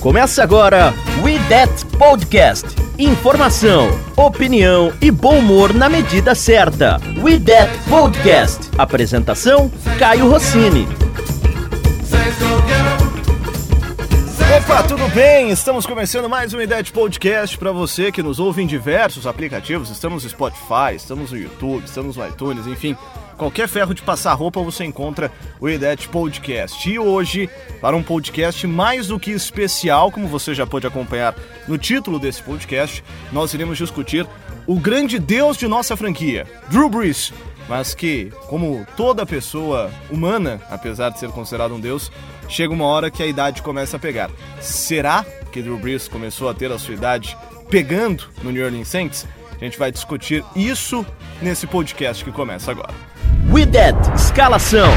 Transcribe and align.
Começa 0.00 0.42
agora 0.42 0.94
We 1.22 1.38
That 1.50 1.84
Podcast. 1.98 2.68
Informação, 2.98 3.90
opinião 4.16 4.90
e 4.98 5.10
bom 5.10 5.38
humor 5.38 5.74
na 5.74 5.90
medida 5.90 6.34
certa. 6.34 6.98
We 7.22 7.38
That 7.40 7.70
Podcast. 7.86 8.70
Apresentação: 8.78 9.70
Caio 9.98 10.30
Rossini. 10.30 10.88
Opa, 14.56 14.82
tudo 14.84 15.06
bem? 15.14 15.50
Estamos 15.50 15.84
começando 15.84 16.30
mais 16.30 16.54
um 16.54 16.60
Ideia 16.62 16.82
de 16.82 16.90
Podcast 16.90 17.58
para 17.58 17.70
você 17.70 18.10
que 18.10 18.22
nos 18.22 18.40
ouve 18.40 18.62
em 18.62 18.66
diversos 18.66 19.26
aplicativos. 19.26 19.90
Estamos 19.90 20.24
no 20.24 20.30
Spotify, 20.30 20.96
estamos 20.96 21.30
no 21.30 21.38
YouTube, 21.38 21.84
estamos 21.84 22.16
no 22.16 22.26
iTunes, 22.26 22.66
enfim. 22.66 22.96
Qualquer 23.40 23.68
ferro 23.68 23.94
de 23.94 24.02
passar 24.02 24.34
roupa 24.34 24.60
você 24.60 24.84
encontra 24.84 25.32
o 25.58 25.66
IDET 25.66 26.10
Podcast. 26.10 26.90
E 26.90 26.98
hoje, 26.98 27.48
para 27.80 27.96
um 27.96 28.02
podcast 28.02 28.66
mais 28.66 29.06
do 29.06 29.18
que 29.18 29.30
especial, 29.30 30.12
como 30.12 30.28
você 30.28 30.54
já 30.54 30.66
pode 30.66 30.86
acompanhar 30.86 31.34
no 31.66 31.78
título 31.78 32.18
desse 32.18 32.42
podcast, 32.42 33.02
nós 33.32 33.54
iremos 33.54 33.78
discutir 33.78 34.26
o 34.66 34.78
grande 34.78 35.18
deus 35.18 35.56
de 35.56 35.66
nossa 35.66 35.96
franquia, 35.96 36.46
Drew 36.68 36.90
Brees. 36.90 37.32
Mas 37.66 37.94
que, 37.94 38.30
como 38.46 38.86
toda 38.94 39.24
pessoa 39.24 39.90
humana, 40.10 40.60
apesar 40.68 41.08
de 41.08 41.18
ser 41.18 41.30
considerado 41.30 41.74
um 41.74 41.80
deus, 41.80 42.12
chega 42.46 42.74
uma 42.74 42.84
hora 42.84 43.10
que 43.10 43.22
a 43.22 43.26
idade 43.26 43.62
começa 43.62 43.96
a 43.96 44.00
pegar. 44.00 44.30
Será 44.60 45.24
que 45.50 45.62
Drew 45.62 45.78
Brees 45.78 46.08
começou 46.08 46.50
a 46.50 46.52
ter 46.52 46.70
a 46.70 46.78
sua 46.78 46.92
idade 46.92 47.34
pegando 47.70 48.28
no 48.42 48.50
New 48.50 48.62
Orleans 48.62 48.88
Saints? 48.88 49.26
A 49.58 49.64
gente 49.64 49.78
vai 49.78 49.90
discutir 49.90 50.44
isso 50.54 51.06
nesse 51.40 51.66
podcast 51.66 52.22
que 52.22 52.30
começa 52.30 52.70
agora. 52.70 53.09
We 53.48 53.64
That 53.66 53.96
Escalação. 54.14 54.88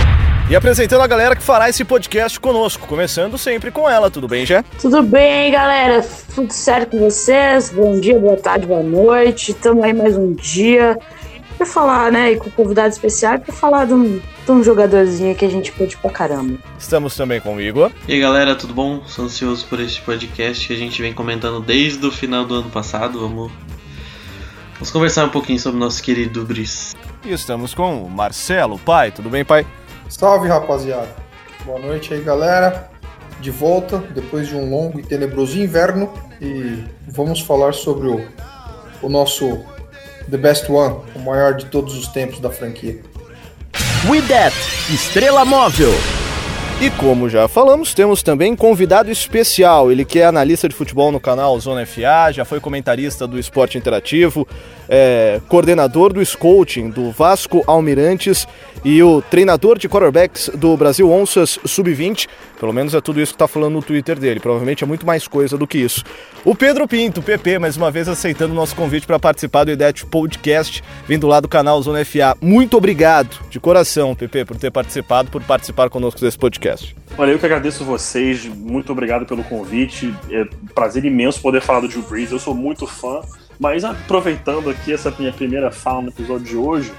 E 0.49 0.55
apresentando 0.55 1.02
a 1.02 1.08
galera 1.08 1.36
que 1.36 1.41
fará 1.41 1.69
esse 1.69 1.86
podcast 1.86 2.39
conosco, 2.39 2.85
começando 2.85 3.38
sempre 3.38 3.72
com 3.72 3.89
ela, 3.89 4.11
tudo 4.11 4.27
bem, 4.27 4.45
Jé? 4.45 4.63
Tudo 4.81 5.02
bem, 5.02 5.52
galera? 5.52 6.05
Tudo 6.35 6.52
certo 6.52 6.91
com 6.91 7.00
vocês? 7.00 7.69
Bom 7.69 8.00
dia, 8.00 8.19
boa 8.19 8.35
tarde, 8.35 8.67
boa 8.67 8.83
noite. 8.83 9.52
Estamos 9.52 9.83
aí 9.83 9.94
mais 9.94 10.17
um 10.17 10.33
dia 10.33 10.97
para 11.58 11.66
falar, 11.66 12.11
né? 12.11 12.33
E 12.33 12.38
com 12.38 12.50
convidado 12.52 12.89
especial 12.89 13.39
para 13.39 13.53
falar 13.53 13.85
de 13.85 13.94
um, 13.94 14.19
de 14.19 14.52
um 14.52 14.63
jogadorzinho 14.63 15.33
que 15.35 15.45
a 15.45 15.50
gente 15.50 15.72
pôde 15.72 15.95
pra 15.97 16.11
caramba. 16.11 16.57
Estamos 16.78 17.16
também 17.16 17.39
com 17.39 17.55
o 17.55 17.61
Igor. 17.61 17.91
E 18.07 18.13
aí, 18.13 18.19
galera, 18.19 18.55
tudo 18.55 18.73
bom? 18.73 19.02
Sou 19.07 19.25
ansioso 19.25 19.66
por 19.67 19.80
este 19.80 20.02
podcast 20.02 20.67
que 20.67 20.73
a 20.73 20.78
gente 20.78 21.02
vem 21.02 21.13
comentando 21.13 21.61
desde 21.61 22.05
o 22.05 22.11
final 22.11 22.45
do 22.45 22.55
ano 22.55 22.69
passado. 22.69 23.19
Vamos, 23.19 23.52
vamos 24.73 24.91
conversar 24.91 25.25
um 25.25 25.30
pouquinho 25.30 25.59
sobre 25.59 25.78
o 25.78 25.80
nosso 25.80 26.03
querido 26.03 26.44
Brice. 26.44 26.94
E 27.25 27.31
estamos 27.31 27.73
com 27.73 28.03
o 28.03 28.09
Marcelo, 28.09 28.77
pai. 28.77 29.09
Tudo 29.09 29.29
bem, 29.29 29.45
pai? 29.45 29.66
Salve, 30.09 30.49
rapaziada. 30.49 31.07
Boa 31.63 31.79
noite 31.79 32.13
aí, 32.13 32.21
galera. 32.21 32.89
De 33.39 33.49
volta 33.49 33.97
depois 33.97 34.47
de 34.47 34.55
um 34.55 34.69
longo 34.69 34.99
e 34.99 35.03
tenebroso 35.03 35.57
inverno 35.57 36.13
e 36.41 36.83
vamos 37.07 37.39
falar 37.39 37.73
sobre 37.73 38.07
o, 38.07 38.25
o 39.01 39.07
nosso 39.07 39.63
The 40.29 40.38
Best 40.38 40.69
One, 40.69 40.97
o 41.16 41.19
maior 41.19 41.55
de 41.55 41.66
todos 41.66 41.95
os 41.95 42.07
tempos 42.07 42.39
da 42.39 42.50
franquia. 42.50 43.01
We 44.09 44.22
That 44.23 44.55
Estrela 44.94 45.45
Móvel. 45.45 45.91
E 46.83 46.91
como 46.91 47.29
já 47.29 47.47
falamos, 47.47 47.94
temos 47.94 48.21
também 48.21 48.57
convidado 48.57 49.09
especial. 49.09 49.89
Ele 49.89 50.03
que 50.03 50.19
é 50.19 50.25
analista 50.25 50.67
de 50.67 50.75
futebol 50.75 51.13
no 51.13 51.19
canal 51.19 51.57
Zona 51.57 51.85
FA, 51.85 52.29
já 52.33 52.44
foi 52.44 52.59
comentarista 52.59 53.25
do 53.25 53.39
Esporte 53.39 53.77
Interativo, 53.77 54.45
é, 54.89 55.39
coordenador 55.47 56.11
do 56.11 56.25
Scouting 56.25 56.89
do 56.89 57.09
Vasco 57.09 57.63
Almirantes 57.67 58.45
e 58.83 59.01
o 59.01 59.22
treinador 59.22 59.79
de 59.79 59.88
quarterbacks 59.88 60.49
do 60.55 60.75
Brasil 60.75 61.09
Onças 61.09 61.57
Sub-20. 61.66 62.27
Pelo 62.63 62.72
menos 62.72 62.94
é 62.94 63.01
tudo 63.01 63.19
isso 63.19 63.34
que 63.34 63.35
está 63.35 63.46
falando 63.46 63.74
no 63.74 63.81
Twitter 63.81 64.18
dele. 64.18 64.40
Provavelmente 64.40 64.85
é 64.85 64.88
muito 64.88 65.06
mais 65.06 65.28
coisa 65.28 65.57
do 65.57 65.68
que 65.68 65.79
isso. 65.79 66.01
O 66.46 66.56
Pedro 66.56 66.88
Pinto, 66.88 67.22
PP, 67.22 67.59
mais 67.59 67.75
uma 67.75 67.91
vez 67.91 68.07
aceitando 68.07 68.53
o 68.53 68.56
nosso 68.56 68.74
convite 68.74 69.06
para 69.06 69.19
participar 69.19 69.66
do 69.66 69.72
IDET 69.72 70.06
Podcast, 70.06 70.81
vindo 71.06 71.28
lá 71.28 71.41
do 71.41 71.50
canal 71.50 71.81
Zona 71.81 72.06
FA. 72.06 72.38
Muito 72.40 72.78
obrigado, 72.78 73.38
de 73.50 73.59
coração, 73.59 74.16
PP, 74.16 74.46
por 74.46 74.56
ter 74.56 74.72
participado, 74.72 75.29
por 75.29 75.44
participar 75.44 75.90
conosco 75.90 76.22
desse 76.22 76.38
podcast. 76.38 76.96
Olha, 77.18 77.31
eu 77.31 77.38
que 77.38 77.46
agradeço 77.46 77.84
vocês, 77.84 78.46
muito 78.46 78.94
obrigado 78.94 79.25
pelo 79.25 79.44
convite. 79.44 80.16
É 80.31 80.44
um 80.44 80.68
prazer 80.73 81.03
imenso 81.03 81.41
poder 81.41 81.59
falar 81.59 81.81
do 81.81 81.90
Drew 81.90 82.03
Brees. 82.03 82.31
Eu 82.31 82.40
sou 82.40 82.56
muito 82.56 82.88
fã, 82.88 83.19
mas 83.59 83.84
aproveitando 83.84 84.69
aqui 84.69 84.94
essa 84.94 85.13
minha 85.19 85.34
primeira 85.34 85.69
fala 85.69 86.03
no 86.03 86.07
episódio 86.07 86.46
de 86.46 86.56
hoje, 86.56 86.94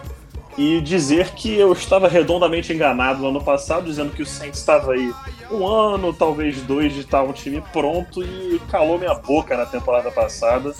e 0.57 0.81
dizer 0.81 1.31
que 1.31 1.53
eu 1.55 1.73
estava 1.73 2.09
redondamente 2.09 2.73
enganado 2.73 3.21
no 3.21 3.29
ano 3.29 3.43
passado, 3.43 3.87
dizendo 3.87 4.13
que 4.13 4.23
o 4.23 4.27
Saints 4.27 4.61
estava 4.61 4.93
aí 4.93 5.13
um 5.55 5.67
ano, 5.67 6.13
talvez 6.13 6.61
dois, 6.63 6.93
de 6.93 7.01
estar 7.01 7.23
um 7.23 7.33
time 7.33 7.63
pronto 7.73 8.23
e 8.23 8.61
calou 8.71 8.99
minha 8.99 9.15
boca 9.15 9.57
na 9.57 9.67
temporada 9.67 10.11
passada. 10.11 10.75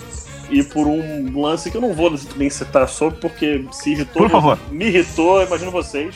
E 0.49 0.61
por 0.63 0.85
um 0.87 1.41
lance 1.41 1.71
que 1.71 1.77
eu 1.77 1.81
não 1.81 1.93
vou 1.93 2.13
nem 2.35 2.49
citar 2.49 2.87
sobre, 2.87 3.19
porque 3.19 3.65
se 3.71 3.91
irritou, 3.93 4.21
Por 4.23 4.29
favor. 4.29 4.59
me 4.69 4.85
irritou, 4.85 5.41
imagino 5.43 5.71
vocês. 5.71 6.15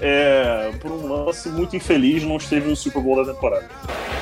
É, 0.00 0.72
por 0.80 0.90
um 0.90 1.06
lance 1.24 1.48
muito 1.48 1.76
infeliz, 1.76 2.24
não 2.24 2.36
esteve 2.36 2.68
no 2.68 2.74
Super 2.74 3.00
Bowl 3.00 3.24
da 3.24 3.32
temporada. 3.32 3.68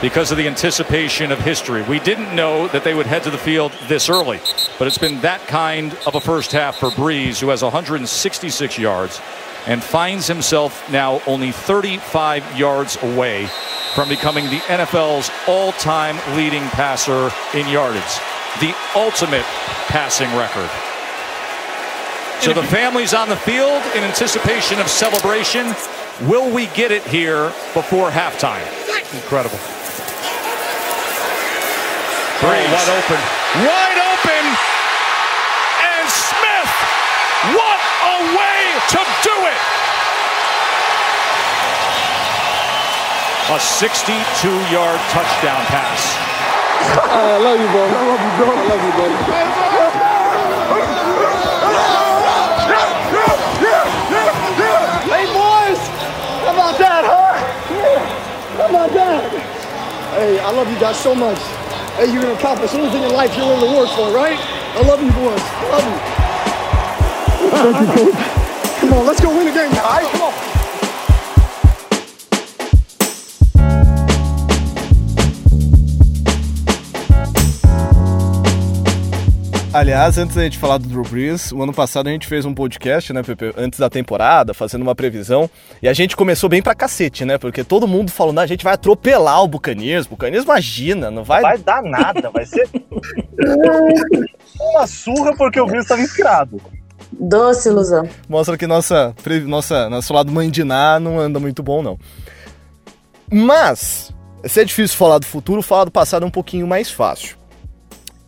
because 0.03 0.33
of 0.33 0.37
the 0.37 0.49
anticipation 0.49 1.33
of 1.33 1.41
history. 1.41 1.81
We 1.89 2.01
didn't 2.01 2.35
know 2.35 2.67
that 2.69 2.83
they 2.83 2.93
would 2.93 3.07
head 3.09 3.23
to 3.23 3.31
the 3.31 3.39
field 3.39 3.73
this 3.89 4.09
early, 4.11 4.41
but 4.79 4.87
it's 4.89 4.99
been 4.99 5.21
that 5.23 5.41
kind 5.47 5.93
of 6.07 6.17
a 6.17 6.21
first 6.21 6.51
half 6.53 6.77
for 6.79 6.91
Breeze, 6.91 7.39
who 7.41 7.49
has 7.51 7.63
166 7.63 8.79
yards 8.79 9.21
and 9.67 9.83
finds 9.83 10.27
himself 10.27 10.91
now 10.91 11.21
only 11.27 11.53
35 11.53 12.59
yards 12.59 13.01
away 13.03 13.49
from 13.95 14.09
becoming 14.09 14.45
the 14.47 14.59
NFL's 14.69 15.31
all 15.47 15.73
time 15.73 16.17
leading 16.37 16.63
passer 16.71 17.31
in 17.55 17.69
yardage, 17.69 18.03
the 18.61 18.75
ultimate 18.97 19.45
passing 19.89 20.29
record. 20.37 20.71
So 22.41 22.53
the 22.53 22.67
family's 22.67 23.15
on 23.15 23.29
the 23.29 23.37
field 23.37 23.83
in 23.95 24.03
anticipation 24.03 24.81
of 24.81 24.89
celebration. 24.89 25.75
Will 26.23 26.53
we 26.53 26.67
get 26.69 26.91
it 26.91 27.05
here 27.05 27.53
before 27.73 28.11
halftime? 28.11 28.67
Incredible. 29.15 29.59
Breeze. 32.43 32.67
Oh, 32.67 32.75
wide 32.75 32.91
open. 32.99 33.21
Wide 33.63 34.01
open. 34.11 34.45
And 35.87 36.09
Smith. 36.11 36.73
What 37.55 37.79
a 38.03 38.37
way 38.37 38.62
to 38.89 39.01
do 39.23 39.37
it. 39.47 39.61
A 43.53 43.59
62 43.61 44.49
yard 44.73 45.01
touchdown 45.11 45.63
pass. 45.67 46.17
I 46.83 47.39
love 47.39 47.61
you, 47.61 47.69
bro. 47.69 47.85
I 47.85 48.03
love 48.07 48.21
you, 48.23 48.33
bro. 48.39 48.49
I 48.51 48.65
love 48.69 48.83
you, 48.83 48.93
buddy. 48.99 49.17
Hey 55.13 55.27
boys, 55.27 55.81
how 56.43 56.53
about 56.55 56.79
that, 56.79 57.05
huh? 57.05 57.35
How 58.57 58.69
about 58.69 58.91
that? 58.93 59.31
Hey, 60.15 60.41
I 60.41 60.51
love 60.51 60.71
you 60.71 60.79
guys 60.79 60.99
so 60.99 61.15
much. 61.15 61.39
Hey, 61.97 62.13
you're 62.13 62.23
gonna 62.23 62.35
accomplish 62.35 62.75
anything 62.75 63.03
in 63.03 63.13
life 63.13 63.37
you're 63.37 63.47
willing 63.47 63.71
to 63.71 63.77
work 63.77 63.91
for, 63.91 64.11
right? 64.11 64.39
I 64.75 64.81
love 64.83 65.03
you 65.03 65.11
boys. 65.13 65.41
I 65.41 65.67
love 65.71 65.85
you. 65.87 65.99
Thank 67.51 67.81
you, 67.81 68.13
coach. 68.13 68.32
Aliás, 79.75 80.19
antes 80.19 80.37
da 80.37 80.43
gente 80.43 80.59
falar 80.59 80.77
do 80.77 80.87
Drew 80.87 81.03
Brees, 81.03 81.51
o 81.51 81.63
ano 81.63 81.73
passado 81.73 82.07
a 82.07 82.13
gente 82.13 82.27
fez 82.27 82.45
um 82.45 82.53
podcast, 82.53 83.11
né, 83.11 83.23
Pepe, 83.23 83.55
antes 83.57 83.79
da 83.79 83.89
temporada, 83.89 84.53
fazendo 84.53 84.83
uma 84.83 84.95
previsão, 84.95 85.49
e 85.81 85.89
a 85.89 85.95
gente 85.95 86.15
começou 86.15 86.47
bem 86.47 86.61
pra 86.61 86.75
cacete, 86.75 87.25
né, 87.25 87.39
porque 87.39 87.65
todo 87.65 87.89
mundo 87.89 88.11
falou, 88.11 88.35
não, 88.35 88.43
a 88.43 88.47
gente 88.47 88.65
vai 88.65 88.75
atropelar 88.75 89.43
o 89.43 89.49
Buccaneers, 89.49 90.07
Buccaneers 90.07 90.45
imagina, 90.45 91.11
não 91.11 91.25
vai... 91.25 91.41
vai 91.41 91.57
dar 91.57 91.83
nada, 91.83 92.29
vai 92.29 92.45
ser 92.45 92.69
uma 94.61 94.87
surra 94.87 95.35
porque 95.39 95.59
o 95.59 95.65
Breeze 95.65 95.85
estava 95.85 96.03
inspirado. 96.03 96.61
Doce 97.11 97.71
ilusão. 97.71 98.07
Mostra 98.29 98.59
que 98.59 98.67
nossa, 98.67 99.15
nossa, 99.47 99.89
nosso 99.89 100.13
lado 100.13 100.31
mandiná 100.31 101.01
não 101.01 101.19
anda 101.19 101.41
muito 101.41 101.63
bom, 101.63 101.83
não. 101.83 101.99
Mas, 103.31 104.13
se 104.45 104.61
é 104.61 104.65
difícil 104.65 104.99
falar 104.99 105.19
do 105.19 105.27
futuro, 105.27 105.63
falar 105.63 105.85
do 105.85 105.91
passado 105.91 106.25
é 106.25 106.27
um 106.27 106.31
pouquinho 106.31 106.67
mais 106.67 106.91
fácil. 106.91 107.41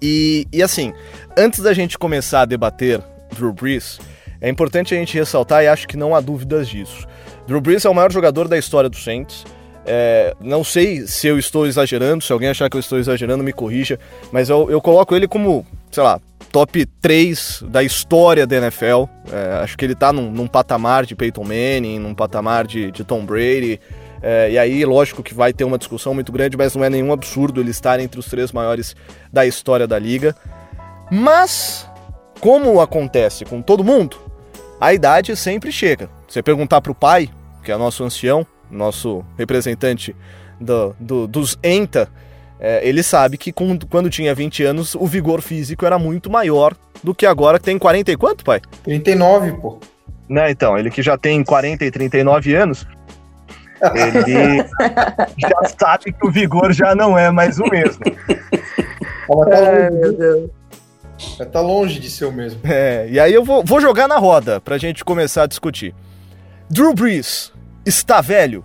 E, 0.06 0.46
e 0.52 0.62
assim, 0.62 0.92
antes 1.36 1.60
da 1.60 1.72
gente 1.72 1.98
começar 1.98 2.42
a 2.42 2.44
debater 2.44 3.00
Drew 3.34 3.52
Brees, 3.52 3.98
é 4.40 4.48
importante 4.48 4.94
a 4.94 4.98
gente 4.98 5.16
ressaltar, 5.16 5.62
e 5.64 5.68
acho 5.68 5.88
que 5.88 5.96
não 5.96 6.14
há 6.14 6.20
dúvidas 6.20 6.68
disso. 6.68 7.06
Drew 7.46 7.60
Brees 7.60 7.84
é 7.84 7.88
o 7.88 7.94
maior 7.94 8.12
jogador 8.12 8.48
da 8.48 8.58
história 8.58 8.88
do 8.88 8.96
Saints. 8.96 9.44
É, 9.86 10.34
não 10.40 10.64
sei 10.64 11.06
se 11.06 11.26
eu 11.26 11.38
estou 11.38 11.66
exagerando, 11.66 12.24
se 12.24 12.32
alguém 12.32 12.48
achar 12.48 12.70
que 12.70 12.76
eu 12.76 12.80
estou 12.80 12.98
exagerando, 12.98 13.44
me 13.44 13.52
corrija, 13.52 13.98
mas 14.32 14.48
eu, 14.48 14.70
eu 14.70 14.80
coloco 14.80 15.14
ele 15.14 15.28
como, 15.28 15.66
sei 15.90 16.02
lá, 16.02 16.20
top 16.50 16.86
3 17.00 17.64
da 17.68 17.82
história 17.82 18.46
da 18.46 18.56
NFL. 18.56 19.04
É, 19.30 19.62
acho 19.62 19.76
que 19.76 19.84
ele 19.84 19.92
está 19.92 20.12
num, 20.12 20.30
num, 20.30 20.46
patamar 20.46 21.04
de 21.04 21.14
Peyton 21.14 21.42
Manning, 21.44 21.98
num 21.98 22.14
patamar 22.14 22.66
de, 22.66 22.90
de 22.90 23.04
Tom 23.04 23.26
Brady. 23.26 23.80
É, 24.22 24.52
e 24.52 24.58
aí, 24.58 24.84
lógico 24.86 25.22
que 25.22 25.34
vai 25.34 25.52
ter 25.52 25.64
uma 25.64 25.76
discussão 25.76 26.14
muito 26.14 26.32
grande, 26.32 26.56
mas 26.56 26.74
não 26.74 26.82
é 26.82 26.88
nenhum 26.88 27.12
absurdo 27.12 27.60
ele 27.60 27.70
estar 27.70 28.00
entre 28.00 28.18
os 28.18 28.26
três 28.26 28.52
maiores 28.52 28.96
da 29.32 29.44
história 29.44 29.86
da 29.86 29.98
liga. 29.98 30.34
Mas, 31.10 31.88
como 32.40 32.80
acontece 32.80 33.44
com 33.44 33.60
todo 33.62 33.84
mundo, 33.84 34.16
a 34.80 34.92
idade 34.92 35.36
sempre 35.36 35.70
chega. 35.70 36.08
Você 36.28 36.42
perguntar 36.42 36.80
para 36.80 36.92
o 36.92 36.94
pai, 36.94 37.30
que 37.62 37.70
é 37.70 37.76
nosso 37.76 38.04
ancião, 38.04 38.46
nosso 38.70 39.24
representante 39.38 40.14
do, 40.60 40.94
do, 40.98 41.26
dos 41.26 41.58
ENTA, 41.62 42.08
é, 42.58 42.86
ele 42.86 43.02
sabe 43.02 43.36
que 43.36 43.52
com, 43.52 43.78
quando 43.78 44.08
tinha 44.08 44.34
20 44.34 44.62
anos 44.64 44.94
o 44.94 45.06
vigor 45.06 45.42
físico 45.42 45.84
era 45.84 45.98
muito 45.98 46.30
maior 46.30 46.74
do 47.02 47.14
que 47.14 47.26
agora 47.26 47.58
que 47.58 47.64
tem 47.64 47.78
40 47.78 48.12
e 48.12 48.16
quanto, 48.16 48.44
pai? 48.44 48.60
39, 48.82 49.52
pô. 49.52 49.78
Não, 50.28 50.48
então, 50.48 50.78
ele 50.78 50.90
que 50.90 51.02
já 51.02 51.18
tem 51.18 51.44
40 51.44 51.84
e 51.84 51.90
39 51.90 52.54
anos, 52.54 52.86
ele 53.94 54.64
já 55.36 55.64
sabe 55.78 56.12
que 56.12 56.26
o 56.26 56.30
vigor 56.30 56.72
já 56.72 56.94
não 56.94 57.18
é 57.18 57.30
mais 57.30 57.58
o 57.58 57.64
mesmo. 57.66 58.02
Ai, 59.52 59.90
meu 59.90 60.12
Deus. 60.16 60.50
Tá 61.52 61.60
longe 61.60 62.00
de 62.00 62.10
ser 62.10 62.24
o 62.24 62.32
mesmo. 62.32 62.60
É, 62.64 63.06
e 63.08 63.20
aí 63.20 63.32
eu 63.32 63.44
vou, 63.44 63.64
vou 63.64 63.80
jogar 63.80 64.08
na 64.08 64.18
roda 64.18 64.60
pra 64.60 64.78
gente 64.78 65.04
começar 65.04 65.44
a 65.44 65.46
discutir. 65.46 65.94
Drew 66.68 66.92
Brees 66.94 67.52
está 67.84 68.20
velho? 68.20 68.64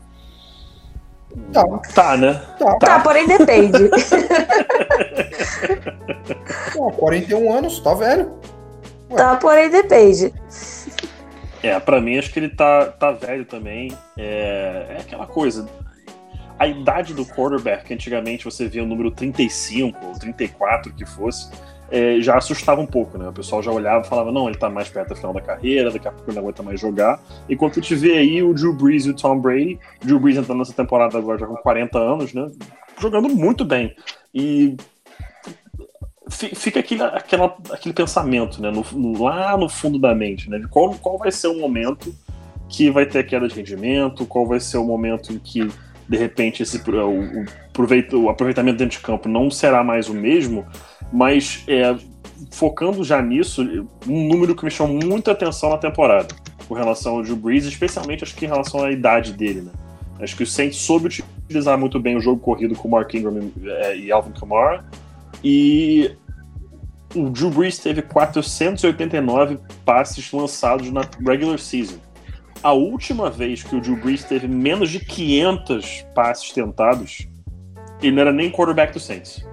Tá. 1.54 1.64
Tá, 1.94 2.18
né? 2.18 2.34
Tá, 2.58 2.76
tá 2.78 3.00
porém 3.02 3.28
depende. 3.28 3.90
Pô, 6.74 6.92
41 6.92 7.54
anos, 7.54 7.80
tá 7.80 7.94
velho. 7.94 8.34
Ué. 9.12 9.18
Tá, 9.18 9.36
porém 9.36 9.70
depende. 9.70 10.34
É, 11.62 11.80
pra 11.80 12.02
mim 12.02 12.18
acho 12.18 12.32
que 12.32 12.40
ele 12.40 12.50
tá, 12.50 12.86
tá 12.86 13.12
velho 13.12 13.46
também. 13.46 13.92
É, 14.18 14.86
é 14.90 14.98
aquela 15.02 15.28
coisa. 15.28 15.68
A 16.58 16.68
idade 16.68 17.14
do 17.14 17.26
quarterback, 17.26 17.94
antigamente 17.94 18.44
você 18.46 18.68
via 18.68 18.84
o 18.84 18.88
número 18.88 19.12
35 19.12 20.06
ou 20.06 20.14
34 20.14 20.94
que 20.94 21.06
fosse, 21.06 21.50
é, 21.92 22.22
já 22.22 22.38
assustava 22.38 22.82
um 22.82 22.86
pouco, 22.86 23.18
né? 23.18 23.30
O 23.30 23.34
pessoal 23.34 23.62
já 23.62 23.72
olhava 23.72 24.06
e 24.06 24.10
falava, 24.10 24.32
não, 24.32 24.48
ele 24.48 24.58
tá 24.58 24.70
mais 24.70 24.90
perto 24.90 25.10
do 25.10 25.16
final 25.16 25.34
da 25.34 25.42
carreira, 25.42 25.92
daqui 25.92 26.08
a 26.08 26.12
pouco 26.12 26.30
ele 26.30 26.36
não 26.36 26.44
aguenta 26.44 26.64
mais 26.64 26.80
jogar. 26.80 27.20
Enquanto 27.50 27.76
tu 27.76 27.82
te 27.82 27.96
vê 27.96 28.18
aí 28.18 28.44
o 28.44 28.54
Drew 28.54 28.74
Brees 28.74 29.06
e 29.06 29.10
o 29.10 29.16
Tom 29.16 29.40
Brady, 29.40 29.80
Drew 30.04 30.20
Brees 30.20 30.38
entrando 30.38 30.60
nessa 30.60 30.74
temporada 30.74 31.18
agora 31.18 31.38
já 31.38 31.48
com 31.48 31.56
40 31.56 31.98
anos, 31.98 32.34
né? 32.34 32.48
Jogando 33.00 33.30
muito 33.30 33.66
bem. 33.66 33.96
E 34.34 34.76
fica 36.30 36.80
aquele, 36.80 37.04
aquela, 37.04 37.58
aquele 37.72 37.94
pensamento, 37.94 38.62
né? 38.62 38.70
No, 38.72 38.86
no, 38.94 39.24
lá 39.24 39.58
no 39.58 39.68
fundo 39.68 39.98
da 39.98 40.14
mente, 40.14 40.50
né? 40.50 40.60
De 40.60 40.68
qual, 40.68 40.94
qual 40.96 41.18
vai 41.18 41.32
ser 41.32 41.48
o 41.48 41.60
momento 41.60 42.14
que 42.68 42.90
vai 42.92 43.06
ter 43.06 43.20
a 43.20 43.24
queda 43.24 43.48
de 43.48 43.56
rendimento, 43.56 44.26
qual 44.26 44.46
vai 44.46 44.60
ser 44.60 44.78
o 44.78 44.86
momento 44.86 45.34
em 45.34 45.40
que, 45.40 45.68
de 46.08 46.18
repente, 46.18 46.62
esse, 46.62 46.78
o, 46.78 47.10
o, 47.10 48.24
o 48.24 48.30
aproveitamento 48.30 48.78
dentro 48.78 48.98
de 48.98 49.04
campo 49.04 49.28
não 49.28 49.50
será 49.50 49.84
mais 49.84 50.08
o 50.08 50.14
mesmo, 50.14 50.66
mas 51.12 51.64
é, 51.68 51.96
focando 52.52 53.04
já 53.04 53.22
nisso, 53.22 53.62
um 54.08 54.28
número 54.28 54.56
que 54.56 54.64
me 54.64 54.72
chamou 54.72 55.00
muita 55.04 55.32
atenção 55.32 55.70
na 55.70 55.78
temporada, 55.78 56.34
com 56.68 56.74
relação 56.74 57.16
ao 57.16 57.24
Drew 57.24 57.36
Brees, 57.36 57.66
especialmente 57.66 58.24
acho 58.24 58.36
que 58.36 58.46
em 58.46 58.50
relação 58.50 58.84
à 58.84 58.92
idade 58.92 59.34
dele, 59.34 59.62
né? 59.62 59.72
Acho 60.22 60.36
que 60.36 60.44
o 60.44 60.48
Saints 60.48 60.78
soube 60.78 61.08
utilizar 61.46 61.78
muito 61.78 62.00
bem 62.00 62.18
o 62.18 62.22
jogo 62.22 62.42
corrido 62.42 62.76
com 62.76 62.88
o 62.88 62.92
Mark 62.92 63.14
Ingram 63.14 63.52
é, 63.64 63.98
e 63.98 64.12
Alvin 64.12 64.32
Kamara, 64.32 64.86
e 65.44 66.12
o 67.16 67.30
Drew 67.30 67.50
Brees 67.50 67.80
teve 67.80 68.02
489 68.02 69.60
passes 69.86 70.32
lançados 70.32 70.92
na 70.92 71.02
regular 71.26 71.58
season. 71.58 71.98
A 72.62 72.74
última 72.74 73.30
vez 73.30 73.64
que 73.64 73.76
o 73.76 73.82
Drew 73.82 73.96
Brees 73.96 74.24
teve 74.24 74.48
menos 74.48 74.90
de 74.90 75.00
500 75.00 76.06
passes 76.14 76.52
tentados, 76.52 77.28
ele 78.02 78.12
não 78.12 78.22
era 78.22 78.34
nem 78.34 78.52
quarterback 78.52 78.94
do 78.94 79.00
Saints. 79.00 79.46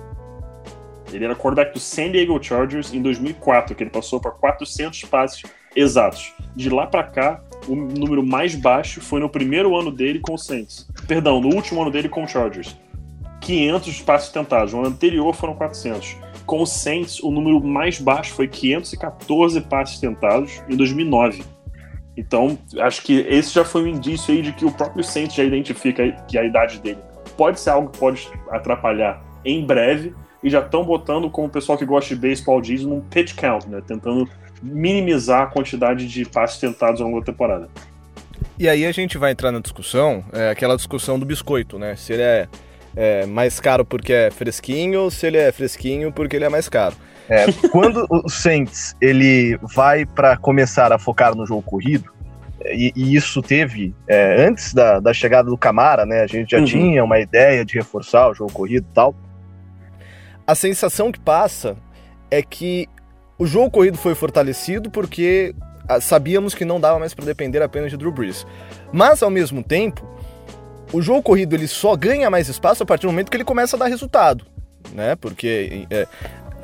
Ele 1.12 1.24
era 1.24 1.34
quarterback 1.34 1.72
do 1.72 1.80
San 1.80 2.10
Diego 2.10 2.42
Chargers 2.42 2.92
em 2.92 3.00
2004, 3.00 3.74
que 3.74 3.82
ele 3.82 3.90
passou 3.90 4.20
para 4.20 4.30
400 4.30 5.02
passes 5.04 5.42
exatos. 5.74 6.32
De 6.54 6.70
lá 6.70 6.86
para 6.86 7.04
cá, 7.04 7.40
o 7.68 7.74
número 7.74 8.24
mais 8.24 8.54
baixo 8.54 9.00
foi 9.00 9.20
no 9.20 9.28
primeiro 9.28 9.76
ano 9.76 9.90
dele 9.90 10.20
com 10.20 10.34
o 10.34 10.38
Saints. 10.38 10.88
Perdão, 11.06 11.40
no 11.40 11.54
último 11.54 11.82
ano 11.82 11.90
dele 11.90 12.08
com 12.08 12.24
o 12.24 12.28
Chargers. 12.28 12.76
500 13.40 14.02
passes 14.02 14.30
tentados. 14.30 14.72
No 14.72 14.80
ano 14.80 14.88
anterior 14.88 15.32
foram 15.34 15.54
400. 15.54 16.16
Com 16.44 16.62
o 16.62 16.66
Saints, 16.66 17.22
o 17.22 17.30
número 17.30 17.62
mais 17.62 18.00
baixo 18.00 18.32
foi 18.34 18.48
514 18.48 19.60
passes 19.62 19.98
tentados 19.98 20.62
em 20.68 20.76
2009. 20.76 21.44
Então, 22.16 22.58
acho 22.78 23.02
que 23.02 23.18
esse 23.28 23.52
já 23.52 23.64
foi 23.64 23.82
um 23.82 23.88
indício 23.88 24.32
aí 24.32 24.40
de 24.40 24.52
que 24.52 24.64
o 24.64 24.72
próprio 24.72 25.04
Saints 25.04 25.36
já 25.36 25.44
identifica 25.44 26.10
que 26.26 26.38
a 26.38 26.44
idade 26.44 26.80
dele 26.80 26.98
pode 27.36 27.60
ser 27.60 27.70
algo 27.70 27.90
que 27.90 27.98
pode 27.98 28.28
atrapalhar 28.50 29.22
em 29.44 29.64
breve, 29.64 30.14
e 30.46 30.50
já 30.50 30.60
estão 30.60 30.84
botando, 30.84 31.28
como 31.28 31.48
o 31.48 31.50
pessoal 31.50 31.76
que 31.76 31.84
gosta 31.84 32.14
de 32.14 32.20
baseball 32.20 32.60
diz, 32.60 32.84
num 32.84 33.00
pitch 33.00 33.34
count, 33.34 33.68
né? 33.68 33.82
Tentando 33.84 34.28
minimizar 34.62 35.42
a 35.42 35.46
quantidade 35.46 36.06
de 36.06 36.24
passes 36.24 36.60
tentados 36.60 37.00
ao 37.00 37.08
longo 37.08 37.18
da 37.18 37.26
temporada. 37.26 37.68
E 38.56 38.68
aí 38.68 38.86
a 38.86 38.92
gente 38.92 39.18
vai 39.18 39.32
entrar 39.32 39.50
na 39.50 39.58
discussão, 39.58 40.24
é, 40.32 40.50
aquela 40.50 40.76
discussão 40.76 41.18
do 41.18 41.26
biscoito, 41.26 41.80
né? 41.80 41.96
Se 41.96 42.12
ele 42.12 42.22
é, 42.22 42.48
é, 42.94 43.26
mais 43.26 43.58
caro 43.58 43.84
porque 43.84 44.12
é 44.12 44.30
fresquinho 44.30 45.00
ou 45.00 45.10
se 45.10 45.26
ele 45.26 45.36
é 45.36 45.50
fresquinho 45.50 46.12
porque 46.12 46.36
ele 46.36 46.44
é 46.44 46.48
mais 46.48 46.68
caro. 46.68 46.94
É, 47.28 47.46
quando 47.72 48.06
o 48.08 48.28
Saints 48.28 48.94
ele 49.00 49.58
vai 49.74 50.06
para 50.06 50.36
começar 50.36 50.92
a 50.92 50.98
focar 50.98 51.34
no 51.34 51.44
jogo 51.44 51.62
corrido, 51.62 52.08
e, 52.66 52.92
e 52.94 53.16
isso 53.16 53.42
teve 53.42 53.92
é, 54.06 54.46
antes 54.46 54.72
da, 54.72 55.00
da, 55.00 55.12
chegada 55.12 55.50
do 55.50 55.58
Camara, 55.58 56.06
né? 56.06 56.20
A 56.20 56.26
gente 56.28 56.52
já 56.52 56.58
uhum. 56.58 56.64
tinha 56.64 57.02
uma 57.02 57.18
ideia 57.18 57.64
de 57.64 57.74
reforçar 57.74 58.30
o 58.30 58.34
jogo 58.34 58.52
corrido 58.52 58.86
e 58.88 58.94
tal 58.94 59.12
a 60.46 60.54
sensação 60.54 61.10
que 61.10 61.18
passa 61.18 61.76
é 62.30 62.42
que 62.42 62.88
o 63.38 63.46
jogo 63.46 63.70
corrido 63.70 63.98
foi 63.98 64.14
fortalecido 64.14 64.90
porque 64.90 65.54
ah, 65.88 66.00
sabíamos 66.00 66.54
que 66.54 66.64
não 66.64 66.80
dava 66.80 66.98
mais 66.98 67.14
para 67.14 67.24
depender 67.24 67.62
apenas 67.62 67.90
de 67.90 67.96
Drew 67.96 68.12
Brees. 68.12 68.46
Mas 68.92 69.22
ao 69.22 69.30
mesmo 69.30 69.62
tempo, 69.62 70.06
o 70.92 71.02
jogo 71.02 71.22
corrido 71.22 71.54
ele 71.54 71.68
só 71.68 71.96
ganha 71.96 72.30
mais 72.30 72.48
espaço 72.48 72.82
a 72.82 72.86
partir 72.86 73.06
do 73.06 73.12
momento 73.12 73.30
que 73.30 73.36
ele 73.36 73.44
começa 73.44 73.76
a 73.76 73.78
dar 73.78 73.86
resultado, 73.86 74.46
né? 74.92 75.16
Porque 75.16 75.86
é, 75.90 76.06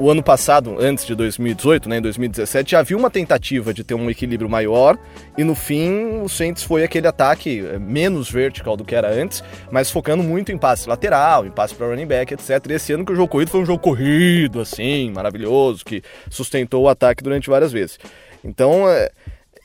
o 0.03 0.11
ano 0.11 0.21
passado, 0.21 0.77
antes 0.81 1.07
de 1.07 1.15
2018, 1.15 1.89
né, 1.89 1.99
em 1.99 2.03
2017, 2.03 2.73
já 2.73 2.81
havia 2.81 2.97
uma 2.97 3.09
tentativa 3.09 3.73
de 3.73 3.85
ter 3.85 3.95
um 3.95 4.11
equilíbrio 4.11 4.51
maior 4.51 4.99
e 5.39 5.45
no 5.45 5.55
fim 5.55 6.21
o 6.21 6.29
Saints 6.29 6.65
foi 6.65 6.83
aquele 6.83 7.07
ataque 7.07 7.65
eh, 7.65 7.79
menos 7.79 8.29
vertical 8.29 8.77
do 8.77 8.85
que 8.85 8.97
era 8.97 9.09
antes, 9.09 9.45
mas 9.71 9.93
focando 9.93 10.21
muito 10.21 10.51
em 10.51 10.59
passe 10.59 10.89
lateral, 10.89 11.47
em 11.47 11.53
passe 11.53 11.73
para 11.77 11.87
running 11.87 12.07
back, 12.07 12.35
etc. 12.35 12.51
E 12.69 12.73
esse 12.73 12.93
ano 12.93 13.07
que 13.07 13.13
o 13.13 13.15
jogo 13.15 13.29
corrido 13.29 13.51
foi 13.53 13.61
um 13.61 13.65
jogo 13.65 13.79
corrido, 13.79 14.61
assim, 14.61 15.13
maravilhoso, 15.13 15.85
que 15.85 16.03
sustentou 16.29 16.83
o 16.83 16.89
ataque 16.89 17.23
durante 17.23 17.49
várias 17.49 17.71
vezes. 17.71 17.97
Então, 18.43 18.89
é, 18.89 19.09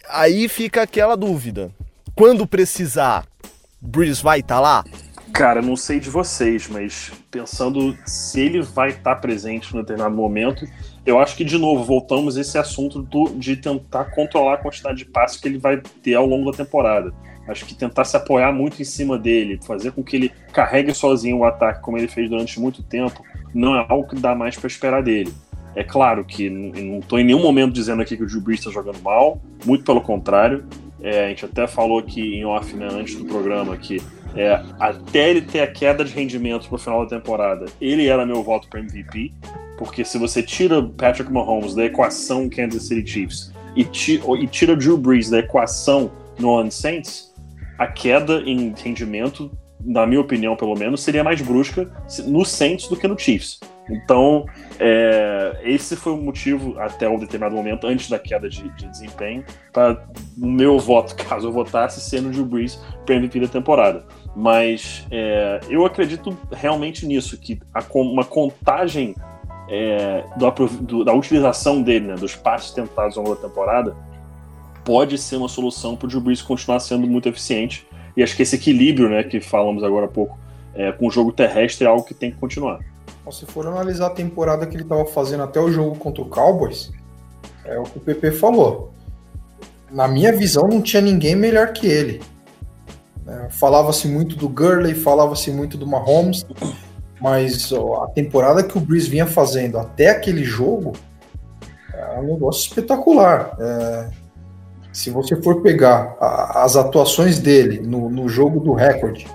aí 0.08 0.48
fica 0.48 0.84
aquela 0.84 1.18
dúvida. 1.18 1.72
Quando 2.14 2.46
precisar, 2.46 3.26
Breeze 3.82 4.22
vai 4.22 4.42
estar 4.42 4.56
tá 4.56 4.62
lá? 4.62 4.84
Cara, 5.34 5.62
não 5.62 5.76
sei 5.76 6.00
de 6.00 6.10
vocês, 6.10 6.68
mas 6.68 7.12
pensando 7.30 7.96
se 8.06 8.42
ele 8.42 8.62
vai 8.62 8.90
estar 8.90 9.16
presente 9.18 9.74
no 9.74 9.82
determinado 9.82 10.16
momento, 10.16 10.66
eu 11.06 11.20
acho 11.20 11.36
que, 11.36 11.44
de 11.44 11.58
novo, 11.58 11.84
voltamos 11.84 12.38
a 12.38 12.42
esse 12.42 12.58
assunto 12.58 13.02
do, 13.02 13.30
de 13.36 13.56
tentar 13.56 14.06
controlar 14.06 14.56
a 14.56 14.58
quantidade 14.58 14.98
de 14.98 15.06
passos 15.06 15.40
que 15.40 15.48
ele 15.48 15.58
vai 15.58 15.82
ter 16.02 16.16
ao 16.16 16.26
longo 16.26 16.52
da 16.52 16.58
temporada. 16.58 17.14
Acho 17.48 17.66
que 17.66 17.74
tentar 17.74 18.04
se 18.04 18.18
apoiar 18.18 18.52
muito 18.52 18.82
em 18.82 18.86
cima 18.86 19.18
dele, 19.18 19.60
fazer 19.66 19.92
com 19.92 20.04
que 20.04 20.16
ele 20.18 20.32
carregue 20.52 20.94
sozinho 20.94 21.38
o 21.38 21.46
ataque, 21.46 21.82
como 21.82 21.98
ele 21.98 22.08
fez 22.08 22.30
durante 22.30 22.60
muito 22.60 22.84
tempo, 22.84 23.24
não 23.54 23.76
é 23.76 23.86
algo 23.88 24.08
que 24.08 24.16
dá 24.16 24.36
mais 24.36 24.58
para 24.58 24.68
esperar 24.68 25.02
dele. 25.02 25.34
É 25.74 25.84
claro 25.84 26.26
que 26.26 26.50
não 26.50 27.00
estou 27.00 27.20
em 27.20 27.24
nenhum 27.24 27.42
momento 27.42 27.72
dizendo 27.72 28.02
aqui 28.02 28.18
que 28.18 28.24
o 28.24 28.28
Drew 28.28 28.52
está 28.52 28.72
jogando 28.72 29.00
mal, 29.02 29.40
muito 29.64 29.84
pelo 29.84 30.02
contrário. 30.02 30.66
É, 31.00 31.26
a 31.26 31.30
gente 31.30 31.46
até 31.46 31.68
falou 31.68 32.00
aqui 32.00 32.36
em 32.36 32.44
off, 32.44 32.76
né, 32.76 32.88
antes 32.92 33.16
do 33.16 33.26
programa, 33.26 33.78
que 33.78 34.02
é, 34.36 34.62
até 34.80 35.30
ele 35.30 35.42
ter 35.42 35.62
a 35.62 35.68
queda 35.68 36.04
de 36.04 36.14
rendimento 36.14 36.68
no 36.72 36.78
final 36.78 37.04
da 37.04 37.18
temporada, 37.18 37.66
ele 37.80 38.08
era 38.08 38.26
meu 38.26 38.44
voto 38.44 38.68
para 38.68 38.80
MVP, 38.80 39.34
porque 39.78 40.04
se 40.04 40.18
você 40.18 40.42
tira 40.42 40.82
Patrick 40.84 41.32
Mahomes 41.32 41.76
da 41.76 41.86
equação 41.86 42.50
Kansas 42.50 42.88
City 42.88 43.10
Chiefs 43.10 43.54
e, 43.76 43.84
ti, 43.84 44.22
tira 44.52 44.76
Drew 44.76 44.98
Brees 44.98 45.30
da 45.30 45.40
equação 45.40 46.12
Orleans 46.42 46.76
Saints, 46.76 47.34
a 47.78 47.88
queda 47.88 48.42
em 48.42 48.74
rendimento 48.76 49.52
na 49.88 50.06
minha 50.06 50.20
opinião, 50.20 50.56
pelo 50.56 50.76
menos, 50.76 51.02
seria 51.02 51.24
mais 51.24 51.42
brusca 51.42 51.90
no 52.26 52.44
Saints 52.44 52.88
do 52.88 52.98
que 52.98 53.08
no 53.08 53.18
Chiefs. 53.18 53.60
Então, 53.90 54.46
é, 54.80 55.62
esse 55.64 55.96
foi 55.96 56.12
o 56.12 56.18
motivo, 56.18 56.78
até 56.78 57.08
um 57.08 57.18
determinado 57.18 57.56
momento, 57.56 57.88
antes 57.88 58.10
da 58.10 58.20
queda 58.20 58.50
de, 58.50 58.68
de 58.70 58.88
desempenho, 58.88 59.46
para 59.72 60.04
o 60.38 60.46
meu 60.46 60.78
voto, 60.78 61.16
caso 61.24 61.48
eu 61.48 61.52
votasse, 61.52 62.02
ser 62.02 62.22
no 62.22 62.32
Drew 62.32 62.46
Brees 62.46 62.76
para 63.06 63.16
MVP 63.16 63.40
da 63.40 63.48
temporada. 63.48 64.06
Mas 64.40 65.04
é, 65.10 65.62
eu 65.68 65.84
acredito 65.84 66.38
realmente 66.52 67.08
nisso, 67.08 67.36
que 67.40 67.60
a, 67.74 67.84
uma 67.96 68.24
contagem 68.24 69.16
é, 69.68 70.24
do, 70.38 70.68
do, 70.68 71.04
da 71.04 71.12
utilização 71.12 71.82
dele, 71.82 72.10
né, 72.10 72.14
dos 72.14 72.36
passes 72.36 72.70
tentados 72.70 73.18
ao 73.18 73.24
longo 73.24 73.36
da 73.36 73.48
temporada, 73.48 73.96
pode 74.86 75.18
ser 75.18 75.38
uma 75.38 75.50
solução 75.50 75.96
para 75.96 76.06
o 76.06 76.10
Drew 76.10 76.22
Brees 76.22 76.44
continuar 76.44 76.80
sendo 76.82 77.08
muito 77.08 77.28
eficiente. 77.28 77.88
E 78.16 78.22
acho 78.22 78.36
que 78.36 78.44
esse 78.44 78.56
equilíbrio 78.56 79.10
né, 79.10 79.24
que 79.24 79.42
falamos 79.42 79.84
agora 79.84 80.06
há 80.06 80.10
pouco 80.10 80.38
é, 80.76 80.92
com 80.92 81.08
o 81.08 81.12
jogo 81.12 81.32
terrestre 81.32 81.88
é 81.88 81.90
algo 81.90 82.04
que 82.04 82.14
tem 82.14 82.30
que 82.30 82.38
continuar. 82.38 82.80
Se 83.32 83.44
for 83.48 83.66
analisar 83.66 84.06
a 84.06 84.12
temporada 84.12 84.68
que 84.68 84.76
ele 84.76 84.84
estava 84.84 85.04
fazendo 85.06 85.42
até 85.42 85.60
o 85.60 85.72
jogo 85.72 85.96
contra 85.96 86.22
o 86.22 86.30
Cowboys, 86.30 86.92
é 87.66 87.80
o 87.80 87.84
que 87.86 87.98
o 87.98 88.02
PP 88.02 88.34
falou. 88.34 88.94
Na 89.90 90.08
minha 90.08 90.32
visão, 90.32 90.68
não 90.68 90.80
tinha 90.80 91.02
ninguém 91.02 91.36
melhor 91.36 91.74
que 91.74 91.88
ele. 91.88 92.22
É, 93.28 93.50
falava-se 93.50 94.08
muito 94.08 94.36
do 94.36 94.48
Gurley, 94.48 94.96
falava-se 94.96 95.52
muito 95.52 95.78
do 95.78 95.86
Mahomes, 95.86 96.46
mas 97.20 97.72
ó, 97.72 98.04
a 98.04 98.08
temporada 98.08 98.64
que 98.64 98.78
o 98.78 98.82
Breeze 98.82 99.10
vinha 99.10 99.26
fazendo 99.26 99.78
até 99.78 100.10
aquele 100.10 100.44
jogo 100.44 100.94
é 101.94 102.20
um 102.20 102.34
negócio 102.34 102.68
espetacular. 102.68 103.56
É, 103.60 104.10
se 104.94 105.10
você 105.10 105.36
for 105.42 105.62
pegar 105.62 106.16
a, 106.20 106.64
as 106.64 106.76
atuações 106.76 107.38
dele 107.40 107.80
no, 107.80 108.10
no 108.10 108.30
jogo 108.30 108.60
do 108.60 108.74
recorde, 108.74 109.28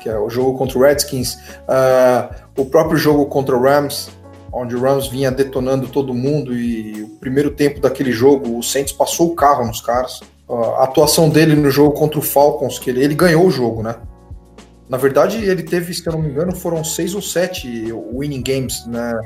que 0.00 0.08
é 0.08 0.18
o 0.18 0.28
jogo 0.28 0.58
contra 0.58 0.78
o 0.78 0.82
Redskins, 0.82 1.34
uh, 1.34 2.34
o 2.56 2.66
próprio 2.66 2.98
jogo 2.98 3.26
contra 3.26 3.56
o 3.56 3.62
Rams, 3.62 4.10
onde 4.52 4.76
o 4.76 4.80
Rams 4.80 5.06
vinha 5.06 5.30
detonando 5.30 5.88
todo 5.88 6.12
mundo 6.12 6.54
e 6.54 7.02
o 7.02 7.08
primeiro 7.20 7.52
tempo 7.52 7.80
daquele 7.80 8.12
jogo 8.12 8.58
o 8.58 8.62
Saints 8.62 8.92
passou 8.92 9.28
o 9.28 9.34
carro 9.34 9.66
nos 9.66 9.80
caras. 9.80 10.20
A 10.52 10.84
atuação 10.84 11.28
dele 11.28 11.54
no 11.54 11.70
jogo 11.70 11.92
contra 11.92 12.18
o 12.18 12.22
Falcons, 12.22 12.78
que 12.78 12.90
ele, 12.90 13.02
ele 13.02 13.14
ganhou 13.14 13.46
o 13.46 13.50
jogo, 13.50 13.82
né? 13.82 13.96
Na 14.88 14.98
verdade, 14.98 15.42
ele 15.42 15.62
teve, 15.62 15.94
se 15.94 16.06
eu 16.06 16.12
não 16.12 16.20
me 16.20 16.28
engano, 16.28 16.54
foram 16.54 16.84
seis 16.84 17.14
ou 17.14 17.22
sete 17.22 17.90
winning 18.12 18.42
games 18.42 18.84
né, 18.86 19.18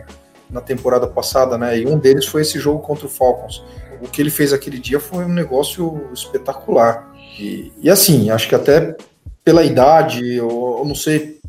na 0.49 0.61
temporada 0.61 1.07
passada, 1.09 1.59
né? 1.59 1.79
E 1.81 1.87
um 1.87 1.99
deles 1.99 2.27
foi 2.27 2.43
esse 2.43 2.59
jogo 2.59 2.81
contra 2.81 3.07
o 3.07 3.11
Falcons. 3.11 3.65
O 4.01 4.07
que 4.07 4.23
ele 4.23 4.31
fez 4.31 4.53
aquele 4.53 4.79
dia 4.79 5.01
foi 5.01 5.25
um 5.25 5.33
negócio 5.33 6.09
espetacular. 6.13 7.13
E, 7.39 7.73
e 7.81 7.91
assim, 7.91 8.31
acho 8.31 8.49
que 8.49 8.55
até 8.55 8.97
pela 9.43 9.65
idade, 9.65 10.41
ou, 10.41 10.85
não 10.85 10.95
sei, 10.95 11.41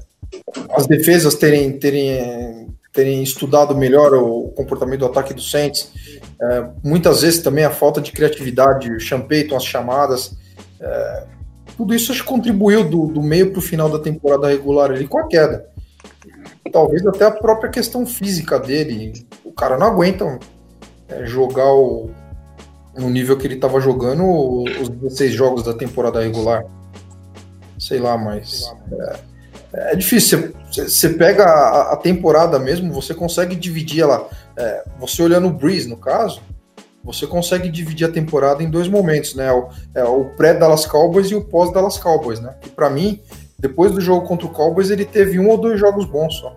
as 0.72 0.88
defesas 0.88 1.36
terem, 1.36 1.78
terem, 1.80 2.67
terem 2.98 3.22
estudado 3.22 3.78
melhor 3.78 4.16
o 4.16 4.52
comportamento 4.56 5.02
do 5.02 5.06
ataque 5.06 5.32
do 5.32 5.42
Saints. 5.42 5.92
É, 6.42 6.68
muitas 6.84 7.22
vezes 7.22 7.44
também 7.44 7.64
a 7.64 7.70
falta 7.70 8.02
de 8.02 8.12
criatividade, 8.12 8.92
o 8.92 9.00
Sean 9.00 9.24
as 9.56 9.64
chamadas. 9.64 10.36
É, 10.82 11.24
tudo 11.78 11.94
isso 11.94 12.12
acho 12.12 12.24
que 12.24 12.28
contribuiu 12.28 12.84
do, 12.84 13.06
do 13.06 13.22
meio 13.22 13.52
para 13.52 13.60
o 13.60 13.62
final 13.62 13.88
da 13.88 14.00
temporada 14.00 14.48
regular 14.48 14.90
ali 14.90 15.08
com 15.08 15.20
a 15.20 15.28
queda. 15.28 15.70
Talvez 16.72 17.06
até 17.06 17.26
a 17.26 17.32
própria 17.32 17.70
questão 17.70 18.04
física 18.04 18.60
dele. 18.60 19.14
O 19.46 19.52
cara 19.52 19.78
não 19.78 19.86
aguenta 19.86 20.40
é, 21.08 21.24
jogar 21.28 21.72
o, 21.72 22.10
no 22.98 23.12
nível 23.12 23.38
que 23.38 23.46
ele 23.46 23.56
estava 23.56 23.80
jogando 23.80 24.64
os 24.64 24.90
16 24.90 25.34
jogos 25.34 25.62
da 25.62 25.76
temporada 25.76 26.20
regular 26.20 26.66
sei 27.80 28.00
lá, 28.00 28.18
mas 28.18 28.74
é, 28.92 29.20
é 29.74 29.96
difícil. 29.96 30.54
Você 30.72 31.10
pega 31.10 31.44
a, 31.44 31.94
a, 31.94 31.98
temporada 31.98 32.60
mesmo, 32.60 32.94
você 32.94 33.14
consegue 33.14 33.56
dividir 33.56 34.04
ela. 34.04 34.30
É, 34.58 34.84
você 35.00 35.22
olhando 35.22 35.48
o 35.48 35.54
Breeze, 35.54 35.90
no 35.90 35.98
caso, 35.98 36.42
você 37.04 37.26
consegue 37.26 37.70
dividir 37.70 38.08
a 38.08 38.12
temporada 38.12 38.64
em 38.64 38.70
dois 38.70 38.88
momentos, 38.88 39.36
né? 39.36 39.52
O, 39.52 39.70
é, 39.96 40.04
o 40.04 40.26
pré-Dallas 40.36 40.86
Cowboys 40.86 41.28
e 41.28 41.36
o 41.36 41.44
pós-Dallas 41.44 41.98
Cowboys, 41.98 42.40
né? 42.40 42.56
E 42.66 42.70
para 42.70 42.90
mim, 42.90 43.20
depois 43.58 43.92
do 43.92 44.02
jogo 44.02 44.28
contra 44.28 44.46
o 44.46 44.52
Cowboys, 44.52 44.90
ele 44.90 45.06
teve 45.06 45.40
um 45.40 45.50
ou 45.50 45.58
dois 45.58 45.80
jogos 45.80 46.06
bons 46.06 46.36
só. 46.36 46.56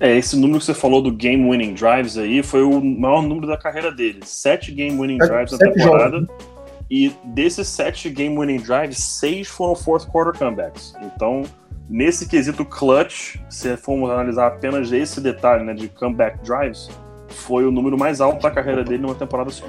É, 0.00 0.16
esse 0.16 0.34
número 0.36 0.58
que 0.58 0.64
você 0.64 0.74
falou 0.74 1.00
do 1.00 1.12
game 1.12 1.48
winning 1.48 1.74
drives 1.74 2.18
aí 2.18 2.42
foi 2.42 2.62
o 2.62 2.80
maior 2.80 3.22
número 3.22 3.46
da 3.46 3.56
carreira 3.56 3.92
dele. 3.92 4.20
Sete 4.24 4.72
game 4.72 4.98
winning 4.98 5.18
drives 5.18 5.52
na 5.52 5.58
temporada. 5.58 6.18
Jogos. 6.18 6.52
E 6.90 7.12
desses 7.24 7.68
sete 7.68 8.10
game 8.10 8.36
winning 8.36 8.58
drives, 8.58 8.98
seis 8.98 9.46
foram 9.46 9.74
fourth 9.74 10.06
quarter 10.08 10.36
comebacks. 10.36 10.92
Então, 11.02 11.42
nesse 11.88 12.28
quesito 12.28 12.64
clutch, 12.64 13.36
se 13.48 13.76
formos 13.76 14.10
analisar 14.10 14.46
apenas 14.46 14.92
esse 14.92 15.20
detalhe 15.20 15.64
né, 15.64 15.74
de 15.74 15.88
comeback 15.88 16.38
drives, 16.44 16.88
foi 17.28 17.64
o 17.64 17.70
número 17.70 17.98
mais 17.98 18.20
alto 18.20 18.42
da 18.42 18.50
carreira 18.50 18.84
dele 18.84 19.02
numa 19.02 19.14
temporada 19.14 19.50
só. 19.50 19.64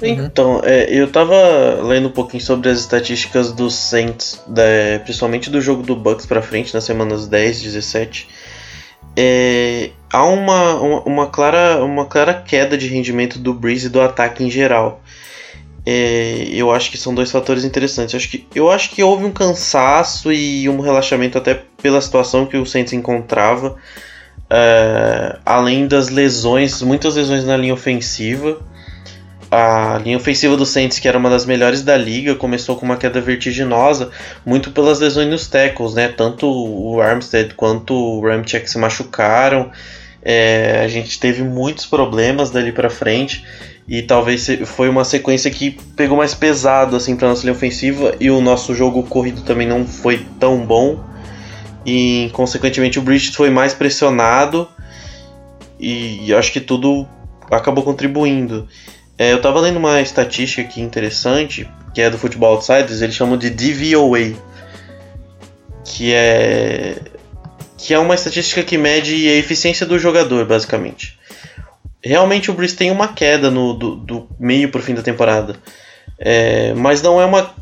Então, 0.00 0.60
é, 0.64 0.92
eu 0.92 1.10
tava 1.10 1.34
lendo 1.82 2.08
um 2.08 2.12
pouquinho 2.12 2.42
sobre 2.42 2.68
as 2.68 2.80
estatísticas 2.80 3.52
dos 3.52 3.74
Saints, 3.74 4.42
da, 4.48 4.62
principalmente 5.04 5.48
do 5.48 5.60
jogo 5.60 5.82
do 5.82 5.94
Bucks 5.94 6.26
pra 6.26 6.42
frente, 6.42 6.74
nas 6.74 6.84
semanas 6.84 7.28
10, 7.28 7.62
17. 7.62 8.28
É, 9.16 9.90
há 10.10 10.24
uma, 10.24 10.74
uma, 10.80 11.02
uma, 11.02 11.26
clara, 11.28 11.84
uma 11.84 12.06
clara 12.06 12.34
queda 12.34 12.76
de 12.76 12.88
rendimento 12.88 13.38
do 13.38 13.54
Breeze 13.54 13.86
e 13.86 13.90
do 13.90 14.00
ataque 14.00 14.42
em 14.42 14.50
geral 14.50 15.00
é, 15.84 16.48
eu 16.52 16.70
acho 16.70 16.90
que 16.90 16.96
são 16.96 17.14
dois 17.14 17.30
fatores 17.30 17.64
interessantes. 17.64 18.14
Eu 18.14 18.18
acho, 18.18 18.28
que, 18.28 18.46
eu 18.54 18.70
acho 18.70 18.90
que 18.90 19.02
houve 19.02 19.24
um 19.24 19.32
cansaço 19.32 20.32
e 20.32 20.68
um 20.68 20.80
relaxamento 20.80 21.36
até 21.36 21.62
pela 21.82 22.00
situação 22.00 22.46
que 22.46 22.56
o 22.56 22.64
Saints 22.64 22.92
encontrava. 22.92 23.76
É, 24.48 25.38
além 25.44 25.88
das 25.88 26.08
lesões, 26.08 26.82
muitas 26.82 27.16
lesões 27.16 27.44
na 27.44 27.56
linha 27.56 27.74
ofensiva. 27.74 28.60
A 29.50 30.00
linha 30.02 30.16
ofensiva 30.16 30.56
do 30.56 30.64
Saints, 30.64 30.98
que 30.98 31.06
era 31.06 31.18
uma 31.18 31.28
das 31.28 31.44
melhores 31.44 31.82
da 31.82 31.94
liga, 31.94 32.34
começou 32.34 32.74
com 32.76 32.86
uma 32.86 32.96
queda 32.96 33.20
vertiginosa, 33.20 34.10
muito 34.46 34.70
pelas 34.70 34.98
lesões 34.98 35.28
nos 35.28 35.46
tackles, 35.46 35.92
né? 35.92 36.08
Tanto 36.08 36.46
o 36.46 37.02
Armstead 37.02 37.52
quanto 37.54 37.92
o 37.92 38.26
Ramchek 38.26 38.70
se 38.70 38.78
machucaram. 38.78 39.70
É, 40.22 40.80
a 40.82 40.88
gente 40.88 41.18
teve 41.20 41.42
muitos 41.42 41.84
problemas 41.84 42.50
dali 42.50 42.72
para 42.72 42.88
frente 42.88 43.44
e 43.86 44.02
talvez 44.02 44.46
foi 44.64 44.88
uma 44.88 45.04
sequência 45.04 45.50
que 45.50 45.72
pegou 45.96 46.16
mais 46.16 46.34
pesado 46.34 46.94
assim 46.94 47.16
para 47.16 47.28
nossa 47.28 47.42
linha 47.42 47.52
ofensiva. 47.52 48.14
E 48.20 48.30
o 48.30 48.40
nosso 48.40 48.74
jogo 48.74 49.02
corrido 49.02 49.42
também 49.42 49.66
não 49.66 49.86
foi 49.86 50.24
tão 50.38 50.64
bom. 50.64 51.02
E 51.84 52.30
consequentemente 52.32 52.98
o 52.98 53.02
Bridges 53.02 53.34
foi 53.34 53.50
mais 53.50 53.74
pressionado. 53.74 54.68
E 55.78 56.32
acho 56.32 56.52
que 56.52 56.60
tudo 56.60 57.06
acabou 57.50 57.82
contribuindo. 57.82 58.68
É, 59.18 59.32
eu 59.32 59.38
estava 59.38 59.60
lendo 59.60 59.78
uma 59.78 60.00
estatística 60.00 60.62
aqui 60.62 60.80
interessante 60.80 61.68
que 61.92 62.00
é 62.00 62.08
do 62.08 62.16
Football 62.16 62.54
Outsiders, 62.54 63.02
eles 63.02 63.14
chamam 63.14 63.36
de 63.36 63.50
DVOA, 63.50 64.32
que 65.84 66.12
é 66.14 66.96
que 67.76 67.92
é 67.92 67.98
uma 67.98 68.14
estatística 68.14 68.62
que 68.62 68.78
mede 68.78 69.28
a 69.28 69.34
eficiência 69.34 69.84
do 69.84 69.98
jogador, 69.98 70.46
basicamente 70.46 71.18
realmente 72.04 72.50
o 72.50 72.54
Breeze 72.54 72.76
tem 72.76 72.90
uma 72.90 73.08
queda 73.08 73.50
no, 73.50 73.74
do, 73.74 73.96
do 73.96 74.28
meio 74.38 74.70
para 74.70 74.80
o 74.80 74.82
fim 74.82 74.94
da 74.94 75.02
temporada. 75.02 75.56
É, 76.18 76.74
mas 76.74 77.02
não 77.02 77.20
é 77.20 77.24
uma 77.24 77.54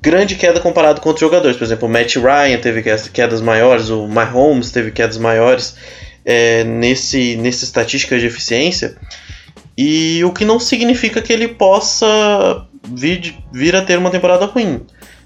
grande 0.00 0.34
queda 0.34 0.60
comparado 0.60 1.00
com 1.00 1.08
outros 1.08 1.20
jogadores. 1.20 1.56
Por 1.56 1.64
exemplo, 1.64 1.88
o 1.88 1.90
Matt 1.90 2.16
Ryan 2.16 2.58
teve 2.58 2.82
quedas 3.12 3.40
maiores, 3.40 3.88
o 3.88 4.06
Mahomes 4.06 4.70
teve 4.70 4.90
quedas 4.90 5.18
maiores 5.18 5.76
é, 6.24 6.64
nesse, 6.64 7.36
nessa 7.36 7.64
estatística 7.64 8.18
de 8.18 8.26
eficiência. 8.26 8.96
E 9.76 10.22
o 10.24 10.32
que 10.32 10.44
não 10.44 10.60
significa 10.60 11.22
que 11.22 11.32
ele 11.32 11.48
possa 11.48 12.66
vir, 12.84 13.34
vir 13.52 13.74
a 13.76 13.82
ter 13.82 13.98
uma 13.98 14.10
temporada 14.10 14.44
ruim. 14.46 14.84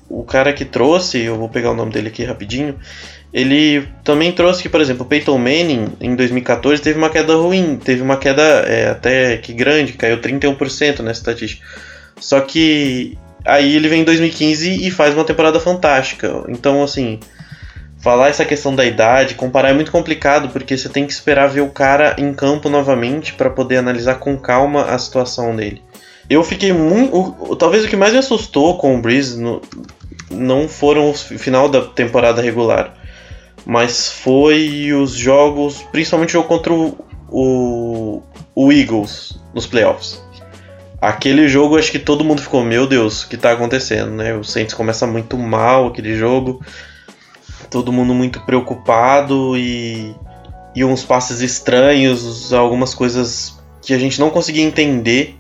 O 0.08 0.22
cara 0.22 0.52
que 0.52 0.64
trouxe, 0.64 1.20
eu 1.20 1.36
vou 1.36 1.48
pegar 1.48 1.72
o 1.72 1.74
nome 1.74 1.92
dele 1.92 2.08
aqui 2.08 2.22
rapidinho, 2.22 2.76
ele 3.32 3.86
também 4.04 4.32
trouxe 4.32 4.62
que, 4.62 4.68
por 4.68 4.80
exemplo, 4.80 5.04
o 5.04 5.08
Peyton 5.08 5.36
Manning 5.36 5.88
em 6.00 6.14
2014 6.14 6.80
teve 6.80 6.98
uma 6.98 7.10
queda 7.10 7.34
ruim, 7.34 7.76
teve 7.76 8.02
uma 8.02 8.16
queda 8.16 8.42
é, 8.42 8.88
até 8.88 9.36
que 9.36 9.52
grande, 9.52 9.92
caiu 9.92 10.18
31% 10.20 11.00
nessa 11.00 11.20
estatística. 11.20 11.66
Só 12.18 12.40
que 12.40 13.18
aí 13.44 13.76
ele 13.76 13.88
vem 13.88 14.02
em 14.02 14.04
2015 14.04 14.86
e 14.86 14.90
faz 14.90 15.14
uma 15.14 15.24
temporada 15.24 15.60
fantástica. 15.60 16.44
Então, 16.48 16.82
assim, 16.82 17.20
falar 17.98 18.28
essa 18.28 18.44
questão 18.44 18.74
da 18.74 18.84
idade, 18.84 19.34
comparar 19.34 19.70
é 19.70 19.74
muito 19.74 19.92
complicado 19.92 20.48
porque 20.48 20.76
você 20.76 20.88
tem 20.88 21.06
que 21.06 21.12
esperar 21.12 21.48
ver 21.48 21.60
o 21.60 21.70
cara 21.70 22.14
em 22.18 22.32
campo 22.32 22.68
novamente 22.68 23.34
para 23.34 23.50
poder 23.50 23.78
analisar 23.78 24.14
com 24.14 24.36
calma 24.38 24.84
a 24.84 24.98
situação 24.98 25.54
dele. 25.54 25.82
Eu 26.28 26.42
fiquei 26.42 26.72
muito. 26.72 27.54
Talvez 27.56 27.84
o 27.84 27.88
que 27.88 27.96
mais 27.96 28.12
me 28.12 28.18
assustou 28.18 28.78
com 28.78 28.96
o 28.96 29.00
Breeze 29.00 29.40
no, 29.40 29.60
não 30.30 30.68
foram 30.68 31.10
o 31.10 31.14
final 31.14 31.68
da 31.68 31.82
temporada 31.82 32.40
regular 32.40 32.94
mas 33.66 34.08
foi 34.08 34.92
os 34.92 35.10
jogos, 35.10 35.82
principalmente 35.90 36.30
o 36.30 36.32
jogo 36.34 36.46
contra 36.46 36.72
o, 36.72 36.96
o, 37.28 38.22
o 38.54 38.72
Eagles 38.72 39.40
nos 39.52 39.66
playoffs. 39.66 40.24
Aquele 41.00 41.48
jogo, 41.48 41.76
acho 41.76 41.90
que 41.90 41.98
todo 41.98 42.24
mundo 42.24 42.40
ficou, 42.40 42.62
meu 42.62 42.86
Deus, 42.86 43.24
o 43.24 43.28
que 43.28 43.36
tá 43.36 43.52
acontecendo, 43.52 44.12
né? 44.12 44.34
O 44.34 44.44
Saints 44.44 44.72
começa 44.72 45.04
muito 45.04 45.36
mal 45.36 45.88
aquele 45.88 46.16
jogo. 46.16 46.64
todo 47.68 47.92
mundo 47.92 48.14
muito 48.14 48.40
preocupado 48.42 49.56
e, 49.56 50.14
e 50.74 50.84
uns 50.84 51.04
passes 51.04 51.40
estranhos, 51.40 52.52
algumas 52.52 52.94
coisas 52.94 53.58
que 53.82 53.92
a 53.92 53.98
gente 53.98 54.20
não 54.20 54.30
conseguia 54.30 54.64
entender 54.64 55.36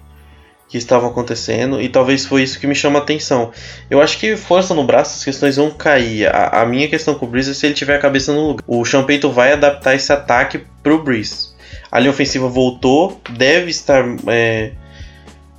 que 0.68 0.76
estavam 0.76 1.10
acontecendo 1.10 1.80
e 1.80 1.88
talvez 1.88 2.26
foi 2.26 2.42
isso 2.42 2.58
que 2.58 2.66
me 2.66 2.74
chama 2.74 2.98
a 2.98 3.02
atenção. 3.02 3.52
Eu 3.88 4.00
acho 4.00 4.18
que 4.18 4.36
força 4.36 4.74
no 4.74 4.84
braço 4.84 5.16
as 5.16 5.24
questões 5.24 5.56
vão 5.56 5.70
cair. 5.70 6.26
A, 6.26 6.62
a 6.62 6.66
minha 6.66 6.88
questão 6.88 7.14
com 7.14 7.26
o 7.26 7.28
Breeze 7.28 7.50
é 7.50 7.54
se 7.54 7.66
ele 7.66 7.74
tiver 7.74 7.96
a 7.96 8.00
cabeça 8.00 8.32
no 8.32 8.48
lugar. 8.48 8.64
O 8.66 8.84
Champeito 8.84 9.30
vai 9.30 9.52
adaptar 9.52 9.94
esse 9.94 10.12
ataque 10.12 10.62
pro 10.82 11.02
Breeze. 11.02 11.54
A 11.90 12.00
linha 12.00 12.10
ofensiva 12.10 12.48
voltou, 12.48 13.20
deve 13.30 13.70
estar 13.70 14.04
é, 14.26 14.72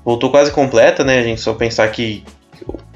voltou 0.04 0.30
quase 0.30 0.52
completa, 0.52 1.04
né? 1.04 1.20
A 1.20 1.24
gente 1.24 1.42
só 1.42 1.54
pensar 1.54 1.88
que 1.90 2.24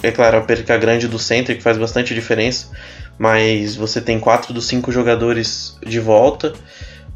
é 0.03 0.12
claro 0.12 0.38
a 0.38 0.41
perca 0.41 0.77
grande 0.77 1.08
do 1.08 1.20
centro 1.20 1.56
que 1.56 1.62
faz 1.62 1.77
bastante 1.77 2.13
diferença, 2.13 2.72
mas 3.18 3.75
você 3.75 4.01
tem 4.01 4.20
quatro 4.20 4.53
dos 4.53 4.68
cinco 4.68 4.91
jogadores 4.91 5.77
de 5.86 6.00
volta. 6.00 6.53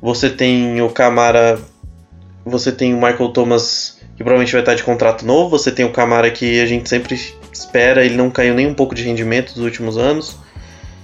Você 0.02 0.30
tem 0.30 0.82
o 0.82 0.90
Camara, 0.90 1.60
você 2.46 2.72
tem 2.72 2.94
o 2.94 2.98
Michael 2.98 3.30
Thomas 3.30 3.95
que 4.16 4.24
provavelmente 4.24 4.54
vai 4.54 4.62
estar 4.62 4.76
de 4.76 4.84
contrato 4.84 5.26
novo. 5.26 5.58
Você 5.58 5.72
tem 5.72 5.86
o 5.86 5.92
Camara 5.92 6.30
que 6.32 6.62
a 6.62 6.66
gente 6.66 6.88
sempre 6.88 7.20
espera, 7.52 8.06
ele 8.06 8.16
não 8.16 8.30
caiu 8.30 8.54
nem 8.54 8.68
um 8.68 8.74
pouco 8.74 8.96
de 8.96 9.04
rendimento 9.04 9.54
nos 9.56 9.66
últimos 9.66 9.98
anos. 9.98 10.38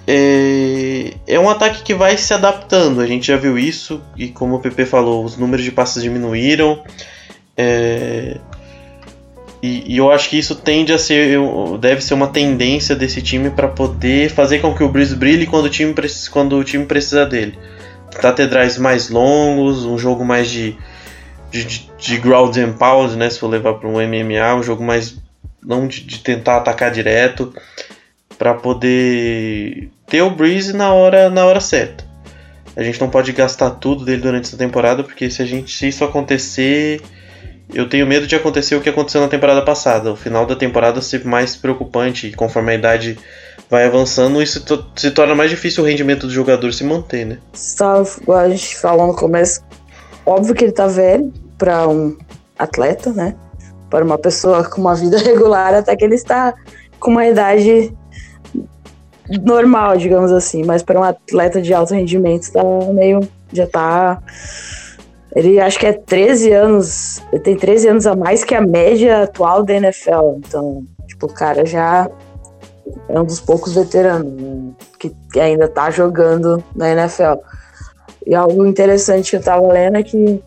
É, 0.08 1.14
é 1.28 1.40
um 1.40 1.50
ataque 1.50 1.84
que 1.84 1.94
vai 1.94 2.18
se 2.18 2.34
adaptando, 2.34 3.02
a 3.02 3.08
gente 3.08 3.28
já 3.28 3.38
viu 3.38 3.58
isso, 3.58 4.02
e 4.18 4.30
como 4.30 4.56
o 4.56 4.60
PP 4.60 4.86
falou, 4.86 5.24
os 5.24 5.38
números 5.38 5.64
de 5.64 5.72
passes 5.72 6.02
diminuíram. 6.02 6.84
É, 7.56 8.38
e, 9.62 9.94
e, 9.94 9.98
eu 9.98 10.12
acho 10.12 10.30
que 10.30 10.40
isso 10.40 10.56
tende 10.56 10.92
a 10.92 10.98
ser, 10.98 11.38
deve 11.80 12.02
ser 12.02 12.16
uma 12.16 12.28
tendência 12.28 12.96
desse 12.96 13.22
time 13.22 13.52
para 13.52 13.68
poder 13.68 14.32
fazer 14.32 14.60
com 14.60 14.74
que 14.74 14.84
o 14.84 14.90
Breeze 14.90 15.16
brilhe 15.16 15.46
quando 15.46 15.66
o 15.66 15.70
time, 15.70 15.94
quando 16.32 16.58
o 16.58 16.64
time 16.64 16.86
precisa 16.86 17.26
dele. 17.26 17.58
Catedrais 18.20 18.78
mais 18.78 19.10
longos, 19.10 19.86
um 19.86 19.98
jogo 19.98 20.26
mais 20.26 20.50
de, 20.50 20.76
de, 21.52 21.92
de 21.98 22.18
ground 22.18 22.56
and 22.58 22.74
pound, 22.74 23.16
né? 23.16 23.30
Se 23.30 23.40
for 23.40 23.48
levar 23.48 23.76
para 23.76 23.88
um 23.88 23.94
MMA, 23.94 24.56
um 24.56 24.64
jogo 24.64 24.84
mais 24.84 25.18
não 25.64 25.88
de, 25.88 26.02
de 26.02 26.20
tentar 26.20 26.58
atacar 26.58 26.92
direto 26.92 27.54
para 28.38 28.54
poder 28.54 29.90
ter 30.08 30.22
o 30.22 30.32
Breeze 30.32 30.74
na 30.74 30.94
hora 30.94 31.30
na 31.30 31.46
hora 31.46 31.62
certa. 31.62 32.10
A 32.76 32.82
gente 32.82 33.00
não 33.02 33.10
pode 33.10 33.32
gastar 33.34 33.70
tudo 33.72 34.06
dele 34.06 34.22
durante 34.22 34.48
essa 34.48 34.58
temporada, 34.58 35.04
porque 35.04 35.30
se 35.30 35.42
a 35.42 35.46
gente 35.46 35.76
se 35.76 35.90
isso 35.90 36.04
acontecer, 36.06 37.02
eu 37.74 37.88
tenho 37.88 38.08
medo 38.08 38.26
de 38.26 38.36
acontecer 38.36 38.76
o 38.76 38.82
que 38.82 38.90
aconteceu 38.90 39.22
na 39.22 39.28
temporada 39.28 39.62
passada. 39.62 40.12
O 40.12 40.16
final 40.16 40.46
da 40.46 40.56
temporada 40.56 41.02
ser 41.02 41.26
mais 41.26 41.56
preocupante 41.56 42.28
e 42.28 42.34
conforme 42.34 42.72
a 42.72 42.76
idade 42.76 43.20
vai 43.70 43.86
avançando, 43.86 44.42
isso 44.42 44.64
se 44.96 45.12
torna 45.12 45.36
mais 45.36 45.50
difícil 45.50 45.84
o 45.84 45.88
rendimento 45.88 46.28
do 46.28 46.34
jogador 46.34 46.74
se 46.74 46.84
manter, 46.84 47.26
né? 47.26 47.38
Estava, 47.54 48.06
a 48.38 48.50
gente 48.50 48.76
falou 48.78 49.08
no 49.08 49.16
começo, 49.16 49.62
óbvio 50.26 50.56
que 50.56 50.64
ele 50.64 50.72
tá 50.72 50.88
velho, 50.88 51.32
para 51.58 51.88
um 51.88 52.18
atleta, 52.58 53.12
né? 53.12 53.36
Para 53.90 54.04
uma 54.06 54.18
pessoa 54.18 54.64
com 54.64 54.82
uma 54.82 54.96
vida 54.96 55.18
regular, 55.24 55.74
até 55.74 55.96
que 55.96 56.04
ele 56.04 56.16
está 56.16 56.54
com 57.00 57.12
uma 57.12 57.26
idade 57.26 57.94
normal, 59.44 59.98
digamos 59.98 60.32
assim, 60.32 60.64
mas 60.64 60.84
para 60.84 61.00
um 61.00 61.04
atleta 61.04 61.62
de 61.62 61.74
alto 61.74 61.94
rendimento 61.94 62.44
está 62.44 62.64
meio 62.94 63.22
já 63.54 63.66
tá 63.66 64.22
ele 65.36 65.60
acho 65.60 65.80
que 65.80 65.86
é 65.86 65.94
13 65.94 66.52
anos, 66.52 67.22
ele 67.32 67.42
tem 67.42 67.56
13 67.56 67.88
anos 67.88 68.08
a 68.08 68.16
mais 68.16 68.44
que 68.44 68.54
a 68.54 68.62
média 68.62 69.24
atual 69.24 69.64
da 69.64 69.74
NFL. 69.74 70.36
Então, 70.38 70.84
tipo, 71.08 71.26
o 71.26 71.34
cara 71.34 71.66
já 71.66 72.10
é 73.08 73.20
um 73.20 73.24
dos 73.24 73.40
poucos 73.40 73.74
veteranos 73.74 74.30
né, 74.34 74.74
que, 75.00 75.40
ainda 75.40 75.70
tá 75.70 75.90
jogando 75.90 76.62
na 76.76 76.92
NFL. 76.92 77.40
E 78.26 78.36
algo 78.36 78.66
interessante 78.66 79.32
que 79.32 79.38
eu 79.38 79.42
tava 79.42 79.68
lendo 79.68 79.98
é 79.98 80.04
que 80.04 80.44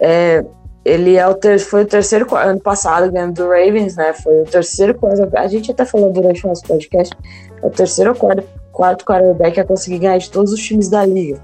é, 0.00 0.44
ele 0.84 1.16
é 1.16 1.26
o 1.26 1.34
ter, 1.34 1.58
foi 1.58 1.82
o 1.82 1.86
terceiro 1.86 2.32
ano 2.36 2.60
passado 2.60 3.10
ganhando 3.10 3.34
do 3.34 3.48
Ravens, 3.48 3.96
né? 3.96 4.12
Foi 4.12 4.42
o 4.42 4.44
terceiro 4.44 4.96
a 5.34 5.46
gente 5.48 5.72
até 5.72 5.84
falou 5.84 6.12
durante 6.12 6.44
o 6.44 6.48
nosso 6.48 6.62
podcast, 6.62 7.14
é 7.62 7.66
o 7.66 7.70
terceiro 7.70 8.10
ou 8.10 8.16
quarto, 8.16 8.44
quarto 8.72 9.04
quarterback 9.04 9.58
a 9.58 9.64
conseguir 9.64 9.98
ganhar 9.98 10.18
de 10.18 10.30
todos 10.30 10.52
os 10.52 10.60
times 10.60 10.88
da 10.88 11.04
liga. 11.04 11.40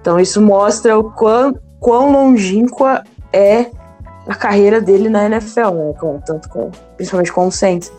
Então 0.00 0.20
isso 0.20 0.40
mostra 0.40 0.98
o 0.98 1.10
quão, 1.10 1.58
quão 1.80 2.12
longínqua 2.12 3.02
é 3.32 3.66
a 4.28 4.34
carreira 4.34 4.80
dele 4.80 5.08
na 5.08 5.26
NFL, 5.26 5.70
né? 5.70 5.94
Com, 5.98 6.20
tanto 6.20 6.48
com, 6.48 6.70
principalmente 6.96 7.32
com 7.32 7.46
o 7.46 7.52
Saints. 7.52 7.92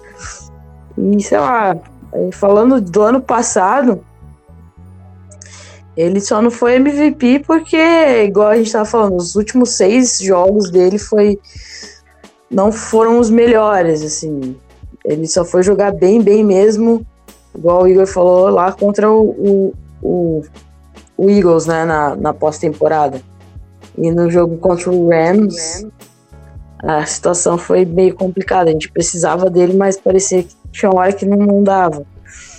E 0.97 1.21
sei 1.21 1.39
lá, 1.39 1.75
falando 2.31 2.79
do 2.79 3.01
ano 3.01 3.21
passado, 3.21 4.03
ele 5.95 6.19
só 6.19 6.41
não 6.41 6.51
foi 6.51 6.75
MVP 6.75 7.43
porque, 7.47 7.77
igual 8.23 8.49
a 8.49 8.57
gente 8.57 8.71
tava 8.71 8.85
falando, 8.85 9.15
os 9.15 9.35
últimos 9.35 9.71
seis 9.71 10.19
jogos 10.19 10.69
dele 10.69 10.97
foi 10.97 11.39
não 12.49 12.71
foram 12.71 13.19
os 13.19 13.29
melhores, 13.29 14.01
assim. 14.03 14.55
Ele 15.03 15.27
só 15.27 15.43
foi 15.43 15.63
jogar 15.63 15.91
bem, 15.91 16.21
bem 16.21 16.43
mesmo, 16.43 17.05
igual 17.55 17.83
o 17.83 17.87
Igor 17.87 18.07
falou 18.07 18.49
lá 18.49 18.71
contra 18.71 19.09
o, 19.09 19.29
o, 19.29 19.73
o, 20.01 20.41
o 21.17 21.29
Eagles, 21.29 21.65
né, 21.65 21.85
na, 21.85 22.15
na 22.15 22.33
pós-temporada. 22.33 23.21
E 23.97 24.11
no 24.11 24.29
jogo 24.29 24.57
contra 24.57 24.91
o 24.91 25.09
Rams, 25.09 25.87
a 26.79 27.05
situação 27.05 27.57
foi 27.57 27.85
meio 27.85 28.15
complicada. 28.15 28.69
A 28.69 28.73
gente 28.73 28.91
precisava 28.91 29.49
dele, 29.49 29.73
mas 29.75 29.97
parecia 29.97 30.43
que 30.43 30.55
tinha 30.71 30.91
uma 30.91 31.01
hora 31.01 31.13
que 31.13 31.25
não, 31.25 31.37
não 31.37 31.63
dava. 31.63 32.05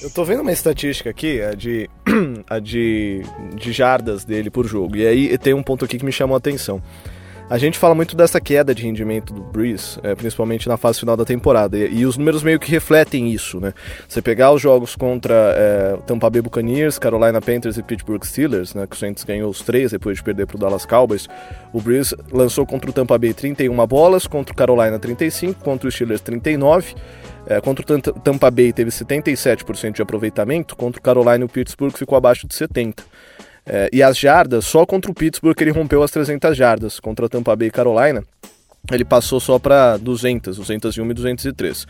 Eu 0.02 0.10
tô 0.10 0.24
vendo 0.24 0.42
uma 0.42 0.52
estatística 0.52 1.08
aqui, 1.08 1.40
a 1.40 1.54
de, 1.54 1.88
a 2.48 2.58
de, 2.58 3.22
de 3.54 3.72
jardas 3.72 4.24
dele 4.24 4.50
por 4.50 4.66
jogo. 4.66 4.96
E 4.96 5.06
aí 5.06 5.38
tem 5.38 5.54
um 5.54 5.62
ponto 5.62 5.84
aqui 5.84 5.98
que 5.98 6.04
me 6.04 6.12
chamou 6.12 6.34
a 6.34 6.38
atenção. 6.38 6.82
A 7.48 7.58
gente 7.58 7.78
fala 7.78 7.94
muito 7.94 8.16
dessa 8.16 8.40
queda 8.40 8.74
de 8.74 8.82
rendimento 8.82 9.32
do 9.32 9.40
Breeze, 9.40 10.00
é, 10.02 10.16
principalmente 10.16 10.68
na 10.68 10.76
fase 10.76 10.98
final 10.98 11.16
da 11.16 11.24
temporada, 11.24 11.78
e, 11.78 12.00
e, 12.00 12.04
os 12.04 12.16
números 12.16 12.42
meio 12.42 12.58
que 12.58 12.68
refletem 12.68 13.30
isso, 13.30 13.60
né? 13.60 13.72
Você 14.08 14.20
pegar 14.20 14.50
os 14.50 14.60
jogos 14.60 14.96
contra 14.96 15.54
é, 15.56 15.96
Tampa 16.08 16.28
Bay 16.28 16.42
Buccaneers, 16.42 16.98
Carolina 16.98 17.40
Panthers 17.40 17.78
e 17.78 17.84
Pittsburgh 17.84 18.24
Steelers, 18.24 18.74
né, 18.74 18.84
que 18.84 18.96
o 18.96 18.98
Saints 18.98 19.22
ganhou 19.22 19.48
os 19.48 19.60
três 19.60 19.92
depois 19.92 20.16
de 20.16 20.24
perder 20.24 20.44
para 20.46 20.56
o 20.56 20.58
Dallas 20.58 20.84
Cowboys, 20.84 21.28
o 21.72 21.80
Breeze 21.80 22.16
lançou 22.32 22.66
contra 22.66 22.90
o 22.90 22.92
Tampa 22.92 23.16
Bay 23.16 23.32
31 23.32 23.86
bolas, 23.86 24.26
contra 24.26 24.52
o 24.52 24.56
Carolina 24.56 24.98
35, 24.98 25.62
contra 25.62 25.88
o 25.88 25.92
Steelers 25.92 26.20
39, 26.22 26.96
é, 27.46 27.60
contra 27.60 27.96
o 27.96 28.00
Tampa 28.00 28.50
Bay 28.50 28.72
teve 28.72 28.90
77% 28.90 29.92
de 29.92 30.02
aproveitamento, 30.02 30.76
contra 30.76 30.98
o 30.98 31.02
Carolina 31.02 31.38
e 31.38 31.44
o 31.44 31.48
Pittsburgh 31.48 31.96
ficou 31.96 32.18
abaixo 32.18 32.46
de 32.46 32.54
70%. 32.54 33.04
É, 33.68 33.88
e 33.92 34.02
as 34.02 34.16
jardas, 34.16 34.64
só 34.64 34.86
contra 34.86 35.10
o 35.10 35.14
Pittsburgh 35.14 35.60
ele 35.60 35.72
rompeu 35.72 36.02
as 36.02 36.10
300 36.10 36.56
jardas. 36.56 37.00
Contra 37.00 37.26
o 37.26 37.28
Tampa 37.28 37.54
Bay 37.56 37.68
e 37.68 37.70
Carolina, 37.70 38.22
ele 38.92 39.04
passou 39.04 39.40
só 39.40 39.58
para 39.58 39.96
200, 39.96 40.56
201 40.56 41.10
e 41.10 41.14
203. 41.14 41.86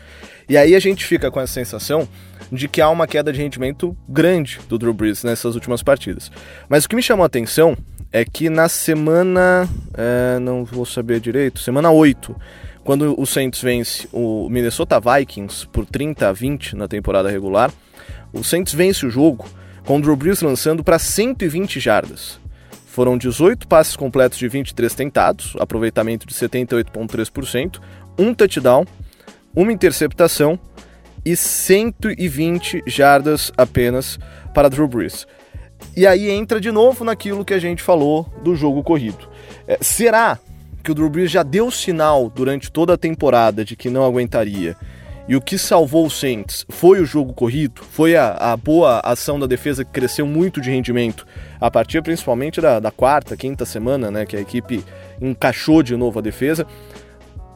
E 0.49 0.57
aí 0.57 0.75
a 0.75 0.79
gente 0.79 1.05
fica 1.05 1.29
com 1.29 1.39
essa 1.39 1.53
sensação 1.53 2.07
de 2.51 2.67
que 2.67 2.81
há 2.81 2.89
uma 2.89 3.05
queda 3.05 3.31
de 3.31 3.39
rendimento 3.39 3.95
grande 4.07 4.59
do 4.67 4.77
Drew 4.77 4.93
Brees 4.93 5.23
nessas 5.23 5.53
últimas 5.53 5.83
partidas. 5.83 6.31
Mas 6.67 6.85
o 6.85 6.89
que 6.89 6.95
me 6.95 7.03
chamou 7.03 7.23
a 7.23 7.27
atenção 7.27 7.77
é 8.11 8.23
que 8.23 8.49
na 8.49 8.69
semana. 8.69 9.67
É, 9.93 10.39
não 10.39 10.63
vou 10.63 10.85
saber 10.85 11.19
direito, 11.19 11.59
semana 11.59 11.91
8 11.91 12.35
quando 12.87 13.19
o 13.19 13.25
Saints 13.25 13.61
vence 13.61 14.07
o 14.13 14.47
Minnesota 14.47 14.97
Vikings 14.97 15.67
por 15.67 15.85
30 15.85 16.29
a 16.29 16.31
20 16.31 16.73
na 16.77 16.87
temporada 16.87 17.29
regular, 17.29 17.69
o 18.31 18.45
Saints 18.45 18.73
vence 18.73 19.05
o 19.05 19.09
jogo 19.09 19.45
com 19.85 19.97
o 19.97 20.01
Drew 20.01 20.15
Brees 20.15 20.41
lançando 20.41 20.85
para 20.85 20.97
120 20.97 21.81
jardas. 21.81 22.39
Foram 22.85 23.17
18 23.17 23.67
passes 23.67 23.97
completos 23.97 24.37
de 24.37 24.47
23 24.47 24.95
tentados, 24.95 25.53
aproveitamento 25.59 26.25
de 26.25 26.33
78,3%, 26.33 27.81
um 28.17 28.33
touchdown, 28.33 28.85
uma 29.53 29.73
interceptação 29.73 30.57
e 31.25 31.35
120 31.35 32.83
jardas 32.87 33.51
apenas 33.57 34.17
para 34.53 34.69
Drew 34.69 34.87
Brees. 34.87 35.27
E 35.93 36.07
aí 36.07 36.29
entra 36.29 36.57
de 36.61 36.71
novo 36.71 37.03
naquilo 37.03 37.43
que 37.43 37.53
a 37.53 37.59
gente 37.59 37.83
falou 37.83 38.33
do 38.41 38.55
jogo 38.55 38.81
corrido. 38.81 39.29
É, 39.67 39.77
será 39.81 40.39
que 40.87 40.91
o 40.91 40.95
Drew 40.95 41.09
Brees 41.09 41.29
já 41.29 41.43
deu 41.43 41.69
sinal 41.69 42.29
durante 42.33 42.71
toda 42.71 42.93
a 42.93 42.97
temporada 42.97 43.65
de 43.65 43.75
que 43.75 43.89
não 43.89 44.05
aguentaria. 44.05 44.73
E 45.27 45.35
o 45.35 45.41
que 45.41 45.57
salvou 45.57 46.05
o 46.05 46.09
Saints 46.09 46.65
foi 46.69 47.01
o 47.01 47.05
jogo 47.05 47.33
corrido, 47.33 47.81
foi 47.91 48.15
a, 48.15 48.53
a 48.53 48.55
boa 48.55 49.01
ação 49.03 49.37
da 49.37 49.45
defesa 49.45 49.83
que 49.83 49.91
cresceu 49.91 50.25
muito 50.25 50.61
de 50.61 50.71
rendimento, 50.71 51.27
a 51.59 51.69
partir 51.69 52.01
principalmente 52.01 52.61
da, 52.61 52.79
da 52.79 52.89
quarta, 52.89 53.35
quinta 53.35 53.65
semana, 53.65 54.09
né, 54.09 54.25
que 54.25 54.37
a 54.37 54.39
equipe 54.39 54.81
encaixou 55.21 55.83
de 55.83 55.97
novo 55.97 56.19
a 56.19 56.21
defesa. 56.21 56.65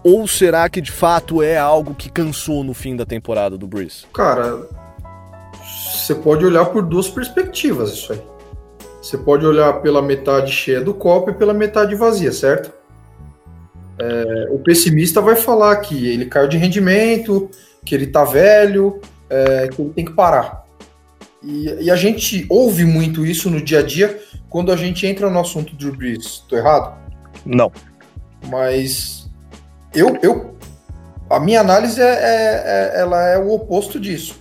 Ou 0.04 0.28
será 0.28 0.68
que 0.68 0.82
de 0.82 0.92
fato 0.92 1.42
é 1.42 1.58
algo 1.58 1.96
que 1.96 2.10
cansou 2.10 2.66
no 2.66 2.74
fim 2.74 2.98
da 2.98 3.06
temporada 3.06 3.58
do 3.58 3.66
Brees? 3.66 4.06
Cara, 4.14 4.68
você 5.64 6.14
pode 6.16 6.46
olhar 6.46 6.66
por 6.66 6.84
duas 6.84 7.08
perspectivas 7.08 7.94
isso 7.94 8.12
aí. 8.12 8.22
Você 9.02 9.18
pode 9.18 9.46
olhar 9.46 9.82
pela 9.82 10.02
metade 10.02 10.52
cheia 10.52 10.82
do 10.82 10.94
copo 10.94 11.30
e 11.30 11.34
pela 11.34 11.54
metade 11.54 11.96
vazia, 11.96 12.34
certo? 12.34 12.81
É, 14.02 14.48
o 14.52 14.60
pessimista 14.60 15.22
vai 15.22 15.36
falar 15.36 15.76
que 15.78 16.08
ele 16.08 16.26
caiu 16.26 16.48
de 16.48 16.58
rendimento, 16.58 17.50
que 17.86 17.94
ele 17.94 18.08
tá 18.08 18.24
velho, 18.24 19.00
é, 19.30 19.68
que 19.68 19.82
ele 19.82 19.92
tem 19.92 20.06
que 20.06 20.14
parar. 20.14 20.66
E, 21.44 21.86
e, 21.86 21.92
a 21.92 21.96
gente 21.96 22.46
ouve 22.50 22.86
muito 22.86 23.26
isso 23.26 23.50
no 23.50 23.62
dia 23.62 23.80
a 23.80 23.84
dia 23.84 24.20
quando 24.50 24.72
a 24.72 24.76
gente 24.76 25.06
entra 25.08 25.30
no 25.30 25.40
assunto 25.40 25.76
do 25.76 25.92
Brees. 25.92 26.44
Tô 26.48 26.56
errado? 26.56 26.98
Não. 27.46 27.72
Mas 28.48 29.30
eu, 29.94 30.18
eu 30.22 30.56
a 31.30 31.40
minha 31.40 31.62
análise 31.62 32.02
é, 32.02 32.06
é, 32.06 32.94
é, 32.96 33.02
ela 33.02 33.28
é 33.30 33.38
o 33.38 33.52
oposto 33.52 34.00
disso. 34.00 34.40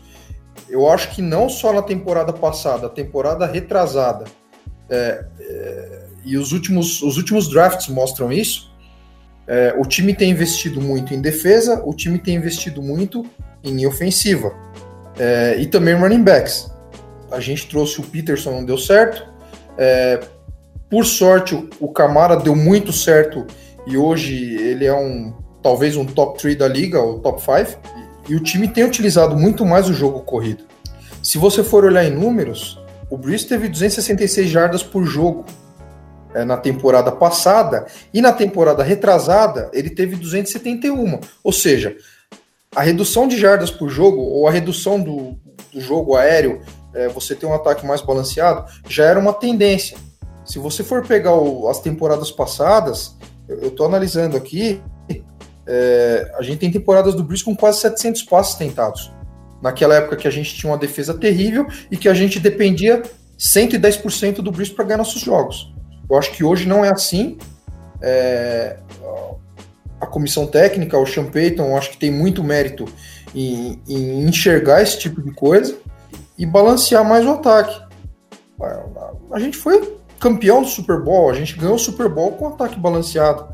Eu 0.69 0.91
acho 0.91 1.11
que 1.11 1.23
não 1.23 1.49
só 1.49 1.73
na 1.73 1.83
temporada 1.83 2.33
passada, 2.33 2.87
a 2.87 2.91
temporada 2.91 3.47
retrasada, 3.47 4.25
é, 4.89 5.25
é, 5.39 6.07
e 6.25 6.37
os 6.37 6.53
últimos, 6.53 7.01
os 7.03 7.17
últimos 7.17 7.49
drafts 7.49 7.89
mostram 7.89 8.33
isso. 8.33 8.70
É, 9.53 9.75
o 9.77 9.85
time 9.85 10.15
tem 10.15 10.31
investido 10.31 10.81
muito 10.81 11.13
em 11.13 11.21
defesa, 11.21 11.83
o 11.85 11.93
time 11.93 12.21
tem 12.21 12.37
investido 12.37 12.81
muito 12.81 13.27
em 13.65 13.85
ofensiva 13.85 14.55
é, 15.19 15.57
e 15.59 15.67
também 15.67 15.93
running 15.93 16.23
backs. 16.23 16.71
A 17.33 17.41
gente 17.41 17.69
trouxe 17.69 18.01
o 18.01 18.05
Peterson, 18.05 18.53
não 18.53 18.65
deu 18.65 18.79
certo. 18.79 19.27
É, 19.77 20.21
por 20.89 21.05
sorte, 21.05 21.69
o, 21.81 21.89
Camara 21.89 22.37
deu 22.37 22.55
muito 22.55 22.93
certo 22.93 23.45
e 23.89 23.97
hoje 23.97 24.55
ele 24.55 24.87
é 24.87 24.95
um 24.95 25.35
talvez 25.61 25.97
um 25.97 26.05
top 26.05 26.39
3 26.39 26.57
da 26.57 26.69
liga, 26.69 27.01
ou 27.01 27.19
top 27.19 27.43
5, 27.43 27.81
e 28.29 28.37
o 28.37 28.41
time 28.41 28.69
tem 28.69 28.85
utilizado 28.85 29.37
muito 29.37 29.67
mais 29.67 29.89
o 29.89 29.93
jogo 29.93 30.21
corrido. 30.21 30.63
Se 31.25 31.39
você 31.39 31.65
for 31.65 31.85
olhar 31.85 32.05
em 32.05 32.15
números, 32.15 32.81
o 33.11 33.19
Breeze 33.19 33.47
teve 33.47 33.69
266 33.69 34.49
jardas 34.49 34.83
por 34.85 35.05
jogo 35.05 35.45
é, 36.35 36.45
na 36.45 36.57
temporada 36.57 37.11
passada, 37.13 37.87
e 38.13 38.21
na 38.21 38.33
temporada 38.33 38.83
retrasada 38.83 39.71
ele 39.73 39.91
teve 39.91 40.17
271. 40.17 41.21
Ou 41.43 41.53
seja, 41.53 41.97
a 42.75 42.83
redução 42.83 43.27
de 43.27 43.39
jardas 43.39 43.71
por 43.71 43.89
jogo, 43.89 44.21
ou 44.21 44.47
a 44.47 44.51
redução 44.51 45.01
do, 45.01 45.37
do 45.73 45.81
jogo 45.81 46.17
aéreo, 46.17 46.61
é, 46.95 47.09
você 47.09 47.35
ter 47.35 47.47
um 47.47 47.55
ataque 47.55 47.87
mais 47.87 48.01
balanceado, 48.01 48.65
já 48.89 49.05
era 49.05 49.19
uma 49.19 49.33
tendência. 49.33 49.97
Se 50.45 50.59
você 50.59 50.83
for 50.83 51.07
pegar 51.07 51.35
o, 51.35 51.69
as 51.69 51.81
temporadas 51.81 52.31
passadas, 52.31 53.17
eu 53.49 53.69
estou 53.69 53.87
analisando 53.87 54.37
aqui, 54.37 54.81
é, 55.67 56.33
a 56.37 56.43
gente 56.43 56.59
tem 56.59 56.71
temporadas 56.71 57.15
do 57.15 57.23
Breeze 57.23 57.45
com 57.45 57.55
quase 57.55 57.81
700 57.81 58.23
passes 58.23 58.55
tentados. 58.55 59.11
Naquela 59.63 59.95
época 59.95 60.17
que 60.17 60.27
a 60.27 60.31
gente 60.31 60.55
tinha 60.55 60.73
uma 60.73 60.79
defesa 60.79 61.15
terrível 61.15 61.67
e 61.91 61.97
que 61.97 62.09
a 62.09 62.15
gente 62.15 62.41
dependia 62.41 63.03
110% 63.39 64.37
do 64.37 64.51
Breeze 64.51 64.73
para 64.73 64.85
ganhar 64.85 64.99
nossos 64.99 65.21
jogos. 65.21 65.70
Eu 66.11 66.19
acho 66.19 66.33
que 66.33 66.43
hoje 66.43 66.67
não 66.67 66.85
é 66.85 66.91
assim. 66.91 67.39
É, 68.03 68.79
a 70.01 70.07
comissão 70.07 70.47
técnica, 70.47 70.99
o 70.99 71.07
Sean 71.07 71.27
Payton, 71.27 71.77
acho 71.77 71.91
que 71.91 71.99
tem 71.99 72.11
muito 72.11 72.43
mérito 72.43 72.87
em, 73.35 73.81
em, 73.87 74.25
enxergar 74.27 74.83
esse 74.83 74.99
tipo 74.99 75.23
de 75.23 75.31
coisa 75.33 75.77
e 76.37 76.45
balancear 76.45 77.05
mais 77.05 77.25
o 77.25 77.31
ataque. 77.31 77.81
A 79.31 79.39
gente 79.39 79.57
foi 79.57 79.97
campeão 80.19 80.63
do 80.63 80.69
Super 80.69 81.01
Bowl, 81.01 81.31
a 81.31 81.35
gente 81.35 81.57
ganhou 81.57 81.77
o 81.77 81.79
Super 81.79 82.09
Bowl 82.09 82.33
com 82.33 82.49
ataque 82.49 82.79
balanceado. 82.79 83.49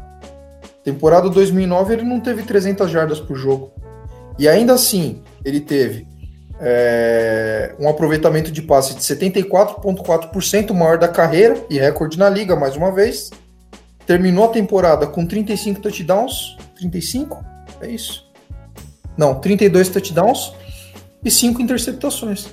Temporada 0.82 1.28
2009 1.28 1.94
ele 1.94 2.04
não 2.04 2.20
teve 2.20 2.42
300 2.42 2.90
jardas 2.90 3.20
por 3.20 3.36
jogo. 3.36 3.72
E 4.38 4.48
ainda 4.48 4.72
assim, 4.72 5.22
ele 5.44 5.60
teve 5.60 6.06
é, 6.60 7.74
um 7.78 7.88
aproveitamento 7.88 8.50
de 8.50 8.62
passe 8.62 8.94
de 8.94 9.00
74,4% 9.00 10.72
maior 10.72 10.98
da 10.98 11.08
carreira 11.08 11.56
e 11.68 11.78
recorde 11.78 12.18
na 12.18 12.28
liga, 12.28 12.56
mais 12.56 12.76
uma 12.76 12.92
vez. 12.92 13.30
Terminou 14.06 14.44
a 14.44 14.48
temporada 14.48 15.06
com 15.06 15.26
35 15.26 15.80
touchdowns. 15.80 16.56
35? 16.76 17.44
É 17.80 17.88
isso? 17.88 18.24
Não, 19.16 19.34
32 19.40 19.88
touchdowns 19.88 20.54
e 21.24 21.30
5 21.30 21.60
interceptações. 21.60 22.48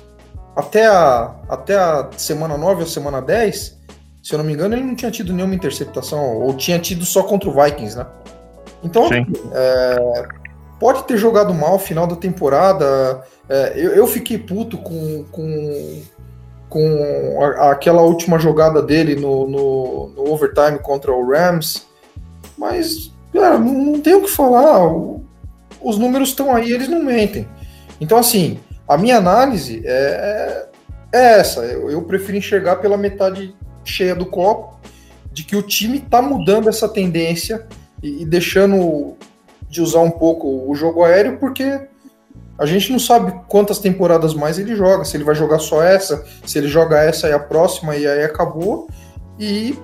Até 0.56 0.86
a, 0.86 1.34
até 1.48 1.76
a 1.76 2.10
semana 2.16 2.56
9 2.56 2.82
ou 2.82 2.86
semana 2.86 3.20
10, 3.20 3.78
se 4.22 4.32
eu 4.32 4.38
não 4.38 4.44
me 4.44 4.52
engano, 4.52 4.74
ele 4.74 4.84
não 4.84 4.94
tinha 4.94 5.10
tido 5.10 5.32
nenhuma 5.32 5.54
interceptação, 5.54 6.38
ou 6.38 6.54
tinha 6.54 6.78
tido 6.78 7.04
só 7.04 7.22
contra 7.22 7.48
o 7.48 7.52
Vikings, 7.52 7.96
né? 7.96 8.06
Então, 8.82 9.08
é, 9.12 10.26
pode 10.78 11.04
ter 11.04 11.16
jogado 11.16 11.52
mal 11.52 11.78
final 11.78 12.06
da 12.06 12.16
temporada. 12.16 13.22
É, 13.48 13.72
eu, 13.76 13.94
eu, 13.94 14.06
fiquei 14.06 14.38
puto 14.38 14.78
com, 14.78 15.24
com, 15.30 16.02
com 16.68 17.38
a, 17.42 17.72
aquela 17.72 18.02
última 18.02 18.38
jogada 18.38 18.80
dele 18.80 19.16
no, 19.16 19.46
no, 19.48 20.08
no, 20.16 20.32
overtime 20.32 20.78
contra 20.78 21.12
o 21.12 21.30
Rams, 21.30 21.86
mas, 22.56 23.12
cara, 23.32 23.58
não, 23.58 23.72
não 23.72 24.00
tem 24.00 24.14
o 24.14 24.22
que 24.22 24.30
falar. 24.30 24.86
O, 24.86 25.22
os 25.80 25.98
números 25.98 26.30
estão 26.30 26.54
aí, 26.54 26.72
eles 26.72 26.88
não 26.88 27.02
mentem. 27.02 27.46
Então, 28.00 28.16
assim, 28.16 28.58
a 28.88 28.96
minha 28.96 29.18
análise 29.18 29.82
é, 29.84 30.68
é 31.12 31.38
essa. 31.38 31.60
Eu, 31.60 31.90
eu 31.90 32.02
prefiro 32.02 32.38
enxergar 32.38 32.76
pela 32.76 32.96
metade 32.96 33.54
cheia 33.84 34.14
do 34.14 34.26
copo, 34.26 34.78
de 35.30 35.44
que 35.44 35.56
o 35.56 35.62
time 35.62 35.98
está 35.98 36.22
mudando 36.22 36.68
essa 36.68 36.88
tendência 36.88 37.66
e, 38.02 38.22
e, 38.22 38.24
deixando 38.24 39.14
de 39.68 39.82
usar 39.82 40.00
um 40.00 40.10
pouco 40.10 40.70
o 40.70 40.74
jogo 40.74 41.04
aéreo, 41.04 41.38
porque 41.38 41.80
a 42.58 42.66
gente 42.66 42.92
não 42.92 42.98
sabe 42.98 43.32
quantas 43.48 43.78
temporadas 43.78 44.34
mais 44.34 44.58
ele 44.58 44.76
joga, 44.76 45.04
se 45.04 45.16
ele 45.16 45.24
vai 45.24 45.34
jogar 45.34 45.58
só 45.58 45.82
essa, 45.82 46.24
se 46.44 46.58
ele 46.58 46.68
joga 46.68 46.98
essa 47.00 47.28
e 47.28 47.32
a 47.32 47.38
próxima 47.38 47.96
e 47.96 48.06
aí 48.06 48.22
acabou, 48.22 48.88
e 49.38 49.76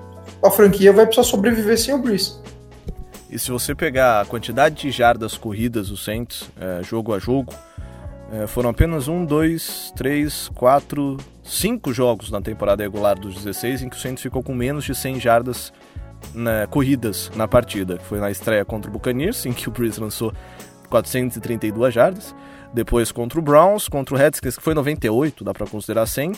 a 0.43 0.51
franquia 0.51 0.93
vai 0.93 1.05
precisar 1.07 1.27
sobreviver 1.29 1.79
sem 1.79 1.95
o 1.95 1.99
Breeze. 1.99 2.39
E 3.29 3.39
se 3.39 3.51
você 3.51 3.75
pegar 3.75 4.21
a 4.21 4.25
quantidade 4.25 4.77
de 4.77 4.91
jardas 4.91 5.37
corridas 5.37 5.89
do 5.89 5.97
Saints, 5.97 6.51
é, 6.61 6.83
jogo 6.83 7.15
a 7.15 7.19
jogo, 7.19 7.53
é, 8.33 8.47
foram 8.47 8.71
apenas 8.71 9.09
um, 9.09 9.25
dois, 9.25 9.93
três, 9.97 10.49
quatro, 10.55 11.17
cinco 11.43 11.93
jogos 11.93 12.31
na 12.31 12.41
temporada 12.41 12.83
regular 12.83 13.19
dos 13.19 13.35
16 13.35 13.83
em 13.83 13.89
que 13.89 13.97
o 13.97 13.99
Saints 13.99 14.23
ficou 14.23 14.43
com 14.43 14.55
menos 14.55 14.85
de 14.85 14.95
100 14.95 15.21
jardas 15.21 15.73
né, 16.35 16.67
corridas 16.69 17.31
na 17.35 17.49
partida. 17.49 17.99
Foi 18.01 18.21
na 18.21 18.31
estreia 18.31 18.65
contra 18.65 18.89
o 18.89 18.93
Buccaneers, 18.93 19.47
em 19.47 19.53
que 19.53 19.69
o 19.69 19.73
Breeze 19.73 20.01
lançou 20.01 20.33
432 20.89 21.93
jardas. 21.93 22.35
Depois 22.73 23.11
contra 23.11 23.39
o 23.39 23.43
Browns, 23.43 23.89
contra 23.89 24.15
o 24.15 24.19
Redskins, 24.19 24.57
que 24.57 24.63
foi 24.63 24.75
98, 24.75 25.43
dá 25.43 25.53
para 25.53 25.67
considerar 25.67 26.07
100. 26.07 26.33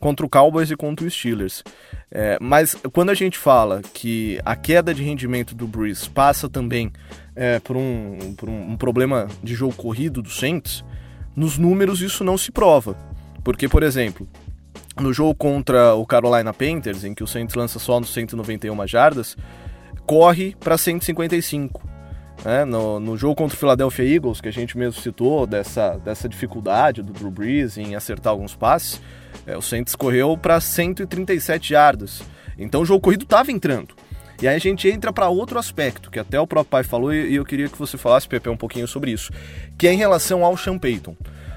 Contra 0.00 0.24
o 0.24 0.28
Cowboys 0.28 0.70
e 0.70 0.76
contra 0.76 1.06
o 1.06 1.10
Steelers. 1.10 1.62
É, 2.10 2.38
mas 2.40 2.74
quando 2.92 3.10
a 3.10 3.14
gente 3.14 3.38
fala 3.38 3.80
que 3.92 4.40
a 4.44 4.56
queda 4.56 4.94
de 4.94 5.02
rendimento 5.02 5.54
do 5.54 5.66
Breeze 5.66 6.08
passa 6.08 6.48
também 6.48 6.92
é, 7.36 7.58
por, 7.60 7.76
um, 7.76 8.34
por 8.36 8.48
um, 8.48 8.72
um 8.72 8.76
problema 8.76 9.28
de 9.42 9.54
jogo 9.54 9.74
corrido 9.74 10.22
do 10.22 10.30
Saints, 10.30 10.84
nos 11.36 11.58
números 11.58 12.00
isso 12.00 12.24
não 12.24 12.38
se 12.38 12.50
prova. 12.50 12.96
Porque, 13.42 13.68
por 13.68 13.82
exemplo, 13.82 14.26
no 15.00 15.12
jogo 15.12 15.34
contra 15.34 15.94
o 15.94 16.06
Carolina 16.06 16.52
Panthers, 16.52 17.04
em 17.04 17.14
que 17.14 17.22
o 17.22 17.26
Saints 17.26 17.54
lança 17.54 17.78
só 17.78 17.98
nos 18.00 18.12
191 18.12 18.86
jardas, 18.86 19.36
corre 20.06 20.54
para 20.58 20.78
155. 20.78 21.93
Né? 22.42 22.64
No, 22.64 22.98
no 22.98 23.16
jogo 23.16 23.34
contra 23.34 23.54
o 23.54 23.58
Philadelphia 23.58 24.16
Eagles, 24.16 24.40
que 24.40 24.48
a 24.48 24.52
gente 24.52 24.76
mesmo 24.76 25.00
citou, 25.00 25.46
dessa, 25.46 25.96
dessa 25.98 26.28
dificuldade 26.28 27.02
do 27.02 27.12
Drew 27.12 27.30
Brees 27.30 27.76
em 27.76 27.94
acertar 27.94 28.32
alguns 28.32 28.54
passes, 28.54 29.00
é, 29.46 29.56
o 29.56 29.62
Saints 29.62 29.94
correu 29.94 30.36
para 30.36 30.60
137 30.60 31.68
jardas. 31.68 32.22
Então 32.58 32.82
o 32.82 32.84
jogo 32.84 33.00
corrido 33.00 33.24
estava 33.24 33.50
entrando. 33.52 33.94
E 34.42 34.48
aí 34.48 34.56
a 34.56 34.58
gente 34.58 34.88
entra 34.88 35.12
para 35.12 35.28
outro 35.28 35.58
aspecto, 35.58 36.10
que 36.10 36.18
até 36.18 36.38
o 36.40 36.46
próprio 36.46 36.70
pai 36.70 36.82
falou, 36.82 37.14
e 37.14 37.34
eu 37.34 37.44
queria 37.44 37.68
que 37.68 37.78
você 37.78 37.96
falasse, 37.96 38.28
Pepe, 38.28 38.48
um 38.48 38.56
pouquinho 38.56 38.86
sobre 38.86 39.12
isso, 39.12 39.32
que 39.78 39.86
é 39.86 39.92
em 39.92 39.96
relação 39.96 40.44
ao 40.44 40.56
Sean 40.56 40.76
Payton. 40.76 41.16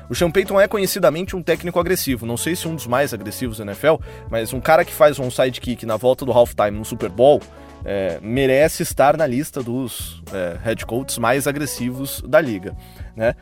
O 0.10 0.16
Sean 0.16 0.32
Payton 0.32 0.62
é 0.62 0.68
conhecidamente 0.68 1.36
um 1.36 1.44
técnico 1.44 1.80
agressivo, 1.80 2.26
não 2.26 2.38
sei 2.38 2.56
se 2.56 2.68
um 2.68 2.76
dos 2.76 2.88
mais 2.88 3.13
agressivos 3.13 3.58
da 3.58 3.66
NFL, 3.66 3.96
mas 4.30 4.54
um 4.54 4.62
cara 4.62 4.86
que 4.86 4.94
faz 4.94 5.20
um 5.20 5.30
sidekick 5.30 5.86
na 5.86 5.98
volta 5.98 6.24
do 6.24 6.32
halftime 6.32 6.78
no 6.78 6.86
Super 6.86 7.10
Bowl 7.10 7.42
é, 7.86 8.20
merece 8.22 8.84
estar 8.84 9.18
na 9.18 9.26
lista 9.26 9.62
dos 9.63 10.22
é, 10.34 10.58
head 10.63 10.86
coaches 10.86 11.18
mais 11.18 11.48
agressivos 11.48 12.22
da 12.22 12.42
liga, 12.42 12.76
né? 13.16 13.34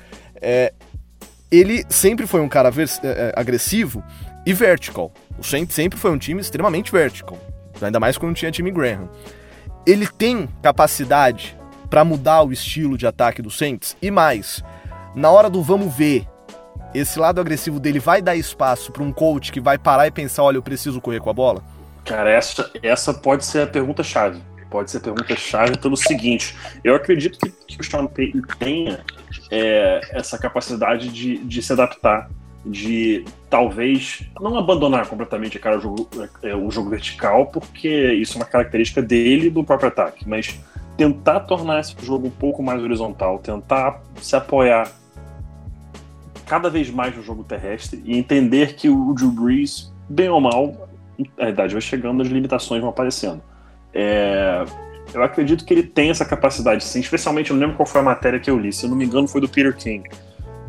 É, 0.42 0.74
ele 1.52 1.86
sempre 1.90 2.28
foi 2.28 2.42
um 2.42 2.50
cara 2.50 2.70
é, 2.70 3.08
é, 3.08 3.34
agressivo 3.36 4.04
e 4.46 4.54
vertical. 4.54 5.12
O 5.38 5.44
Saints 5.44 5.76
sempre 5.76 5.98
foi 5.98 6.12
um 6.12 6.18
time 6.18 6.42
extremamente 6.42 6.92
vertical, 6.92 7.38
ainda 7.82 8.00
mais 8.00 8.18
quando 8.18 8.36
tinha 8.36 8.52
time 8.52 8.72
Graham. 8.72 9.10
Ele 9.86 10.08
tem 10.08 10.50
capacidade 10.62 11.58
para 11.90 12.04
mudar 12.04 12.44
o 12.44 12.52
estilo 12.52 12.98
de 12.98 13.06
ataque 13.06 13.42
do 13.42 13.52
Saints 13.52 13.96
e 14.02 14.10
mais, 14.10 14.64
na 15.16 15.30
hora 15.30 15.50
do 15.50 15.62
vamos 15.62 15.94
ver, 15.94 16.28
esse 16.94 17.20
lado 17.20 17.42
agressivo 17.42 17.80
dele 17.80 18.00
vai 18.00 18.22
dar 18.22 18.36
espaço 18.36 18.92
para 18.92 19.04
um 19.04 19.12
coach 19.12 19.52
que 19.52 19.60
vai 19.60 19.78
parar 19.78 20.08
e 20.08 20.12
pensar, 20.12 20.44
olha, 20.44 20.58
eu 20.58 20.64
preciso 20.64 21.02
correr 21.02 21.20
com 21.20 21.30
a 21.30 21.34
bola? 21.34 21.64
Cara, 22.06 22.30
essa, 22.30 22.72
essa 22.84 23.14
pode 23.14 23.44
ser 23.44 23.62
a 23.62 23.68
pergunta-chave. 23.68 24.40
Pode 24.70 24.92
ser 24.92 24.98
a 24.98 25.02
pergunta-chave 25.02 25.78
pelo 25.78 25.98
seguinte: 25.98 26.56
eu 26.84 26.96
acredito 26.96 27.40
que, 27.40 27.50
que 27.50 27.82
o 27.82 27.84
Sean 27.84 28.06
Payton 28.06 28.42
tenha 28.60 29.04
é, 29.50 30.02
essa 30.12 30.38
capacidade 30.38 31.10
de, 31.10 31.40
de 31.40 31.62
se 31.62 31.74
adaptar, 31.74 32.30
de 32.66 33.26
talvez 33.50 34.24
não 34.40 34.58
abandonar 34.58 35.08
completamente 35.08 35.58
cara, 35.58 35.78
o, 35.78 35.82
jogo, 35.82 36.10
é, 36.44 36.56
o 36.56 36.70
jogo 36.70 36.90
vertical, 36.90 37.48
porque 37.48 38.14
isso 38.14 38.34
é 38.34 38.42
uma 38.42 38.46
característica 38.46 39.02
dele 39.02 39.50
do 39.50 39.64
próprio 39.64 39.90
ataque, 39.90 40.28
mas 40.28 40.60
tentar 40.98 41.42
tornar 41.42 41.80
esse 41.80 41.96
jogo 42.04 42.28
um 42.28 42.32
pouco 42.32 42.64
mais 42.64 42.82
horizontal, 42.82 43.40
tentar 43.40 44.02
se 44.22 44.36
apoiar 44.36 44.92
cada 46.46 46.70
vez 46.70 46.90
mais 46.90 47.16
no 47.16 47.24
jogo 47.24 47.44
terrestre 47.44 48.02
e 48.06 48.18
entender 48.18 48.76
que 48.76 48.90
o 48.90 49.14
Drew 49.14 49.32
Brees, 49.32 49.92
bem 50.08 50.30
ou 50.30 50.40
mal, 50.40 50.88
a 51.40 51.50
idade 51.50 51.74
vai 51.74 51.82
chegando, 51.82 52.22
as 52.22 52.28
limitações 52.28 52.82
vão 52.82 52.90
aparecendo. 52.90 53.42
É, 53.94 54.66
eu 55.14 55.24
acredito 55.24 55.66
que 55.66 55.74
ele 55.74 55.84
tem 55.84 56.10
essa 56.10 56.26
capacidade, 56.26 56.84
sim, 56.84 57.00
especialmente, 57.00 57.52
eu 57.52 57.56
não 57.56 57.62
lembro 57.62 57.78
qual 57.78 57.86
foi 57.86 58.02
a 58.02 58.04
matéria 58.04 58.40
que 58.40 58.50
eu 58.50 58.60
li, 58.60 58.74
se 58.74 58.86
eu 58.86 58.90
não 58.90 58.98
me 58.98 59.06
engano 59.06 59.28
foi 59.28 59.40
do 59.40 59.48
Peter 59.48 59.76
King, 59.76 60.10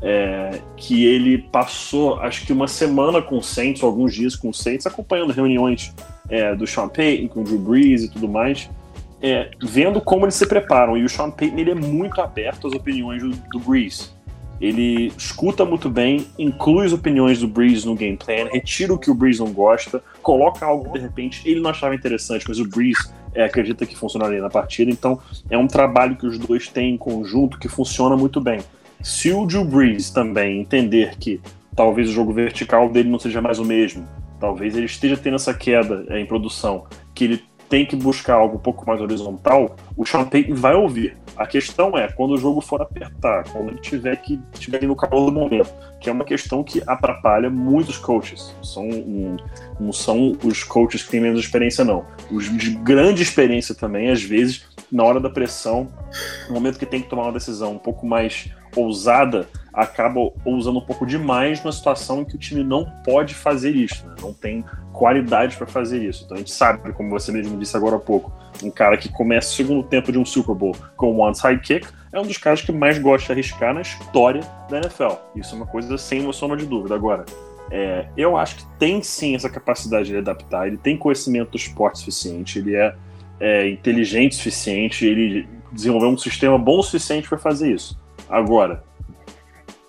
é, 0.03 0.61
que 0.77 1.05
ele 1.05 1.39
passou, 1.39 2.21
acho 2.21 2.47
que 2.47 2.53
uma 2.53 2.69
semana 2.69 3.21
com 3.21 3.39
o 3.39 3.43
Saints, 3.43 3.83
ou 3.83 3.89
alguns 3.89 4.15
dias 4.15 4.37
com 4.37 4.51
o 4.51 4.55
Saints, 4.55 4.87
acompanhando 4.87 5.33
reuniões 5.33 5.95
é, 6.29 6.55
do 6.55 6.67
Sean 6.67 6.89
Payton, 6.89 7.29
com 7.29 7.41
o 7.41 7.45
Drew 7.45 7.59
Brees 7.59 8.05
e 8.05 8.11
tudo 8.11 8.29
mais, 8.29 8.71
é, 9.21 9.51
vendo 9.63 10.01
como 10.01 10.25
eles 10.25 10.35
se 10.35 10.47
preparam. 10.47 10.97
E 10.97 11.05
o 11.05 11.09
Sean 11.09 11.31
Payton 11.31 11.59
ele 11.59 11.71
é 11.71 11.75
muito 11.75 12.21
aberto 12.21 12.69
às 12.69 12.75
opiniões 12.75 13.23
do, 13.23 13.31
do 13.31 13.59
Brees. 13.59 14.16
Ele 14.61 15.13
escuta 15.17 15.65
muito 15.65 15.91
bem, 15.91 16.27
inclui 16.39 16.87
as 16.87 16.93
opiniões 16.93 17.41
do 17.41 17.49
Breeze 17.49 17.87
no 17.87 17.95
game 17.95 18.17
plan, 18.17 18.49
retira 18.51 18.95
o 18.95 18.99
que 18.99 19.11
o 19.11 19.15
Breeze 19.15 19.41
não 19.41 19.53
gosta, 19.53 20.03
coloca 20.23 20.65
algo 20.65 20.93
que 20.93 20.99
de 20.99 21.05
repente 21.05 21.43
ele 21.45 21.61
não 21.61 21.71
achava 21.71 21.95
interessante, 21.95 22.45
mas 22.49 22.59
o 22.59 22.67
Breeze 22.67 23.11
é, 23.35 23.45
acredita 23.45 23.85
que 23.85 23.97
funcionaria 23.97 24.41
na 24.41 24.49
partida. 24.49 24.91
Então 24.91 25.21
é 25.51 25.59
um 25.59 25.67
trabalho 25.67 26.17
que 26.17 26.27
os 26.27 26.39
dois 26.39 26.69
têm 26.69 26.95
em 26.95 26.97
conjunto 26.97 27.59
que 27.59 27.69
funciona 27.69 28.17
muito 28.17 28.41
bem. 28.41 28.61
Se 29.03 29.31
o 29.31 29.45
Drew 29.45 29.65
Brees 29.65 30.11
também 30.11 30.61
entender 30.61 31.17
que 31.19 31.41
talvez 31.75 32.09
o 32.09 32.13
jogo 32.13 32.33
vertical 32.33 32.89
dele 32.89 33.11
não 33.11 33.19
seja 33.19 33.43
mais 33.43 33.59
o 33.59 33.65
mesmo, 33.65 34.09
talvez 34.41 34.75
ele 34.75 34.87
esteja 34.87 35.17
tendo 35.17 35.37
essa 35.37 35.53
queda 35.53 36.05
é, 36.09 36.19
em 36.19 36.27
produção, 36.27 36.87
que 37.15 37.25
ele 37.25 37.45
tem 37.69 37.85
que 37.85 37.97
buscar 37.97 38.35
algo 38.35 38.57
um 38.57 38.61
pouco 38.61 38.87
mais 38.87 39.01
horizontal, 39.01 39.77
o 39.97 40.05
Sean 40.05 40.25
Payton 40.25 40.55
vai 40.55 40.75
ouvir. 40.75 41.17
A 41.37 41.47
questão 41.47 41.97
é, 41.99 42.09
quando 42.09 42.33
o 42.33 42.39
jogo 42.39 42.61
for 42.61 42.81
apertar, 42.81 43.45
quando 43.51 43.69
ele 43.69 43.81
tiver 43.81 44.17
que 44.17 44.41
tiver 44.55 44.83
no 44.83 44.97
calor 44.97 45.27
do 45.27 45.33
momento, 45.33 45.73
que 46.01 46.09
é 46.09 46.13
uma 46.13 46.25
questão 46.25 46.65
que 46.65 46.83
atrapalha 46.87 47.51
muitos 47.51 47.99
coaches. 47.99 48.55
São, 48.63 48.89
um, 48.89 49.37
não 49.79 49.93
são 49.93 50.37
os 50.43 50.65
coaches 50.65 51.03
que 51.03 51.11
têm 51.11 51.21
menos 51.21 51.41
experiência, 51.41 51.85
não. 51.85 52.07
Os 52.31 52.45
de 52.57 52.71
grande 52.71 53.23
experiência 53.23 53.75
também, 53.75 54.11
às 54.11 54.23
vezes, 54.23 54.67
na 54.91 55.05
hora 55.05 55.21
da 55.21 55.29
pressão, 55.29 55.89
no 56.49 56.55
momento 56.55 56.79
que 56.79 56.87
tem 56.87 57.03
que 57.03 57.09
tomar 57.09 57.25
uma 57.25 57.33
decisão 57.33 57.73
um 57.73 57.79
pouco 57.79 58.07
mais 58.07 58.51
ousada, 58.77 59.49
acaba 59.73 60.33
ousando 60.45 60.79
um 60.79 60.83
pouco 60.83 61.05
demais 61.05 61.63
numa 61.63 61.73
situação 61.73 62.21
em 62.21 62.25
que 62.25 62.35
o 62.35 62.39
time 62.39 62.63
não 62.63 62.85
pode 63.05 63.35
fazer 63.35 63.75
isso, 63.75 64.07
né? 64.07 64.15
não 64.23 64.33
tem 64.33 64.65
qualidade 64.93 65.57
para 65.57 65.67
fazer 65.67 66.03
isso. 66.03 66.25
Então 66.25 66.37
a 66.37 66.39
gente 66.39 66.51
sabe, 66.51 66.93
como 66.93 67.11
você 67.11 67.31
mesmo 67.31 67.59
disse 67.59 67.77
agora 67.77 67.97
há 67.97 67.99
pouco, 67.99 68.33
um 68.63 68.71
cara 68.71 68.97
que 68.97 69.11
começa 69.11 69.51
o 69.51 69.55
segundo 69.55 69.83
tempo 69.83 70.11
de 70.11 70.19
um 70.19 70.25
Super 70.25 70.55
Bowl 70.55 70.75
com 70.97 71.13
um 71.13 71.21
onside 71.21 71.61
kick 71.61 71.87
é 72.13 72.19
um 72.19 72.27
dos 72.27 72.39
caras 72.39 72.63
que 72.63 72.73
mais 72.73 72.99
gosta 72.99 73.27
de 73.27 73.33
arriscar 73.33 73.75
na 73.75 73.83
história 73.83 74.41
da 74.71 74.79
NFL. 74.79 75.17
Isso 75.35 75.55
é 75.55 75.59
uma 75.59 75.67
coisa 75.67 75.99
sem 75.99 76.33
sombra 76.33 76.57
de 76.57 76.65
dúvida. 76.65 76.95
Agora, 76.95 77.27
é, 77.71 78.07
eu 78.17 78.37
acho 78.37 78.57
que 78.57 78.67
tem 78.79 79.03
sim 79.03 79.35
essa 79.35 79.51
capacidade 79.51 80.09
de 80.09 80.17
adaptar, 80.17 80.67
ele 80.67 80.79
tem 80.79 80.97
conhecimento 80.97 81.51
do 81.51 81.57
esporte 81.57 81.99
suficiente, 81.99 82.59
ele 82.59 82.75
é, 82.75 82.95
é 83.41 83.69
inteligente 83.69 84.33
o 84.33 84.37
suficiente, 84.37 85.05
ele 85.05 85.49
desenvolveu 85.73 86.09
um 86.09 86.17
sistema 86.17 86.57
bom 86.57 86.79
o 86.79 86.83
suficiente 86.83 87.29
para 87.29 87.39
fazer 87.39 87.75
isso. 87.75 87.99
Agora, 88.29 88.83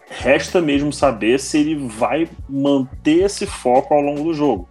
resta 0.10 0.62
mesmo 0.62 0.92
saber 0.94 1.40
se 1.40 1.60
ele 1.60 1.76
vai 1.76 2.30
manter 2.48 3.26
esse 3.26 3.46
foco 3.46 3.94
ao 3.94 4.02
longo 4.02 4.24
do 4.24 4.34
jogo. 4.34 4.68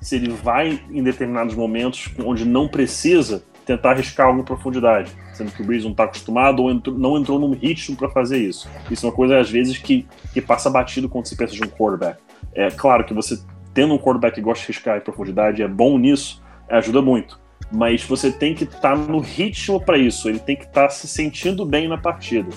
Se 0.00 0.16
ele 0.16 0.30
vai, 0.30 0.80
em 0.90 1.02
determinados 1.02 1.54
momentos 1.54 2.10
onde 2.24 2.44
não 2.44 2.68
precisa, 2.68 3.42
tentar 3.64 3.92
arriscar 3.92 4.26
algo 4.26 4.40
em 4.40 4.44
profundidade, 4.44 5.10
sendo 5.32 5.50
que 5.50 5.62
o 5.62 5.64
Breeze 5.64 5.84
não 5.84 5.92
está 5.92 6.04
acostumado 6.04 6.62
ou 6.62 6.70
entrou, 6.70 6.96
não 6.96 7.16
entrou 7.16 7.38
num 7.38 7.52
ritmo 7.52 7.96
para 7.96 8.08
fazer 8.10 8.38
isso. 8.38 8.68
Isso 8.90 9.06
é 9.06 9.08
uma 9.08 9.14
coisa, 9.14 9.38
às 9.38 9.50
vezes, 9.50 9.78
que, 9.78 10.06
que 10.32 10.40
passa 10.40 10.68
batido 10.68 11.08
quando 11.08 11.26
se 11.26 11.36
pensa 11.36 11.54
de 11.54 11.64
um 11.64 11.68
quarterback. 11.68 12.18
É 12.54 12.70
claro 12.70 13.04
que 13.04 13.14
você, 13.14 13.40
tendo 13.72 13.94
um 13.94 13.98
quarterback 13.98 14.34
que 14.34 14.40
gosta 14.40 14.60
de 14.60 14.72
arriscar 14.72 14.98
em 14.98 15.00
profundidade, 15.00 15.62
é 15.62 15.68
bom 15.68 15.98
nisso, 15.98 16.42
ajuda 16.68 17.00
muito. 17.00 17.40
Mas 17.72 18.04
você 18.04 18.30
tem 18.30 18.54
que 18.54 18.64
estar 18.64 18.80
tá 18.80 18.96
no 18.96 19.18
ritmo 19.18 19.80
para 19.80 19.96
isso, 19.96 20.28
ele 20.28 20.38
tem 20.38 20.56
que 20.56 20.64
estar 20.64 20.82
tá 20.82 20.90
se 20.90 21.08
sentindo 21.08 21.64
bem 21.64 21.88
na 21.88 21.96
partida. 21.96 22.50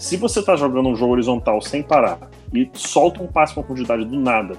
Se 0.00 0.16
você 0.16 0.40
está 0.40 0.56
jogando 0.56 0.88
um 0.88 0.96
jogo 0.96 1.12
horizontal 1.12 1.60
sem 1.60 1.82
parar 1.82 2.18
e 2.54 2.70
solta 2.72 3.22
um 3.22 3.26
passe 3.26 3.54
com 3.54 3.60
profundidade 3.60 4.02
do 4.06 4.18
nada, 4.18 4.56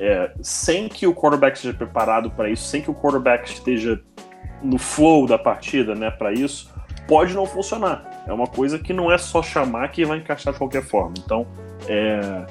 é, 0.00 0.32
sem 0.40 0.88
que 0.88 1.06
o 1.06 1.14
quarterback 1.14 1.56
esteja 1.56 1.74
preparado 1.74 2.30
para 2.30 2.48
isso, 2.48 2.64
sem 2.64 2.80
que 2.80 2.90
o 2.90 2.94
quarterback 2.94 3.52
esteja 3.52 4.00
no 4.62 4.78
flow 4.78 5.26
da 5.26 5.36
partida, 5.36 5.94
né, 5.94 6.10
para 6.10 6.32
isso, 6.32 6.72
pode 7.06 7.34
não 7.34 7.44
funcionar. 7.44 8.24
É 8.26 8.32
uma 8.32 8.46
coisa 8.46 8.78
que 8.78 8.94
não 8.94 9.12
é 9.12 9.18
só 9.18 9.42
chamar 9.42 9.92
que 9.92 10.06
vai 10.06 10.16
encaixar 10.16 10.54
de 10.54 10.58
qualquer 10.58 10.82
forma. 10.82 11.12
Então, 11.22 11.46
é, 11.86 12.46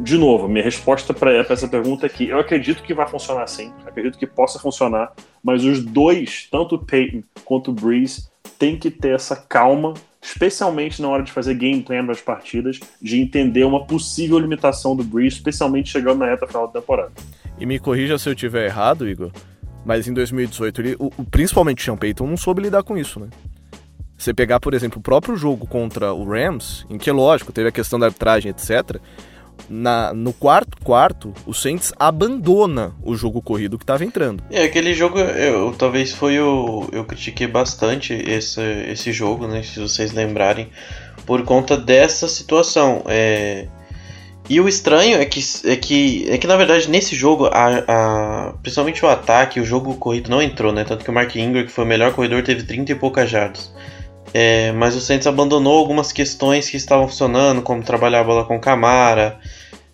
de 0.00 0.18
novo, 0.18 0.46
minha 0.46 0.62
resposta 0.62 1.14
para 1.14 1.34
essa 1.34 1.66
pergunta 1.66 2.04
é 2.04 2.10
que 2.10 2.28
eu 2.28 2.38
acredito 2.38 2.82
que 2.82 2.92
vai 2.92 3.08
funcionar 3.08 3.46
sim, 3.46 3.72
acredito 3.86 4.18
que 4.18 4.26
possa 4.26 4.58
funcionar, 4.58 5.14
mas 5.42 5.64
os 5.64 5.82
dois, 5.82 6.46
tanto 6.52 6.74
o 6.74 6.78
Peyton 6.78 7.22
quanto 7.42 7.70
o 7.70 7.74
Breeze, 7.74 8.28
tem 8.58 8.78
que 8.78 8.90
ter 8.90 9.14
essa 9.14 9.34
calma 9.34 9.94
especialmente 10.24 11.02
na 11.02 11.08
hora 11.08 11.22
de 11.22 11.30
fazer 11.30 11.54
game 11.54 11.82
plan 11.82 12.04
das 12.06 12.20
partidas, 12.20 12.80
de 13.00 13.20
entender 13.20 13.62
uma 13.64 13.84
possível 13.84 14.38
limitação 14.38 14.96
do 14.96 15.04
Breeze, 15.04 15.36
especialmente 15.36 15.90
chegando 15.90 16.20
na 16.20 16.26
reta 16.26 16.46
final 16.46 16.66
da 16.66 16.80
temporada. 16.80 17.12
E 17.58 17.66
me 17.66 17.78
corrija 17.78 18.18
se 18.18 18.28
eu 18.28 18.34
tiver 18.34 18.64
errado, 18.64 19.06
Igor, 19.06 19.30
mas 19.84 20.08
em 20.08 20.14
2018, 20.14 20.80
ele, 20.80 20.96
o, 20.98 21.10
principalmente 21.30 21.82
o 21.82 21.84
Sean 21.84 21.96
Payton, 21.96 22.26
não 22.26 22.38
soube 22.38 22.62
lidar 22.62 22.82
com 22.82 22.96
isso, 22.96 23.20
né? 23.20 23.28
Você 24.16 24.32
pegar, 24.32 24.60
por 24.60 24.72
exemplo, 24.72 24.98
o 24.98 25.02
próprio 25.02 25.36
jogo 25.36 25.66
contra 25.66 26.14
o 26.14 26.24
Rams, 26.24 26.86
em 26.88 26.96
que, 26.96 27.10
lógico, 27.10 27.52
teve 27.52 27.68
a 27.68 27.72
questão 27.72 27.98
da 27.98 28.06
arbitragem, 28.06 28.50
etc., 28.50 28.98
na, 29.68 30.12
no 30.12 30.32
quarto 30.32 30.76
quarto, 30.82 31.32
o 31.46 31.54
Saints 31.54 31.92
abandona 31.98 32.94
o 33.02 33.16
jogo 33.16 33.40
corrido 33.40 33.78
que 33.78 33.84
estava 33.84 34.04
entrando. 34.04 34.42
É, 34.50 34.64
aquele 34.64 34.94
jogo, 34.94 35.18
eu, 35.18 35.72
talvez 35.72 36.12
foi 36.12 36.38
o. 36.38 36.88
Eu 36.92 37.04
critiquei 37.04 37.46
bastante 37.46 38.12
esse, 38.12 38.60
esse 38.88 39.12
jogo, 39.12 39.46
né? 39.46 39.62
Se 39.62 39.80
vocês 39.80 40.12
lembrarem, 40.12 40.68
por 41.26 41.42
conta 41.44 41.76
dessa 41.76 42.28
situação. 42.28 43.02
É, 43.06 43.66
e 44.48 44.60
o 44.60 44.68
estranho 44.68 45.18
é 45.18 45.24
que, 45.24 45.40
é 45.64 45.76
que, 45.76 46.30
é 46.30 46.36
que 46.36 46.46
na 46.46 46.56
verdade, 46.56 46.88
nesse 46.90 47.16
jogo, 47.16 47.46
a, 47.46 47.84
a, 47.88 48.52
principalmente 48.62 49.02
o 49.04 49.08
ataque, 49.08 49.58
o 49.58 49.64
jogo 49.64 49.94
corrido 49.94 50.30
não 50.30 50.42
entrou, 50.42 50.70
né? 50.72 50.84
Tanto 50.84 51.02
que 51.02 51.10
o 51.10 51.14
Mark 51.14 51.34
Ingram, 51.34 51.64
que 51.64 51.72
foi 51.72 51.84
o 51.84 51.86
melhor 51.86 52.12
corredor, 52.12 52.42
teve 52.42 52.62
30 52.62 52.92
e 52.92 52.94
poucas 52.94 53.30
jardas. 53.30 53.72
É, 54.36 54.72
mas 54.72 54.96
o 54.96 55.00
Saints 55.00 55.28
abandonou 55.28 55.78
algumas 55.78 56.10
questões 56.10 56.68
que 56.68 56.76
estavam 56.76 57.06
funcionando, 57.06 57.62
como 57.62 57.84
trabalhar 57.84 58.20
a 58.20 58.24
bola 58.24 58.44
com 58.44 58.58
Camara, 58.58 59.38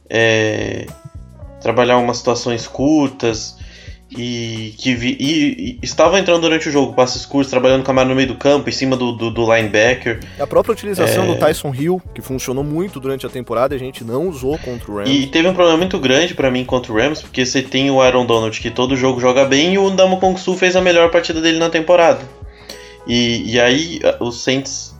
é, 0.08 0.86
trabalhar 1.60 1.98
umas 1.98 2.16
situações 2.16 2.66
curtas 2.66 3.58
e 4.10 4.74
que 4.78 4.94
vi, 4.94 5.14
e, 5.20 5.78
e 5.78 5.78
estava 5.82 6.18
entrando 6.18 6.40
durante 6.40 6.70
o 6.70 6.72
jogo, 6.72 6.94
passes 6.94 7.26
curtos, 7.26 7.50
trabalhando 7.50 7.84
Camara 7.84 8.08
no 8.08 8.14
meio 8.14 8.28
do 8.28 8.34
campo, 8.34 8.70
em 8.70 8.72
cima 8.72 8.96
do, 8.96 9.12
do, 9.12 9.30
do 9.30 9.54
linebacker. 9.54 10.20
A 10.40 10.46
própria 10.46 10.72
utilização 10.72 11.24
é... 11.24 11.26
do 11.26 11.36
Tyson 11.36 11.74
Hill, 11.74 12.02
que 12.14 12.22
funcionou 12.22 12.64
muito 12.64 12.98
durante 12.98 13.26
a 13.26 13.28
temporada, 13.28 13.74
a 13.74 13.78
gente 13.78 14.02
não 14.02 14.26
usou 14.26 14.56
contra 14.56 14.90
o 14.90 14.96
Rams. 14.96 15.10
E 15.10 15.26
teve 15.26 15.48
um 15.48 15.54
problema 15.54 15.76
muito 15.76 15.98
grande 15.98 16.32
para 16.34 16.50
mim 16.50 16.64
contra 16.64 16.90
o 16.90 16.96
Rams, 16.96 17.20
porque 17.20 17.44
você 17.44 17.60
tem 17.60 17.90
o 17.90 18.00
Aaron 18.00 18.24
Donald 18.24 18.58
que 18.58 18.70
todo 18.70 18.96
jogo 18.96 19.20
joga 19.20 19.44
bem 19.44 19.74
e 19.74 19.78
o 19.78 19.90
Ndamo 19.90 20.18
Kong 20.18 20.40
Su 20.40 20.56
fez 20.56 20.74
a 20.76 20.80
melhor 20.80 21.10
partida 21.10 21.42
dele 21.42 21.58
na 21.58 21.68
temporada. 21.68 22.39
E, 23.06 23.54
e 23.54 23.60
aí 23.60 24.00
o 24.20 24.30
Saints 24.30 24.94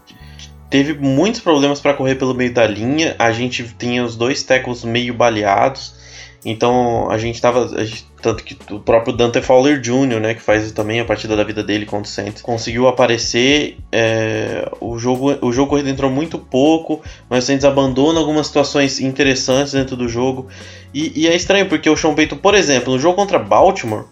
teve 0.71 0.95
muitos 0.95 1.41
problemas 1.41 1.81
para 1.81 1.95
correr 1.95 2.15
pelo 2.15 2.35
meio 2.35 2.55
da 2.55 2.67
linha. 2.67 3.17
A 3.19 3.33
gente 3.33 3.65
tinha 3.79 4.05
os 4.05 4.17
dois 4.17 4.43
tackles 4.43 4.85
meio 4.85 5.13
baleados. 5.13 5.99
Então 6.45 7.11
a 7.11 7.19
gente 7.19 7.41
tava. 7.41 7.67
A 7.77 7.85
gente, 7.85 8.07
tanto 8.23 8.43
que 8.43 8.57
o 8.73 8.81
próprio 8.81 9.15
Dante 9.15 9.43
Fowler 9.43 9.79
Jr., 9.79 10.21
né, 10.21 10.35
que 10.35 10.41
faz 10.41 10.73
também 10.73 10.99
a 11.01 11.05
partida 11.05 11.37
da 11.37 11.45
vida 11.45 11.63
dele 11.63 11.85
contra 11.85 12.09
o 12.09 12.13
Saints, 12.13 12.41
conseguiu 12.41 12.89
aparecer. 12.89 13.77
É, 13.93 14.71
o, 14.81 14.99
jogo, 14.99 15.37
o 15.45 15.53
jogo 15.53 15.71
corrido 15.71 15.91
entrou 15.91 16.11
muito 16.11 16.39
pouco, 16.39 17.03
mas 17.29 17.45
o 17.45 17.47
Saints 17.47 17.65
abandona 17.65 18.21
algumas 18.21 18.47
situações 18.47 19.01
interessantes 19.01 19.75
dentro 19.75 19.97
do 19.97 20.09
jogo. 20.09 20.49
E, 20.95 21.21
e 21.21 21.29
é 21.29 21.37
estranho 21.37 21.69
porque 21.69 21.91
o 21.91 21.97
Sean 21.97 22.15
Payton, 22.15 22.39
por 22.39 22.55
exemplo, 22.55 22.95
no 22.95 22.99
jogo 22.99 23.17
contra 23.17 23.39
Baltimore, 23.39 24.07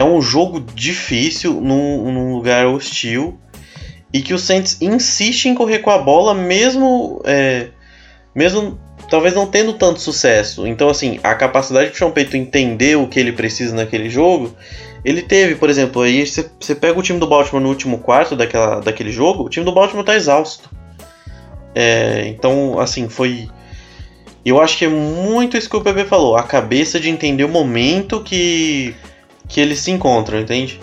é 0.00 0.04
um 0.04 0.20
jogo 0.20 0.60
difícil 0.60 1.60
num, 1.60 2.10
num, 2.10 2.34
lugar 2.34 2.66
hostil 2.66 3.38
e 4.12 4.22
que 4.22 4.32
o 4.32 4.38
Saints 4.38 4.80
insiste 4.80 5.44
em 5.44 5.54
correr 5.54 5.80
com 5.80 5.90
a 5.90 5.98
bola 5.98 6.32
mesmo 6.32 7.20
é, 7.26 7.68
mesmo 8.34 8.80
talvez 9.10 9.34
não 9.34 9.46
tendo 9.46 9.74
tanto 9.74 10.00
sucesso. 10.00 10.66
Então 10.66 10.88
assim, 10.88 11.20
a 11.22 11.34
capacidade 11.34 11.90
do 11.90 11.96
Sean 11.96 12.10
Payton 12.10 12.38
entender 12.38 12.96
o 12.96 13.06
que 13.06 13.20
ele 13.20 13.32
precisa 13.32 13.76
naquele 13.76 14.08
jogo, 14.08 14.56
ele 15.04 15.20
teve, 15.20 15.54
por 15.54 15.68
exemplo, 15.68 16.00
aí 16.00 16.26
você 16.26 16.74
pega 16.74 16.98
o 16.98 17.02
time 17.02 17.18
do 17.18 17.26
Baltimore 17.26 17.62
no 17.62 17.68
último 17.68 17.98
quarto 17.98 18.34
daquela, 18.34 18.80
daquele 18.80 19.12
jogo, 19.12 19.44
o 19.44 19.48
time 19.50 19.66
do 19.66 19.72
Baltimore 19.72 20.04
tá 20.04 20.16
exausto. 20.16 20.70
É, 21.74 22.26
então, 22.28 22.80
assim, 22.80 23.08
foi. 23.08 23.48
Eu 24.44 24.60
acho 24.60 24.78
que 24.78 24.86
é 24.86 24.88
muito 24.88 25.58
isso 25.58 25.68
que 25.68 25.76
o 25.76 25.82
Pepe 25.82 26.04
falou, 26.04 26.36
a 26.36 26.42
cabeça 26.42 26.98
de 26.98 27.10
entender 27.10 27.44
o 27.44 27.48
momento 27.48 28.22
que 28.22 28.94
que 29.50 29.60
eles 29.60 29.80
se 29.80 29.90
encontram, 29.90 30.40
entende? 30.40 30.80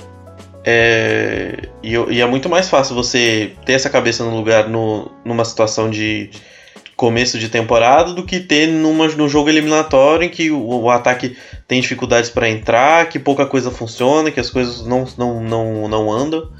É, 0.64 1.70
e, 1.82 1.94
e, 1.94 2.22
é 2.22 2.26
muito 2.28 2.50
mais 2.50 2.70
fácil 2.70 2.94
você 2.94 3.54
ter 3.66 3.74
essa 3.74 3.90
cabeça 3.90 4.24
no 4.24 4.36
lugar 4.36 4.68
no, 4.68 5.10
numa 5.24 5.46
situação 5.46 5.90
de, 5.90 6.30
começo 6.98 7.38
de 7.38 7.48
temporada 7.48 8.12
do 8.12 8.24
que 8.24 8.40
ter 8.40 8.68
numa, 8.68 9.08
no 9.10 9.30
jogo 9.30 9.50
eliminatório 9.50 10.26
em 10.26 10.30
que 10.30 10.50
o, 10.50 10.60
o 10.60 10.90
ataque 10.90 11.38
tem 11.68 11.80
dificuldades 11.80 12.32
para 12.32 12.50
entrar, 12.50 13.08
que 13.08 13.20
pouca 13.20 13.46
coisa 13.46 13.70
funciona, 13.70 14.32
que 14.32 14.40
as 14.40 14.50
coisas 14.50 14.86
não, 14.86 15.06
não, 15.16 15.42
não, 15.42 15.88
não 15.88 16.12
andam. 16.12 16.52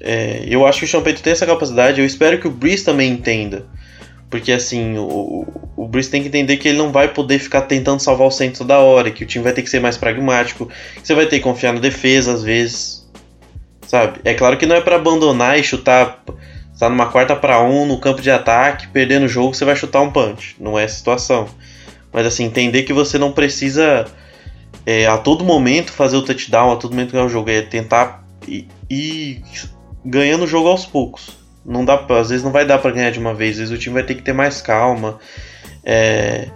É, 0.00 0.42
eu 0.48 0.66
acho 0.66 0.80
que 0.80 0.84
o 0.86 0.88
Champeito 0.88 1.22
tem 1.22 1.32
essa 1.32 1.46
capacidade, 1.46 2.00
eu 2.00 2.06
espero 2.06 2.40
que 2.40 2.48
o 2.48 2.50
Breeze 2.50 2.84
também 2.84 3.12
entenda. 3.12 3.66
Porque 4.28 4.52
assim, 4.52 4.98
o, 4.98 5.46
o 5.76 5.86
Breeze 5.86 6.10
tem 6.10 6.20
que 6.20 6.28
entender 6.28 6.56
que 6.56 6.68
ele 6.68 6.78
não 6.78 6.90
vai 6.90 7.08
poder 7.08 7.38
ficar 7.38 7.62
tentando 7.62 8.00
salvar 8.00 8.26
o 8.26 8.30
centro 8.30 8.58
toda 8.58 8.78
hora, 8.78 9.10
que 9.10 9.22
o 9.22 9.26
time 9.26 9.44
vai 9.44 9.52
ter 9.52 9.62
que 9.62 9.70
ser 9.70 9.80
mais 9.80 9.96
pragmático, 9.96 10.66
que 10.66 11.06
você 11.06 11.14
vai 11.14 11.26
ter 11.26 11.38
que 11.38 11.44
confiar 11.44 11.72
na 11.72 11.80
defesa 11.80 12.32
às 12.32 12.42
vezes. 12.42 13.06
Sabe? 13.86 14.20
É 14.24 14.34
claro 14.34 14.56
que 14.56 14.66
não 14.66 14.74
é 14.74 14.80
para 14.80 14.96
abandonar 14.96 15.58
e 15.58 15.62
chutar 15.62 16.24
está 16.76 16.90
numa 16.90 17.06
quarta 17.06 17.34
para 17.34 17.62
um 17.62 17.86
no 17.86 17.98
campo 17.98 18.20
de 18.20 18.30
ataque, 18.30 18.86
perdendo 18.88 19.24
o 19.24 19.28
jogo, 19.28 19.54
você 19.54 19.64
vai 19.64 19.74
chutar 19.74 20.02
um 20.02 20.10
punch. 20.10 20.56
Não 20.60 20.78
é 20.78 20.84
a 20.84 20.88
situação. 20.88 21.48
Mas 22.12 22.26
assim, 22.26 22.44
entender 22.44 22.82
que 22.82 22.92
você 22.92 23.18
não 23.18 23.32
precisa 23.32 24.06
é, 24.84 25.06
a 25.06 25.16
todo 25.16 25.42
momento 25.42 25.90
fazer 25.90 26.16
o 26.16 26.22
touchdown, 26.22 26.72
a 26.72 26.76
todo 26.76 26.90
momento 26.90 27.12
ganhar 27.12 27.24
o 27.24 27.30
jogo. 27.30 27.48
É 27.48 27.62
tentar 27.62 28.24
ir, 28.46 28.68
ir 28.90 29.42
ganhando 30.04 30.44
o 30.44 30.46
jogo 30.46 30.68
aos 30.68 30.84
poucos. 30.84 31.30
Não 31.66 31.84
dá, 31.84 32.04
às 32.10 32.28
vezes 32.28 32.44
não 32.44 32.52
vai 32.52 32.64
dar 32.64 32.78
para 32.78 32.92
ganhar 32.92 33.10
de 33.10 33.18
uma 33.18 33.34
vez, 33.34 33.52
às 33.52 33.58
vezes 33.58 33.74
o 33.74 33.78
time 33.78 33.94
vai 33.94 34.04
ter 34.04 34.14
que 34.14 34.22
ter 34.22 34.32
mais 34.32 34.60
calma. 34.62 35.18
É, 35.84 36.48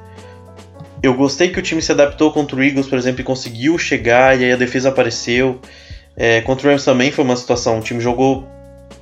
eu 1.03 1.14
gostei 1.14 1.51
que 1.51 1.59
o 1.59 1.62
time 1.62 1.83
se 1.83 1.90
adaptou 1.90 2.33
contra 2.33 2.57
o 2.57 2.62
Eagles, 2.62 2.87
por 2.87 2.99
exemplo, 2.99 3.20
e 3.20 3.25
conseguiu 3.25 3.77
chegar 3.79 4.38
e 4.38 4.44
aí 4.44 4.53
a 4.53 4.57
defesa 4.57 4.90
apareceu. 4.90 5.61
É, 6.16 6.40
contra 6.42 6.68
o 6.68 6.70
Rams 6.70 6.85
também 6.85 7.11
foi 7.11 7.25
uma 7.25 7.37
situação, 7.37 7.79
o 7.79 7.83
time 7.83 8.01
jogou 8.01 8.46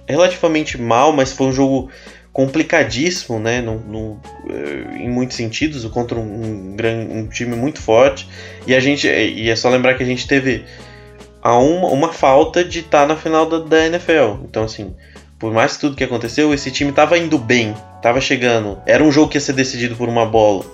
relativamente 0.07 0.81
mal, 0.81 1.13
mas 1.13 1.33
foi 1.33 1.49
um 1.49 1.53
jogo 1.53 1.91
complicadíssimo, 2.33 3.41
né, 3.41 3.61
no, 3.61 3.81
no, 3.81 4.21
eh, 4.49 5.03
em 5.03 5.11
muitos 5.11 5.37
sentidos, 5.37 5.85
contra 5.87 6.17
um, 6.17 6.23
um, 6.23 7.19
um, 7.19 7.27
time 7.27 7.57
muito 7.57 7.81
forte. 7.83 8.29
E 8.65 8.77
a 8.77 8.81
gente, 8.81 9.09
e 9.09 9.51
é 9.51 9.57
só 9.57 9.69
lembrar 9.69 9.95
que 9.95 10.05
a 10.05 10.07
gente 10.07 10.27
teve 10.29 10.65
a 11.43 11.59
uma, 11.59 11.89
uma 11.89 12.13
falta 12.13 12.63
de 12.63 12.79
estar 12.79 13.03
tá 13.03 13.07
na 13.09 13.17
final 13.17 13.45
da, 13.47 13.59
da, 13.59 13.87
NFL. 13.87 14.45
Então, 14.45 14.63
assim, 14.63 14.95
por 15.39 15.53
mais 15.53 15.75
que 15.75 15.81
tudo 15.81 15.97
que 15.97 16.05
aconteceu, 16.05 16.53
esse 16.53 16.71
time 16.71 16.91
estava 16.91 17.17
indo 17.17 17.39
bem, 17.39 17.75
estava 17.97 18.21
chegando. 18.21 18.81
Era 18.87 19.03
um 19.03 19.13
jogo 19.13 19.31
que 19.31 19.37
ia 19.37 19.41
ser 19.41 19.53
decidido 19.53 19.97
por 19.97 20.09
uma 20.09 20.27
bola, 20.27 20.65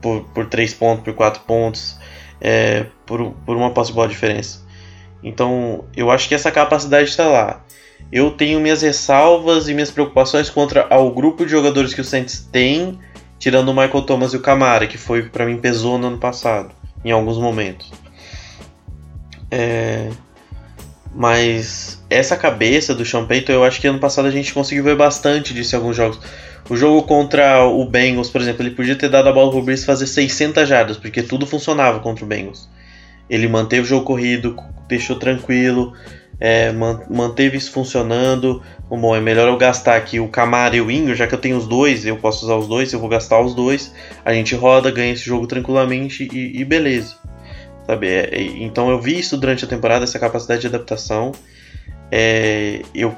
por, 0.00 0.22
por 0.34 0.46
três 0.46 0.72
pontos, 0.72 1.04
por 1.04 1.14
quatro 1.14 1.42
pontos, 1.42 1.98
é, 2.40 2.86
por, 3.06 3.32
por 3.44 3.56
uma 3.56 3.70
posse 3.70 3.90
de 3.90 3.96
bola 3.96 4.08
diferença. 4.08 4.62
Então, 5.22 5.84
eu 5.96 6.10
acho 6.10 6.28
que 6.28 6.34
essa 6.34 6.50
capacidade 6.50 7.08
está 7.08 7.26
lá 7.26 7.64
eu 8.14 8.30
tenho 8.30 8.60
minhas 8.60 8.82
ressalvas 8.82 9.68
e 9.68 9.74
minhas 9.74 9.90
preocupações 9.90 10.48
contra 10.48 10.86
o 10.96 11.10
grupo 11.10 11.44
de 11.44 11.50
jogadores 11.50 11.92
que 11.92 12.00
o 12.00 12.04
Saints 12.04 12.48
tem, 12.52 12.98
tirando 13.40 13.70
o 13.70 13.74
Michael 13.74 14.02
Thomas 14.02 14.32
e 14.32 14.36
o 14.36 14.40
Camara, 14.40 14.86
que 14.86 14.96
foi 14.96 15.24
para 15.24 15.44
mim 15.46 15.56
pesou 15.56 15.98
no 15.98 16.06
ano 16.06 16.18
passado, 16.18 16.70
em 17.04 17.10
alguns 17.10 17.38
momentos. 17.38 17.92
É... 19.50 20.10
Mas 21.12 22.03
essa 22.14 22.36
cabeça 22.36 22.94
do 22.94 23.04
Sean 23.04 23.26
Payton, 23.26 23.52
eu 23.52 23.64
acho 23.64 23.80
que 23.80 23.86
ano 23.86 23.98
passado 23.98 24.26
a 24.26 24.30
gente 24.30 24.52
conseguiu 24.52 24.84
ver 24.84 24.96
bastante 24.96 25.52
disso 25.52 25.74
em 25.74 25.78
alguns 25.78 25.96
jogos. 25.96 26.20
O 26.68 26.76
jogo 26.76 27.02
contra 27.02 27.64
o 27.64 27.84
Bengals, 27.84 28.30
por 28.30 28.40
exemplo, 28.40 28.62
ele 28.62 28.70
podia 28.74 28.96
ter 28.96 29.10
dado 29.10 29.28
a 29.28 29.32
bola 29.32 29.50
pro 29.50 29.62
Brees 29.62 29.84
fazer 29.84 30.06
600 30.06 30.66
jardas, 30.68 30.96
porque 30.96 31.22
tudo 31.22 31.46
funcionava 31.46 32.00
contra 32.00 32.24
o 32.24 32.28
Bengals. 32.28 32.68
Ele 33.28 33.48
manteve 33.48 33.82
o 33.82 33.84
jogo 33.84 34.04
corrido, 34.04 34.56
deixou 34.88 35.16
tranquilo, 35.16 35.92
é, 36.40 36.72
manteve 37.10 37.56
isso 37.56 37.70
funcionando. 37.70 38.62
Bom, 38.88 39.14
é 39.14 39.20
melhor 39.20 39.48
eu 39.48 39.56
gastar 39.56 39.96
aqui 39.96 40.20
o 40.20 40.28
Camara 40.28 40.76
e 40.76 40.80
o 40.80 40.90
Ingram, 40.90 41.14
já 41.14 41.26
que 41.26 41.34
eu 41.34 41.38
tenho 41.38 41.56
os 41.56 41.66
dois, 41.66 42.06
eu 42.06 42.16
posso 42.16 42.44
usar 42.44 42.56
os 42.56 42.68
dois, 42.68 42.92
eu 42.92 43.00
vou 43.00 43.08
gastar 43.08 43.40
os 43.40 43.54
dois. 43.54 43.92
A 44.24 44.32
gente 44.32 44.54
roda, 44.54 44.90
ganha 44.90 45.12
esse 45.12 45.24
jogo 45.24 45.46
tranquilamente 45.46 46.28
e, 46.32 46.60
e 46.60 46.64
beleza. 46.64 47.16
Sabe? 47.86 48.08
É, 48.08 48.30
é, 48.32 48.42
então 48.42 48.90
eu 48.90 49.00
vi 49.00 49.18
isso 49.18 49.36
durante 49.36 49.64
a 49.64 49.68
temporada, 49.68 50.04
essa 50.04 50.18
capacidade 50.18 50.62
de 50.62 50.66
adaptação. 50.68 51.32
É, 52.10 52.82
eu, 52.94 53.14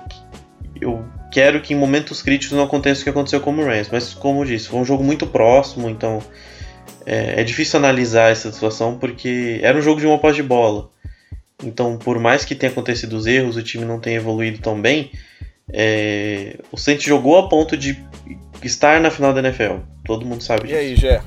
eu 0.81 1.05
quero 1.31 1.61
que 1.61 1.75
em 1.75 1.77
momentos 1.77 2.23
críticos 2.23 2.57
não 2.57 2.65
aconteça 2.65 3.01
o 3.01 3.05
que 3.05 3.11
aconteceu 3.11 3.41
com 3.41 3.53
o 3.53 3.65
Rams, 3.65 3.89
mas 3.91 4.15
como 4.15 4.41
eu 4.41 4.45
disse, 4.47 4.69
foi 4.69 4.81
um 4.81 4.85
jogo 4.85 5.05
muito 5.05 5.27
próximo, 5.27 5.89
então 5.89 6.23
é, 7.05 7.41
é 7.41 7.45
difícil 7.45 7.79
analisar 7.79 8.31
essa 8.31 8.51
situação 8.51 8.99
porque 8.99 9.61
era 9.63 9.77
um 9.77 9.83
jogo 9.83 10.01
de 10.01 10.07
uma 10.07 10.19
pós 10.19 10.35
de 10.35 10.43
bola. 10.43 10.91
Então, 11.63 11.97
por 11.97 12.19
mais 12.19 12.45
que 12.45 12.55
tenha 12.55 12.71
acontecido 12.71 13.15
os 13.15 13.27
erros, 13.27 13.57
o 13.57 13.63
time 13.63 13.85
não 13.85 13.99
tenha 13.99 14.17
evoluído 14.17 14.59
tão 14.59 14.81
bem, 14.81 15.11
é... 15.73 16.57
o 16.71 16.77
Saints 16.77 17.05
jogou 17.05 17.39
a 17.39 17.49
ponto 17.49 17.77
de 17.77 18.03
estar 18.63 19.01
na 19.01 19.11
final 19.11 19.33
da 19.33 19.41
NFL. 19.41 19.79
Todo 20.05 20.27
mundo 20.27 20.43
sabe 20.43 20.69
disso. 20.69 20.75
E 20.75 20.79
aí, 20.79 20.97
Gé? 20.97 21.23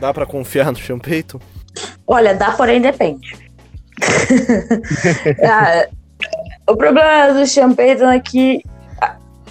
Dá 0.00 0.12
para 0.12 0.26
confiar 0.26 0.70
no 0.70 0.78
Sean 0.78 0.98
Payton? 0.98 1.40
Olha, 2.06 2.34
dá, 2.34 2.52
porém 2.52 2.80
depende. 2.80 3.34
ah, 5.44 5.88
o 6.68 6.76
problema 6.76 7.32
do 7.32 7.46
Sean 7.46 7.72
Payton 7.74 8.10
é 8.10 8.20
que 8.20 8.62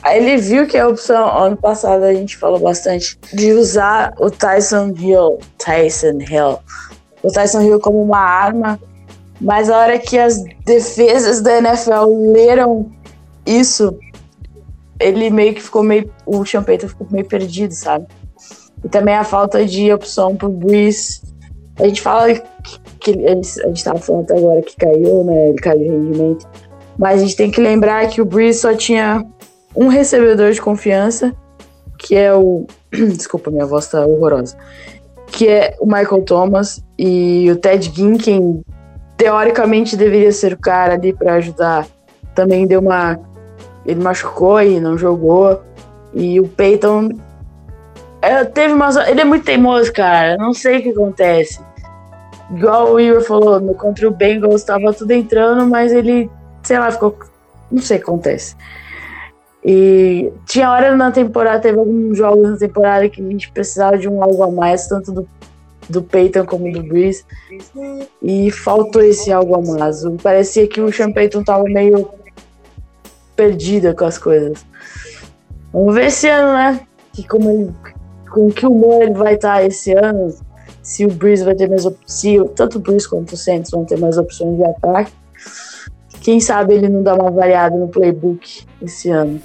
ele 0.05 0.37
viu 0.37 0.65
que 0.65 0.77
a 0.77 0.87
opção, 0.87 1.37
ano 1.37 1.57
passado 1.57 2.03
a 2.03 2.13
gente 2.13 2.37
falou 2.37 2.59
bastante, 2.59 3.19
de 3.33 3.51
usar 3.51 4.13
o 4.19 4.31
Tyson 4.31 4.93
Hill, 4.97 5.39
Tyson 5.57 6.19
Hill, 6.21 6.59
o 7.21 7.31
Tyson 7.31 7.61
Hill 7.61 7.79
como 7.79 8.01
uma 8.01 8.19
arma 8.19 8.79
mas 9.39 9.69
a 9.69 9.77
hora 9.77 9.97
que 9.97 10.17
as 10.17 10.43
defesas 10.65 11.41
da 11.41 11.57
NFL 11.57 12.31
leram 12.33 12.91
isso, 13.45 13.97
ele 14.99 15.29
meio 15.29 15.55
que 15.55 15.61
ficou 15.61 15.81
meio. 15.81 16.11
O 16.25 16.43
Champeita 16.43 16.87
ficou 16.87 17.07
meio 17.09 17.25
perdido, 17.25 17.73
sabe? 17.73 18.05
E 18.83 18.89
também 18.89 19.15
a 19.15 19.23
falta 19.23 19.65
de 19.65 19.91
opção 19.93 20.35
pro 20.35 20.49
Breeze. 20.49 21.21
A 21.77 21.87
gente 21.87 22.01
fala 22.01 22.33
que, 22.33 22.43
que 22.99 23.25
a 23.25 23.35
gente 23.35 23.83
tava 23.83 23.99
falando 23.99 24.23
até 24.23 24.37
agora 24.37 24.61
que 24.61 24.75
caiu, 24.75 25.23
né? 25.23 25.49
Ele 25.49 25.57
caiu 25.57 25.79
de 25.79 25.89
rendimento. 25.89 26.47
Mas 26.99 27.21
a 27.21 27.23
gente 27.23 27.37
tem 27.37 27.49
que 27.49 27.61
lembrar 27.61 28.05
que 28.09 28.21
o 28.21 28.25
Breeze 28.25 28.59
só 28.59 28.73
tinha 28.73 29.25
um 29.73 29.87
recebedor 29.87 30.51
de 30.51 30.61
confiança, 30.61 31.33
que 31.97 32.13
é 32.13 32.33
o. 32.35 32.67
Desculpa, 32.91 33.49
minha 33.49 33.65
voz 33.65 33.87
tá 33.87 34.05
horrorosa. 34.05 34.57
Que 35.27 35.47
é 35.47 35.77
o 35.79 35.85
Michael 35.85 36.23
Thomas 36.23 36.83
e 36.97 37.49
o 37.49 37.55
Ted 37.55 37.89
Ginn, 37.95 38.17
quem 38.17 38.61
teoricamente 39.15 39.95
deveria 39.95 40.31
ser 40.33 40.53
o 40.53 40.57
cara 40.57 40.95
ali 40.95 41.13
para 41.13 41.35
ajudar. 41.35 41.87
Também 42.35 42.67
deu 42.67 42.81
uma. 42.81 43.17
Ele 43.85 44.03
machucou 44.03 44.61
e 44.61 44.77
não 44.81 44.97
jogou. 44.97 45.61
E 46.13 46.37
o 46.41 46.49
Peyton. 46.49 47.11
É, 48.21 48.43
teve 48.43 48.73
uma. 48.73 48.89
Ele 49.07 49.21
é 49.21 49.25
muito 49.25 49.45
teimoso, 49.45 49.93
cara. 49.93 50.35
Não 50.35 50.53
sei 50.53 50.79
o 50.79 50.83
que 50.83 50.89
acontece. 50.89 51.61
Igual 52.51 52.93
o 52.93 52.99
Igor 52.99 53.21
falou, 53.21 53.59
no, 53.61 53.73
contra 53.75 54.07
o 54.07 54.11
Bengals 54.11 54.61
estava 54.61 54.91
tudo 54.91 55.11
entrando, 55.11 55.65
mas 55.67 55.93
ele, 55.93 56.29
sei 56.63 56.79
lá, 56.79 56.91
ficou. 56.91 57.17
Não 57.71 57.81
sei 57.81 57.97
o 57.97 57.99
que 57.99 58.05
acontece. 58.05 58.55
E 59.63 60.31
tinha 60.45 60.71
hora 60.71 60.95
na 60.95 61.11
temporada, 61.11 61.59
teve 61.59 61.77
alguns 61.77 62.17
jogos 62.17 62.49
na 62.49 62.57
temporada 62.57 63.09
que 63.09 63.21
a 63.21 63.25
gente 63.25 63.51
precisava 63.51 63.97
de 63.97 64.07
um 64.07 64.23
algo 64.23 64.41
a 64.41 64.49
mais, 64.49 64.87
tanto 64.87 65.11
do 65.11 65.29
do 65.89 66.03
Peyton 66.03 66.45
como 66.45 66.71
do 66.71 66.83
Breeze. 66.83 67.25
E 68.21 68.51
faltou 68.51 69.01
esse 69.01 69.31
algo 69.31 69.55
a 69.55 69.61
mais. 69.61 70.03
Parecia 70.21 70.67
que 70.67 70.79
o 70.79 70.93
Sean 70.93 71.11
Payton 71.11 71.43
tava 71.43 71.63
meio 71.63 72.07
perdida 73.35 73.93
com 73.93 74.05
as 74.05 74.17
coisas. 74.17 74.65
Vamos 75.73 75.95
ver 75.95 76.05
esse 76.05 76.29
ano, 76.29 76.53
né? 76.53 76.81
Que 77.13 77.27
como 77.27 77.49
ele, 77.49 77.73
com 78.31 78.49
que 78.49 78.65
humor 78.65 79.01
ele 79.01 79.13
vai 79.13 79.33
estar 79.33 79.65
esse 79.65 79.93
ano. 79.93 80.33
Se 80.81 81.05
o 81.05 81.09
Breeze 81.09 81.43
vai 81.43 81.55
ter 81.55 81.67
mais 81.67 81.85
opções. 81.85 82.49
Tanto 82.55 82.77
o 82.77 82.81
Breeze 82.81 83.09
quanto 83.09 83.33
o 83.33 83.37
Santos 83.37 83.71
vão 83.71 83.83
ter 83.83 83.99
mais 83.99 84.17
opções 84.17 84.55
de 84.57 84.63
ataque. 84.63 85.11
Quem 86.21 86.39
sabe 86.39 86.73
ele 86.73 86.89
não 86.89 87.01
dá 87.01 87.15
uma 87.15 87.31
variada 87.31 87.75
no 87.75 87.87
playbook 87.87 88.65
esse 88.81 89.09
ano. 89.09 89.41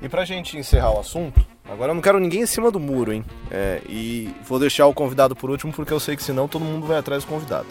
E 0.00 0.08
pra 0.08 0.24
gente 0.24 0.56
encerrar 0.56 0.94
o 0.94 1.00
assunto, 1.00 1.46
Agora 1.70 1.90
eu 1.90 1.94
não 1.94 2.00
quero 2.00 2.18
ninguém 2.18 2.40
em 2.40 2.46
cima 2.46 2.70
do 2.70 2.80
muro, 2.80 3.12
hein? 3.12 3.22
É, 3.50 3.82
e 3.86 4.34
vou 4.42 4.58
deixar 4.58 4.86
o 4.86 4.94
convidado 4.94 5.36
por 5.36 5.50
último 5.50 5.70
porque 5.70 5.92
eu 5.92 6.00
sei 6.00 6.16
que 6.16 6.22
senão 6.22 6.48
todo 6.48 6.64
mundo 6.64 6.86
vai 6.86 6.96
atrás 6.96 7.24
do 7.24 7.28
convidado. 7.28 7.66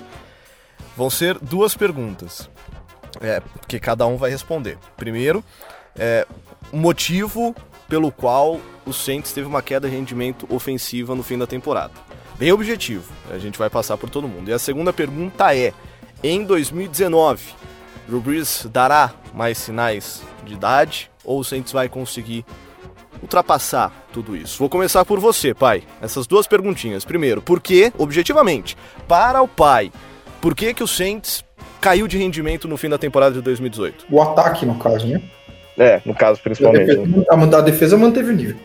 Vão 0.95 1.09
ser 1.09 1.37
duas 1.39 1.75
perguntas, 1.75 2.47
é, 3.19 3.41
que 3.67 3.79
cada 3.79 4.05
um 4.05 4.15
vai 4.15 4.29
responder. 4.29 4.77
Primeiro, 4.95 5.43
é, 5.97 6.27
o 6.71 6.77
motivo 6.77 7.55
pelo 7.89 8.11
qual 8.11 8.59
o 8.85 8.93
Saints 8.93 9.31
teve 9.31 9.47
uma 9.47 9.63
queda 9.63 9.89
de 9.89 9.95
rendimento 9.95 10.47
ofensiva 10.53 11.15
no 11.15 11.23
fim 11.23 11.37
da 11.37 11.47
temporada. 11.47 11.93
Bem 12.37 12.51
objetivo, 12.51 13.11
a 13.31 13.39
gente 13.39 13.57
vai 13.57 13.69
passar 13.69 13.97
por 13.97 14.11
todo 14.11 14.27
mundo. 14.27 14.49
E 14.49 14.53
a 14.53 14.59
segunda 14.59 14.93
pergunta 14.93 15.55
é: 15.55 15.73
em 16.23 16.43
2019, 16.43 17.41
o 18.15 18.21
Brees 18.21 18.67
dará 18.71 19.11
mais 19.33 19.57
sinais 19.57 20.23
de 20.45 20.53
idade 20.53 21.11
ou 21.23 21.39
o 21.39 21.43
Saints 21.43 21.71
vai 21.71 21.89
conseguir 21.89 22.45
ultrapassar 23.21 23.91
tudo 24.13 24.35
isso? 24.35 24.57
Vou 24.59 24.69
começar 24.69 25.03
por 25.03 25.19
você, 25.19 25.53
pai. 25.53 25.83
Essas 26.01 26.25
duas 26.25 26.47
perguntinhas. 26.47 27.03
Primeiro, 27.03 27.41
por 27.41 27.59
que, 27.59 27.91
objetivamente, 27.97 28.77
para 29.07 29.41
o 29.41 29.47
pai, 29.47 29.91
por 30.41 30.55
que, 30.55 30.73
que 30.73 30.83
o 30.83 30.87
Saints 30.87 31.43
caiu 31.81 32.07
de 32.07 32.17
rendimento 32.17 32.67
no 32.67 32.77
fim 32.77 32.89
da 32.89 32.97
temporada 32.97 33.35
de 33.35 33.41
2018? 33.41 34.05
O 34.09 34.21
ataque, 34.21 34.65
no 34.65 34.77
caso, 34.79 35.05
né? 35.07 35.21
É, 35.77 36.01
no 36.05 36.15
caso, 36.15 36.41
principalmente. 36.41 36.91
A 36.91 36.95
defesa, 36.95 37.57
a 37.57 37.61
defesa 37.61 37.97
manteve 37.97 38.31
o 38.31 38.35
nível. 38.35 38.57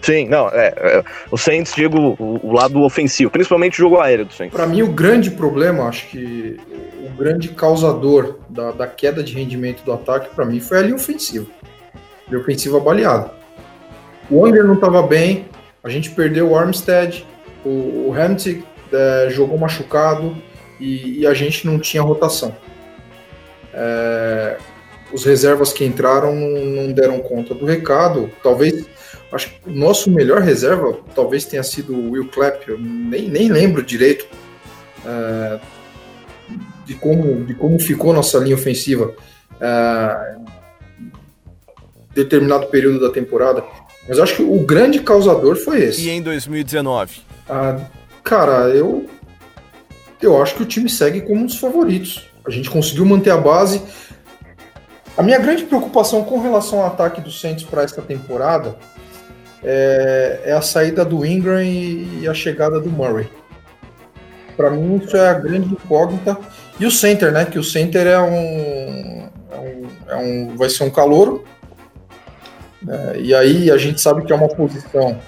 Sim, 0.00 0.28
não, 0.28 0.48
é, 0.48 0.74
é 0.76 1.04
o 1.30 1.36
Saints, 1.36 1.74
digo, 1.74 2.16
o, 2.18 2.40
o, 2.46 2.52
lado 2.52 2.82
ofensivo, 2.82 3.30
principalmente 3.30 3.74
o 3.74 3.76
jogo 3.76 3.98
aéreo 3.98 4.24
do 4.24 4.32
Saints. 4.32 4.56
Para 4.56 4.66
mim, 4.66 4.82
o 4.82 4.92
grande 4.92 5.30
problema, 5.30 5.88
acho 5.88 6.06
que 6.08 6.58
o 7.04 7.10
grande 7.16 7.48
causador 7.48 8.38
da, 8.48 8.70
da 8.70 8.86
queda 8.86 9.22
de 9.22 9.34
rendimento 9.34 9.82
do 9.82 9.92
ataque, 9.92 10.34
para 10.34 10.44
mim, 10.44 10.60
foi 10.60 10.78
a 10.78 10.82
linha 10.82 10.94
ofensiva. 10.94 11.46
A 11.94 12.30
linha 12.30 12.40
ofensiva 12.40 12.78
baleada. 12.78 13.32
O 14.30 14.44
Anger 14.46 14.64
não 14.64 14.74
estava 14.74 15.02
bem, 15.02 15.46
a 15.82 15.88
gente 15.88 16.10
perdeu 16.10 16.50
o 16.50 16.56
Armstead, 16.56 17.26
o, 17.64 18.08
o 18.08 18.14
Hamtic 18.14 18.62
é, 18.92 19.28
jogou 19.30 19.58
machucado 19.58 20.36
e, 20.80 21.20
e, 21.20 21.26
a 21.26 21.34
gente 21.34 21.66
não 21.66 21.78
tinha 21.78 22.02
rotação. 22.02 22.54
É, 23.72 24.56
os 25.12 25.24
reservas 25.24 25.72
que 25.72 25.84
entraram 25.84 26.34
não 26.34 26.92
deram 26.92 27.20
conta 27.20 27.54
do 27.54 27.64
recado. 27.64 28.30
Talvez, 28.42 28.86
acho 29.32 29.50
que 29.50 29.68
o 29.68 29.72
nosso 29.72 30.10
melhor 30.10 30.40
reserva 30.40 30.98
talvez 31.14 31.44
tenha 31.44 31.62
sido 31.62 31.94
o 31.94 32.10
Will 32.12 32.28
Clapp. 32.28 32.68
Eu 32.68 32.78
nem, 32.78 33.28
nem 33.28 33.48
lembro 33.48 33.82
direito 33.82 34.26
é, 35.04 35.60
de, 36.84 36.94
como, 36.94 37.44
de 37.44 37.54
como 37.54 37.78
ficou 37.78 38.12
nossa 38.12 38.38
linha 38.38 38.54
ofensiva 38.54 39.14
é, 39.60 40.36
determinado 42.14 42.66
período 42.66 43.00
da 43.00 43.10
temporada. 43.10 43.62
Mas 44.08 44.18
acho 44.18 44.36
que 44.36 44.42
o 44.42 44.60
grande 44.60 45.00
causador 45.00 45.56
foi 45.56 45.82
esse. 45.82 46.08
E 46.08 46.10
em 46.10 46.22
2019? 46.22 47.20
Ah, 47.48 47.78
cara, 48.22 48.70
eu 48.70 49.06
eu 50.20 50.42
acho 50.42 50.56
que 50.56 50.62
o 50.62 50.66
time 50.66 50.88
segue 50.88 51.20
como 51.20 51.42
um 51.42 51.46
dos 51.46 51.58
favoritos. 51.58 52.28
A 52.44 52.50
gente 52.50 52.68
conseguiu 52.70 53.06
manter 53.06 53.30
a 53.30 53.36
base. 53.36 53.82
A 55.16 55.22
minha 55.22 55.38
grande 55.38 55.64
preocupação 55.64 56.24
com 56.24 56.40
relação 56.40 56.80
ao 56.80 56.86
ataque 56.86 57.20
do 57.20 57.30
Saints 57.30 57.64
para 57.64 57.82
esta 57.82 58.02
temporada 58.02 58.76
é, 59.62 60.40
é, 60.44 60.52
a 60.52 60.62
saída 60.62 61.04
do 61.04 61.24
Ingram 61.24 61.62
e, 61.62 62.20
e 62.22 62.28
a 62.28 62.34
chegada 62.34 62.80
do 62.80 62.90
Murray. 62.90 63.28
Para 64.56 64.70
mim, 64.70 64.96
isso 64.96 65.16
é 65.16 65.28
a 65.28 65.34
grande 65.34 65.68
incógnita. 65.68 66.36
E 66.80 66.86
o 66.86 66.90
center, 66.90 67.32
né? 67.32 67.44
Que 67.44 67.58
o 67.58 67.64
center 67.64 68.06
é 68.06 68.20
um, 68.20 69.28
é 69.50 69.58
um, 69.58 69.86
é 70.08 70.16
um 70.16 70.56
vai 70.56 70.68
ser 70.68 70.84
um 70.84 70.90
calouro. 70.90 71.44
É, 72.88 73.20
e 73.20 73.34
aí 73.34 73.70
a 73.70 73.76
gente 73.76 74.00
sabe 74.00 74.24
que 74.24 74.32
é 74.32 74.36
uma 74.36 74.48
posição 74.48 75.18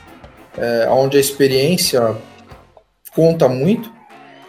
é, 0.57 0.89
onde 0.91 1.17
a 1.17 1.21
experiência 1.21 2.17
conta 3.15 3.49
muito. 3.49 3.93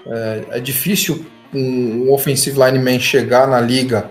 É, 0.06 0.58
é 0.58 0.60
difícil 0.60 1.26
um, 1.54 2.08
um 2.08 2.14
offensive 2.14 2.58
lineman 2.60 3.00
chegar 3.00 3.48
na 3.48 3.60
liga 3.60 4.10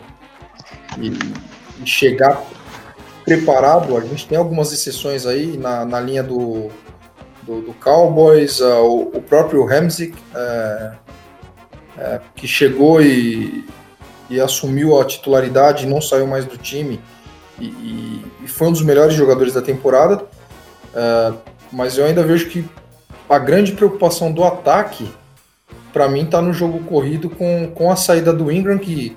e, 0.99 1.09
e, 1.83 1.87
chegar 1.87 2.43
preparado. 3.31 3.97
A 3.97 4.01
gente 4.01 4.27
tem 4.27 4.37
algumas 4.37 4.73
exceções 4.73 5.25
aí 5.25 5.57
na, 5.57 5.85
na 5.85 6.01
linha 6.01 6.23
do, 6.23 6.69
do, 7.43 7.61
do 7.61 7.73
Cowboys, 7.75 8.59
uh, 8.59 8.83
o, 8.83 9.03
o, 9.03 9.23
próprio 9.23 9.63
Hamzik, 9.73 10.17
é, 10.35 10.93
é, 11.97 12.21
que 12.35 12.49
chegou 12.49 13.01
e, 13.01 13.65
e, 14.29 14.41
assumiu 14.41 15.01
a 15.01 15.05
titularidade 15.05 15.87
e 15.87 15.89
não 15.89 16.01
saiu 16.01 16.27
mais 16.27 16.45
do 16.45 16.59
time. 16.59 17.01
E, 17.61 18.25
e 18.43 18.49
foi 18.49 18.67
um 18.67 18.73
dos 18.73 18.83
melhores 18.83 19.15
jogadores 19.15 19.55
da 19.55 19.63
temporada. 19.63 20.25
É, 20.93 21.33
mas 21.71 21.97
eu 21.97 22.07
ainda 22.07 22.25
vejo 22.25 22.49
que 22.49 22.69
a 23.29 23.39
grande 23.39 23.73
preocupação 23.73 24.33
do 24.33 24.43
ataque 24.43 25.09
para 25.93 26.09
mim 26.09 26.27
tá 26.27 26.43
no 26.43 26.53
jogo 26.53 26.81
corrido 26.81 27.31
com, 27.31 27.71
com 27.73 27.93
a 27.93 27.97
saída 27.97 28.33
do 28.33 28.51
Ingram, 28.51 28.77
que, 28.77 29.17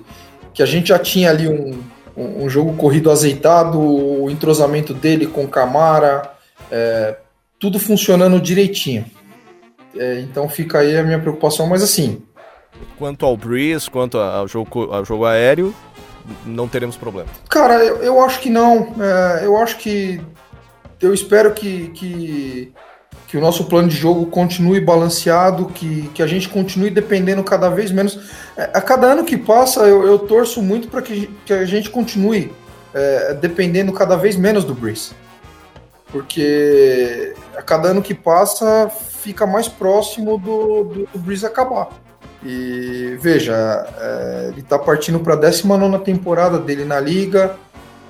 que 0.52 0.62
a 0.62 0.66
gente 0.66 0.88
já 0.88 1.00
tinha 1.00 1.30
ali 1.30 1.48
um, 1.48 1.80
um, 2.16 2.48
jogo 2.48 2.76
corrido 2.76 3.10
azeitado, 3.10 3.80
o 3.80 4.30
entrosamento 4.30 4.94
dele 4.94 5.26
com 5.26 5.48
Camara, 5.48 6.30
é, 6.70 7.16
tudo 7.58 7.78
funcionando 7.78 8.40
direitinho. 8.40 9.04
É, 9.96 10.20
então 10.20 10.48
fica 10.48 10.78
aí 10.80 10.96
a 10.96 11.02
minha 11.02 11.18
preocupação, 11.18 11.66
mas 11.66 11.82
assim. 11.82 12.22
Quanto 12.98 13.24
ao 13.24 13.36
Breeze, 13.36 13.88
quanto 13.88 14.18
ao 14.18 14.46
jogo, 14.48 14.92
ao 14.92 15.04
jogo 15.04 15.24
aéreo, 15.24 15.74
não 16.44 16.68
teremos 16.68 16.96
problema. 16.96 17.28
Cara, 17.48 17.84
eu, 17.84 18.02
eu 18.02 18.20
acho 18.20 18.40
que 18.40 18.50
não. 18.50 18.94
É, 19.00 19.44
eu 19.44 19.56
acho 19.56 19.76
que. 19.78 20.20
Eu 21.00 21.12
espero 21.12 21.52
que, 21.52 21.88
que 21.88 22.72
que 23.34 23.38
o 23.38 23.40
nosso 23.40 23.64
plano 23.64 23.88
de 23.88 23.96
jogo 23.96 24.26
continue 24.26 24.80
balanceado, 24.80 25.66
que, 25.66 26.08
que 26.14 26.22
a 26.22 26.26
gente 26.28 26.48
continue 26.48 26.88
dependendo 26.88 27.42
cada 27.42 27.68
vez 27.68 27.90
menos. 27.90 28.30
É, 28.56 28.70
a 28.72 28.80
cada 28.80 29.08
ano 29.08 29.24
que 29.24 29.36
passa, 29.36 29.80
eu, 29.88 30.06
eu 30.06 30.20
torço 30.20 30.62
muito 30.62 30.86
para 30.86 31.02
que, 31.02 31.26
que 31.44 31.52
a 31.52 31.64
gente 31.64 31.90
continue 31.90 32.52
é, 32.94 33.34
dependendo 33.34 33.92
cada 33.92 34.14
vez 34.14 34.36
menos 34.36 34.62
do 34.62 34.72
Breeze. 34.72 35.10
Porque 36.12 37.34
a 37.56 37.62
cada 37.62 37.88
ano 37.88 38.00
que 38.00 38.14
passa, 38.14 38.88
fica 38.88 39.44
mais 39.44 39.66
próximo 39.66 40.38
do, 40.38 40.84
do, 40.84 41.08
do 41.12 41.18
Breeze 41.18 41.44
acabar. 41.44 41.88
E 42.40 43.18
veja, 43.20 43.52
é, 43.98 44.48
ele 44.52 44.60
está 44.60 44.78
partindo 44.78 45.18
para 45.18 45.34
a 45.34 45.38
19 45.38 46.04
temporada 46.04 46.56
dele 46.56 46.84
na 46.84 47.00
liga, 47.00 47.56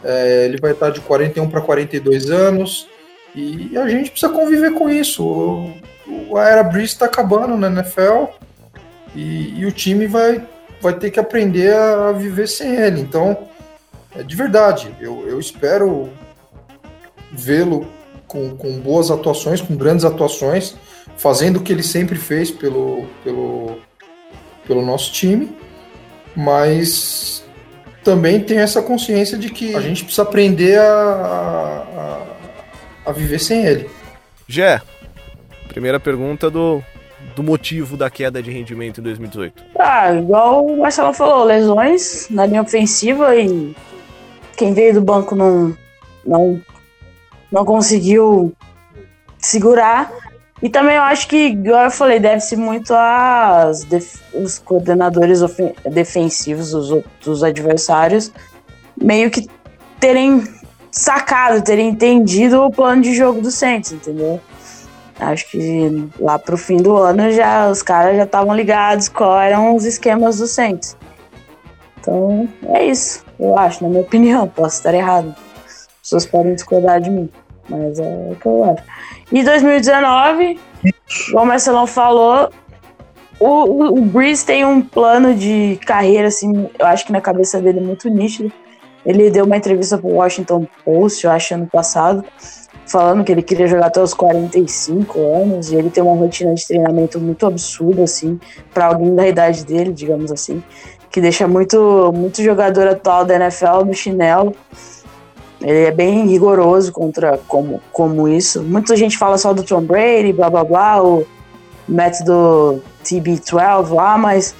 é, 0.04 0.44
ele 0.44 0.58
vai 0.58 0.72
estar 0.72 0.88
tá 0.88 0.92
de 0.92 1.00
41 1.00 1.48
para 1.48 1.62
42 1.62 2.30
anos. 2.30 2.92
E 3.34 3.76
a 3.76 3.88
gente 3.88 4.10
precisa 4.10 4.32
conviver 4.32 4.74
com 4.74 4.88
isso. 4.88 5.72
A 6.36 6.48
era 6.48 6.62
Breeze 6.62 6.92
está 6.92 7.06
acabando 7.06 7.56
na 7.56 7.68
NFL 7.68 8.26
e, 9.14 9.58
e, 9.58 9.66
o 9.66 9.72
time 9.72 10.06
vai, 10.06 10.46
vai 10.80 10.94
ter 10.94 11.10
que 11.10 11.18
aprender 11.18 11.74
a, 11.74 12.12
viver 12.12 12.46
sem 12.46 12.76
ele. 12.76 13.00
Então, 13.00 13.48
é 14.16 14.22
de 14.22 14.36
verdade, 14.36 14.94
eu, 15.00 15.26
eu 15.28 15.40
espero 15.40 16.08
vê-lo 17.32 17.88
com, 18.28 18.56
com 18.56 18.78
boas 18.78 19.10
atuações, 19.10 19.60
com 19.60 19.76
grandes 19.76 20.04
atuações, 20.04 20.76
fazendo 21.16 21.56
o 21.56 21.60
que 21.60 21.72
ele 21.72 21.82
sempre 21.82 22.16
fez 22.16 22.50
pelo, 22.50 23.06
pelo, 23.24 23.78
pelo 24.66 24.84
nosso 24.84 25.12
time, 25.12 25.56
mas 26.36 27.44
também 28.04 28.40
tem 28.40 28.58
essa 28.58 28.82
consciência 28.82 29.38
de 29.38 29.50
que 29.50 29.74
a 29.74 29.80
gente 29.80 30.04
precisa 30.04 30.22
aprender 30.22 30.78
a, 30.78 30.84
a 30.84 32.33
a 33.04 33.12
viver 33.12 33.38
sem 33.38 33.64
ele. 33.64 33.90
Jé, 34.48 34.80
primeira 35.68 35.98
pergunta 35.98 36.50
do, 36.50 36.82
do 37.34 37.42
motivo 37.42 37.96
da 37.96 38.10
queda 38.10 38.42
de 38.42 38.50
rendimento 38.50 39.00
em 39.00 39.04
2018. 39.04 39.64
Ah, 39.78 40.12
igual 40.14 40.66
o 40.66 40.78
Marcelo 40.78 41.12
falou, 41.12 41.44
lesões 41.44 42.28
na 42.30 42.46
linha 42.46 42.62
ofensiva 42.62 43.34
e 43.36 43.74
quem 44.56 44.72
veio 44.72 44.94
do 44.94 45.00
banco 45.00 45.34
não, 45.34 45.76
não, 46.24 46.60
não 47.50 47.64
conseguiu 47.64 48.52
segurar. 49.38 50.12
E 50.62 50.68
também 50.68 50.96
eu 50.96 51.02
acho 51.02 51.28
que, 51.28 51.48
igual 51.48 51.84
eu 51.84 51.90
falei, 51.90 52.18
deve-se 52.18 52.56
muito 52.56 52.94
aos 52.94 53.84
def 53.84 54.22
os 54.32 54.58
coordenadores 54.58 55.40
defensivos 55.90 56.70
dos, 56.70 57.04
dos 57.22 57.44
adversários 57.44 58.32
meio 58.96 59.30
que 59.30 59.46
terem 60.00 60.42
sacado, 60.94 61.60
terem 61.60 61.88
entendido 61.88 62.62
o 62.62 62.70
plano 62.70 63.02
de 63.02 63.12
jogo 63.12 63.40
do 63.40 63.50
Saints, 63.50 63.90
entendeu? 63.90 64.40
Acho 65.18 65.50
que 65.50 66.08
lá 66.20 66.38
pro 66.38 66.56
fim 66.56 66.76
do 66.76 66.96
ano 66.96 67.32
já 67.32 67.68
os 67.68 67.82
caras 67.82 68.16
já 68.16 68.22
estavam 68.22 68.54
ligados 68.54 69.08
qual 69.08 69.40
eram 69.40 69.74
os 69.74 69.84
esquemas 69.84 70.38
do 70.38 70.46
Saints. 70.46 70.96
Então 71.98 72.48
é 72.68 72.86
isso, 72.86 73.24
eu 73.40 73.58
acho, 73.58 73.82
na 73.82 73.90
minha 73.90 74.02
opinião. 74.02 74.46
Posso 74.46 74.76
estar 74.76 74.94
errado. 74.94 75.34
As 75.66 75.88
pessoas 76.00 76.26
podem 76.26 76.54
discordar 76.54 77.00
de 77.00 77.10
mim, 77.10 77.28
mas 77.68 77.98
é 77.98 78.30
o 78.30 78.36
que 78.36 78.46
eu 78.46 78.64
acho. 78.64 78.84
E 79.32 79.42
2019, 79.42 80.60
como 81.32 81.42
o 81.42 81.46
Marcelão 81.46 81.88
falou, 81.88 82.50
o, 83.40 83.48
o, 83.48 83.98
o 83.98 84.00
Breeze 84.02 84.46
tem 84.46 84.64
um 84.64 84.80
plano 84.80 85.34
de 85.34 85.76
carreira, 85.84 86.28
assim, 86.28 86.70
eu 86.78 86.86
acho 86.86 87.04
que 87.04 87.12
na 87.12 87.20
cabeça 87.20 87.60
dele 87.60 87.80
é 87.80 87.82
muito 87.82 88.08
nítido 88.08 88.52
ele 89.04 89.30
deu 89.30 89.44
uma 89.44 89.56
entrevista 89.56 89.98
pro 89.98 90.08
Washington 90.08 90.66
Post, 90.84 91.24
eu 91.24 91.30
acho, 91.30 91.54
ano 91.54 91.66
passado, 91.66 92.24
falando 92.86 93.24
que 93.24 93.32
ele 93.32 93.42
queria 93.42 93.66
jogar 93.66 93.86
até 93.86 94.02
os 94.02 94.14
45 94.14 95.18
anos 95.20 95.72
e 95.72 95.76
ele 95.76 95.90
tem 95.90 96.02
uma 96.02 96.16
rotina 96.16 96.54
de 96.54 96.66
treinamento 96.66 97.18
muito 97.20 97.46
absurda, 97.46 98.04
assim, 98.04 98.38
para 98.72 98.86
alguém 98.86 99.14
da 99.14 99.26
idade 99.26 99.64
dele, 99.64 99.92
digamos 99.92 100.30
assim, 100.32 100.62
que 101.10 101.20
deixa 101.20 101.46
muito, 101.46 102.12
muito 102.14 102.42
jogador 102.42 102.88
atual 102.88 103.24
da 103.24 103.36
NFL 103.36 103.84
no 103.86 103.94
chinelo. 103.94 104.54
Ele 105.60 105.86
é 105.86 105.90
bem 105.90 106.26
rigoroso 106.26 106.92
contra 106.92 107.38
como, 107.48 107.80
como 107.92 108.28
isso. 108.28 108.62
Muita 108.62 108.96
gente 108.96 109.16
fala 109.16 109.38
só 109.38 109.54
do 109.54 109.62
Tom 109.62 109.80
Brady, 109.80 110.32
blá 110.32 110.50
blá 110.50 110.64
blá, 110.64 111.02
o 111.02 111.26
método 111.88 112.82
TB12 113.04 113.90
lá, 113.90 114.18
mas 114.18 114.54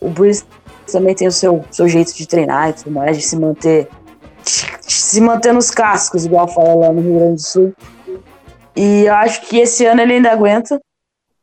o 0.00 0.08
Breeze 0.10 0.44
também 0.92 1.14
tem 1.14 1.28
o 1.28 1.32
seu, 1.32 1.64
seu 1.70 1.88
jeito 1.88 2.14
de 2.14 2.26
treinar 2.26 2.70
e 2.70 2.72
tudo 2.74 2.90
mais, 2.90 3.16
de 3.16 3.22
se 3.22 3.36
manter 3.36 3.88
se 4.44 5.20
manter 5.20 5.52
nos 5.52 5.70
cascos, 5.70 6.24
igual 6.24 6.46
fala 6.46 6.74
lá 6.74 6.92
no 6.92 7.00
Rio 7.00 7.18
Grande 7.18 7.34
do 7.34 7.40
Sul. 7.40 7.72
E 8.76 9.04
eu 9.06 9.14
acho 9.14 9.42
que 9.42 9.58
esse 9.58 9.86
ano 9.86 10.02
ele 10.02 10.14
ainda 10.14 10.32
aguenta, 10.32 10.80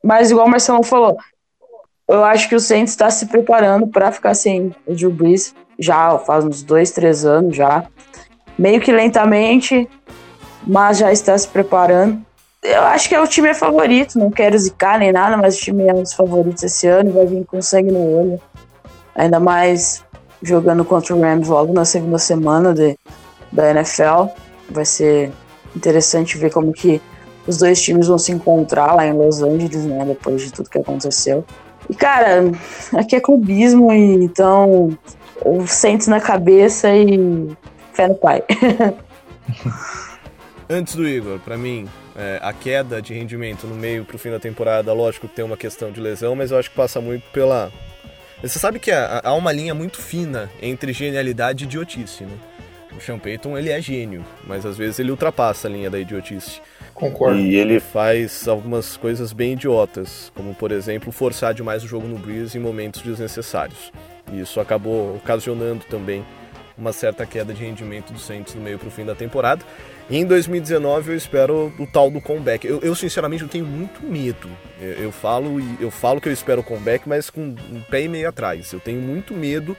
mas 0.04 0.30
igual 0.30 0.46
o 0.46 0.50
Marcelo 0.50 0.84
falou, 0.84 1.18
eu 2.08 2.24
acho 2.24 2.50
que 2.50 2.56
o 2.56 2.60
Saints 2.60 2.92
está 2.92 3.10
se 3.10 3.28
preparando 3.28 3.88
para 3.88 4.12
ficar 4.12 4.34
sem 4.34 4.76
o 4.86 4.94
Drew 4.94 5.12
Brees 5.12 5.56
já 5.80 6.18
faz 6.20 6.46
uns 6.46 6.62
dois, 6.62 6.92
três 6.92 7.26
anos 7.26 7.56
já, 7.56 7.86
meio 8.58 8.82
que 8.82 8.92
lentamente, 8.92 9.90
mas 10.68 10.98
já 10.98 11.12
está 11.12 11.38
se 11.38 11.48
preparando. 11.48 12.22
eu 12.62 12.82
acho 12.84 13.10
que 13.10 13.16
é 13.16 13.22
o 13.22 13.28
time 13.28 13.50
é 13.50 13.54
favorito, 13.54 14.20
não 14.20 14.30
quero 14.30 14.58
zicar 14.58 15.00
nem 15.00 15.12
nada, 15.12 15.38
mas 15.38 15.58
o 15.58 15.62
time 15.62 15.88
é 15.88 15.94
um 15.94 16.04
dos 16.04 16.14
favoritos 16.14 16.62
esse 16.64 16.86
ano, 16.86 17.12
vai 17.12 17.26
vir 17.26 17.46
com 17.46 17.62
sangue 17.62 17.92
no 17.92 18.00
olho. 18.00 18.42
Ainda 19.16 19.40
mais 19.40 20.04
jogando 20.42 20.84
contra 20.84 21.16
o 21.16 21.22
Rams 21.22 21.48
logo 21.48 21.74
na 21.74 21.86
segunda 21.86 22.18
semana 22.18 22.74
de, 22.74 22.98
da 23.52 23.70
NFL. 23.72 24.28
Vai 24.70 24.86
ser 24.86 25.32
interessante 25.76 26.38
ver 26.38 26.52
como 26.52 26.72
que 26.72 27.02
os 27.48 27.58
dois 27.58 27.82
times 27.82 28.08
vão 28.08 28.18
se 28.18 28.32
encontrar 28.32 28.94
lá 28.94 29.06
em 29.06 29.14
Los 29.14 29.42
Angeles, 29.42 29.86
né, 29.86 30.06
depois 30.06 30.42
de 30.42 30.52
tudo 30.52 30.70
que 30.70 30.78
aconteceu. 30.78 31.44
E, 31.90 31.96
cara, 31.96 32.44
aqui 32.94 33.16
é 33.16 33.20
clubismo, 33.20 33.92
e 33.92 34.24
então 34.24 34.98
o 35.44 35.68
Saints 35.68 36.08
na 36.08 36.22
cabeça 36.22 36.96
e 36.96 37.50
fé 37.94 38.08
no 38.08 38.16
pai. 38.16 38.44
Antes 40.70 40.96
do 40.96 41.08
Igor, 41.08 41.40
para 41.40 41.58
mim, 41.58 41.88
é, 42.16 42.40
a 42.42 42.54
queda 42.54 43.02
de 43.02 43.14
rendimento 43.14 43.68
no 43.68 43.76
meio 43.76 44.06
pro 44.06 44.18
fim 44.18 44.32
da 44.32 44.40
temporada, 44.40 44.94
lógico 44.94 45.28
que 45.28 45.36
tem 45.36 45.44
uma 45.44 45.58
questão 45.58 45.92
de 45.92 46.00
lesão, 46.00 46.36
mas 46.36 46.52
eu 46.52 46.58
acho 46.58 46.70
que 46.70 46.76
passa 46.76 47.02
muito 47.02 47.24
pela. 47.32 47.72
Você 48.42 48.58
sabe 48.58 48.80
que 48.80 48.92
há, 48.92 49.34
uma 49.34 49.52
linha 49.52 49.76
muito 49.76 50.02
fina 50.02 50.50
entre 50.62 50.92
genialidade 50.94 51.64
e 51.64 51.68
idiotice, 51.68 52.24
né? 52.24 52.36
O 52.98 53.00
Sean 53.00 53.20
Payton, 53.20 53.58
ele 53.58 53.70
é 53.70 53.80
gênio, 53.80 54.26
mas 54.46 54.66
às 54.66 54.78
vezes 54.78 55.00
ele 55.00 55.12
ultrapassa 55.12 55.68
a 55.68 55.72
linha 55.72 55.90
da 55.90 56.00
idiotice. 56.00 56.60
Concordo. 56.94 57.40
E 57.40 57.56
ele 57.56 57.80
faz 57.80 58.48
algumas 58.48 58.98
coisas 58.98 59.32
bem 59.32 59.54
idiotas, 59.54 60.32
como 60.36 60.54
por 60.56 60.72
exemplo 60.72 61.12
forçar 61.12 61.54
demais 61.54 61.84
o 61.84 61.88
jogo 61.88 62.08
no 62.08 62.18
Breeze 62.18 62.58
em 62.58 62.62
momentos 62.62 63.02
desnecessários. 63.02 63.92
E 64.32 64.42
isso 64.42 64.60
acabou 64.60 65.16
ocasionando 65.16 65.86
também 65.86 66.26
uma 66.78 66.92
certa 66.92 67.26
queda 67.26 67.54
de 67.54 67.64
rendimento 67.64 68.12
do 68.12 68.20
Saints 68.20 68.56
no 68.56 68.62
meio 68.62 68.80
para 68.80 68.88
o 68.88 68.92
fim 68.92 69.06
da 69.06 69.16
temporada. 69.16 69.64
E 70.10 70.18
em 70.18 70.26
2019 70.26 71.12
eu 71.12 71.18
espero 71.18 71.74
o 71.80 71.88
tal 71.88 72.10
do 72.12 72.20
comeback. 72.20 72.68
Eu, 72.68 72.80
eu 72.82 72.94
sinceramente 72.96 73.44
eu 73.44 73.50
tenho 73.50 73.66
muito 73.66 74.04
medo. 74.04 74.50
Eu, 74.80 75.06
eu, 75.06 75.12
falo 75.12 75.60
eu 75.80 75.90
falo 75.90 76.20
que 76.20 76.28
eu 76.28 76.34
espero 76.34 76.62
o 76.62 76.64
comeback, 76.64 77.08
mas 77.08 77.30
com 77.30 77.42
um 77.42 77.82
pé 77.90 78.04
e 78.04 78.08
meio 78.08 78.28
atrás. 78.28 78.72
Eu 78.74 78.80
tenho 78.80 79.02
muito 79.02 79.34
medo 79.34 79.76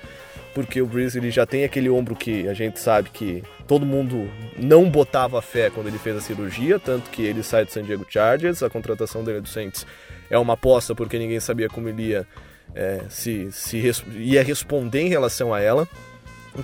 porque 0.55 0.83
o 0.83 0.87
Breeze 0.87 1.31
já 1.31 1.47
tem 1.47 1.65
aquele 1.65 1.89
ombro 1.89 2.15
que 2.15 2.47
a 2.49 2.55
gente 2.55 2.79
sabe 2.79 3.11
que 3.11 3.43
todo 3.67 3.87
mundo 3.87 4.31
não 4.57 4.89
botava 4.89 5.41
fé 5.41 5.71
quando 5.71 5.87
ele 5.87 5.99
fez 5.99 6.17
a 6.17 6.21
cirurgia, 6.21 6.79
tanto 6.79 7.11
que 7.11 7.23
ele 7.23 7.43
sai 7.43 7.65
do 7.65 7.71
San 7.71 7.83
Diego 7.83 8.05
Chargers, 8.09 8.63
a 8.63 8.69
contratação 8.69 9.25
dele 9.25 9.41
do 9.41 9.49
Saints 9.49 9.87
é 10.31 10.39
uma 10.39 10.55
aposta 10.55 10.95
porque 10.95 11.19
ninguém 11.19 11.41
sabia 11.41 11.69
como 11.69 11.89
ele 11.89 12.09
ia 12.09 12.27
é, 12.75 13.03
se, 13.09 13.51
se 13.53 13.93
ia 14.17 14.43
responder 14.43 15.01
em 15.01 15.09
relação 15.09 15.53
a 15.53 15.61
ela. 15.61 15.89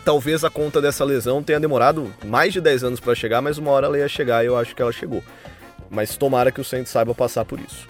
Talvez 0.04 0.44
a 0.44 0.50
conta 0.50 0.80
dessa 0.80 1.04
lesão 1.04 1.42
tenha 1.42 1.58
demorado 1.58 2.12
mais 2.24 2.52
de 2.52 2.60
10 2.60 2.84
anos 2.84 3.00
para 3.00 3.14
chegar, 3.14 3.40
mas 3.40 3.56
uma 3.56 3.70
hora 3.70 3.86
ela 3.86 3.98
ia 3.98 4.08
chegar 4.08 4.44
e 4.44 4.46
eu 4.46 4.56
acho 4.56 4.74
que 4.74 4.82
ela 4.82 4.92
chegou. 4.92 5.22
Mas 5.90 6.16
tomara 6.16 6.52
que 6.52 6.60
o 6.60 6.64
Saints 6.64 6.90
saiba 6.90 7.14
passar 7.14 7.44
por 7.44 7.58
isso. 7.58 7.88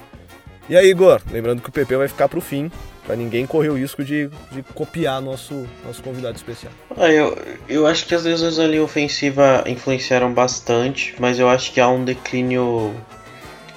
E 0.68 0.76
aí, 0.76 0.90
Igor, 0.90 1.20
lembrando 1.32 1.62
que 1.62 1.68
o 1.68 1.72
PP 1.72 1.96
vai 1.96 2.08
ficar 2.08 2.28
pro 2.28 2.40
fim, 2.40 2.70
para 3.04 3.16
ninguém 3.16 3.46
correr 3.46 3.70
o 3.70 3.74
risco 3.78 4.04
de, 4.04 4.28
de 4.52 4.62
copiar 4.74 5.20
nosso, 5.20 5.66
nosso 5.84 6.02
convidado 6.02 6.36
especial. 6.36 6.70
Ah, 6.94 7.10
eu, 7.10 7.36
eu 7.66 7.86
acho 7.86 8.06
que 8.06 8.14
as 8.14 8.24
lesões 8.24 8.58
ali 8.58 8.78
ofensiva 8.78 9.64
influenciaram 9.66 10.30
bastante, 10.32 11.14
mas 11.18 11.38
eu 11.38 11.48
acho 11.48 11.72
que 11.72 11.80
há 11.80 11.88
um 11.88 12.04
declínio 12.04 12.94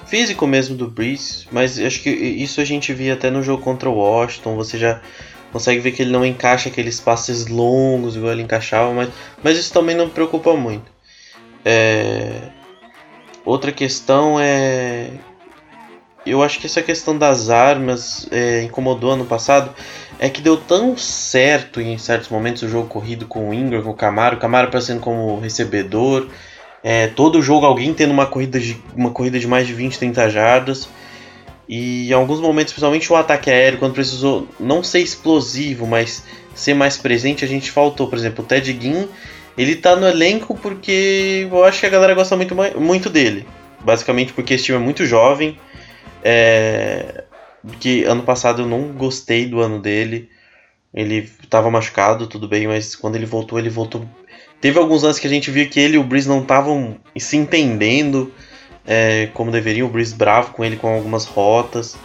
físico 0.06 0.46
mesmo 0.46 0.76
do 0.76 0.86
Breeze, 0.86 1.46
mas 1.50 1.78
acho 1.78 2.02
que 2.02 2.10
isso 2.10 2.60
a 2.60 2.64
gente 2.64 2.92
via 2.92 3.14
até 3.14 3.30
no 3.30 3.42
jogo 3.42 3.62
contra 3.62 3.88
o 3.88 3.94
Washington, 3.94 4.54
você 4.54 4.76
já 4.76 5.00
consegue 5.52 5.80
ver 5.80 5.92
que 5.92 6.02
ele 6.02 6.10
não 6.10 6.24
encaixa 6.24 6.68
aqueles 6.68 6.98
passes 6.98 7.46
longos 7.46 8.16
igual 8.16 8.32
ele 8.32 8.42
encaixava, 8.42 8.92
mas, 8.92 9.10
mas 9.42 9.58
isso 9.58 9.72
também 9.72 9.94
não 9.94 10.06
me 10.06 10.12
preocupa 10.12 10.54
muito. 10.54 10.90
É... 11.64 12.48
Outra 13.44 13.72
questão 13.72 14.38
é. 14.40 15.10
Eu 16.24 16.42
acho 16.42 16.60
que 16.60 16.66
essa 16.66 16.80
questão 16.80 17.18
das 17.18 17.50
armas 17.50 18.28
é, 18.30 18.62
incomodou 18.62 19.10
ano 19.10 19.24
passado. 19.24 19.74
É 20.20 20.28
que 20.28 20.40
deu 20.40 20.56
tão 20.56 20.96
certo 20.96 21.80
em 21.80 21.98
certos 21.98 22.28
momentos 22.28 22.62
o 22.62 22.68
jogo 22.68 22.86
corrido 22.86 23.26
com 23.26 23.50
o 23.50 23.54
Ingram, 23.54 23.82
com 23.82 23.90
o 23.90 23.94
Camaro, 23.94 24.36
o 24.36 24.38
Camaro 24.38 24.68
aparecendo 24.68 25.00
como 25.00 25.40
recebedor. 25.40 26.28
É, 26.80 27.08
todo 27.08 27.42
jogo 27.42 27.66
alguém 27.66 27.92
tendo 27.92 28.12
uma 28.12 28.26
corrida, 28.26 28.60
de, 28.60 28.80
uma 28.96 29.10
corrida 29.10 29.38
de 29.40 29.48
mais 29.48 29.66
de 29.66 29.74
20, 29.74 29.98
30 29.98 30.30
jardas. 30.30 30.88
E 31.74 32.10
em 32.10 32.12
alguns 32.12 32.38
momentos, 32.38 32.74
principalmente 32.74 33.10
o 33.10 33.16
ataque 33.16 33.50
aéreo, 33.50 33.78
quando 33.78 33.94
precisou 33.94 34.46
não 34.60 34.82
ser 34.82 34.98
explosivo, 34.98 35.86
mas 35.86 36.22
ser 36.54 36.74
mais 36.74 36.98
presente, 36.98 37.46
a 37.46 37.48
gente 37.48 37.70
faltou. 37.70 38.08
Por 38.08 38.18
exemplo, 38.18 38.44
o 38.44 38.46
Ted 38.46 38.78
Ginn, 38.78 39.06
ele 39.56 39.76
tá 39.76 39.96
no 39.96 40.06
elenco 40.06 40.54
porque 40.54 41.48
eu 41.50 41.64
acho 41.64 41.80
que 41.80 41.86
a 41.86 41.88
galera 41.88 42.12
gosta 42.12 42.36
muito, 42.36 42.54
muito 42.78 43.08
dele. 43.08 43.48
Basicamente 43.80 44.34
porque 44.34 44.52
esse 44.52 44.64
time 44.64 44.76
é 44.76 44.80
muito 44.82 45.06
jovem. 45.06 45.58
É, 46.22 47.24
que 47.80 48.04
ano 48.04 48.22
passado 48.22 48.60
eu 48.60 48.66
não 48.66 48.88
gostei 48.88 49.46
do 49.46 49.62
ano 49.62 49.80
dele. 49.80 50.28
Ele 50.92 51.26
estava 51.42 51.70
machucado, 51.70 52.26
tudo 52.26 52.46
bem, 52.46 52.66
mas 52.66 52.94
quando 52.94 53.16
ele 53.16 53.24
voltou, 53.24 53.58
ele 53.58 53.70
voltou. 53.70 54.06
Teve 54.60 54.78
alguns 54.78 55.04
anos 55.04 55.18
que 55.18 55.26
a 55.26 55.30
gente 55.30 55.50
viu 55.50 55.66
que 55.70 55.80
ele 55.80 55.94
e 55.94 55.98
o 55.98 56.04
Breeze 56.04 56.28
não 56.28 56.42
estavam 56.42 56.98
se 57.16 57.38
entendendo 57.38 58.30
é, 58.86 59.28
como 59.34 59.50
deveriam. 59.50 59.86
O 59.86 59.90
Breeze 59.90 60.14
bravo 60.14 60.52
com 60.52 60.64
ele 60.64 60.76
com 60.76 60.88
algumas 60.88 61.24
rotas. 61.24 61.96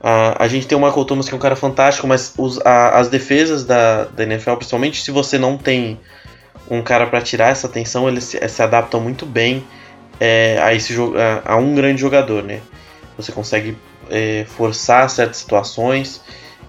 a 0.00 0.46
gente 0.48 0.66
tem 0.66 0.76
o 0.76 0.80
Michael 0.80 1.04
Thomas 1.04 1.28
que 1.28 1.34
é 1.34 1.36
um 1.36 1.40
cara 1.40 1.56
fantástico, 1.56 2.06
mas 2.06 2.34
os, 2.36 2.60
a, 2.64 2.98
as 2.98 3.08
defesas 3.08 3.64
da, 3.64 4.04
da 4.04 4.22
NFL, 4.22 4.54
principalmente 4.54 5.02
se 5.02 5.10
você 5.10 5.38
não 5.38 5.56
tem 5.56 5.98
um 6.70 6.82
cara 6.82 7.06
para 7.06 7.20
tirar 7.20 7.48
essa 7.48 7.66
atenção, 7.66 8.08
eles 8.08 8.24
se, 8.24 8.48
se 8.48 8.62
adaptam 8.62 9.00
muito 9.00 9.24
bem 9.24 9.64
é, 10.20 10.58
a 10.60 10.74
esse 10.74 10.94
a, 10.94 11.52
a, 11.52 11.56
um 11.56 11.74
grande 11.74 12.00
jogador, 12.00 12.42
né? 12.42 12.60
Você 13.16 13.32
consegue 13.32 13.76
é, 14.10 14.44
forçar 14.48 15.08
certas 15.10 15.38
situações 15.38 16.20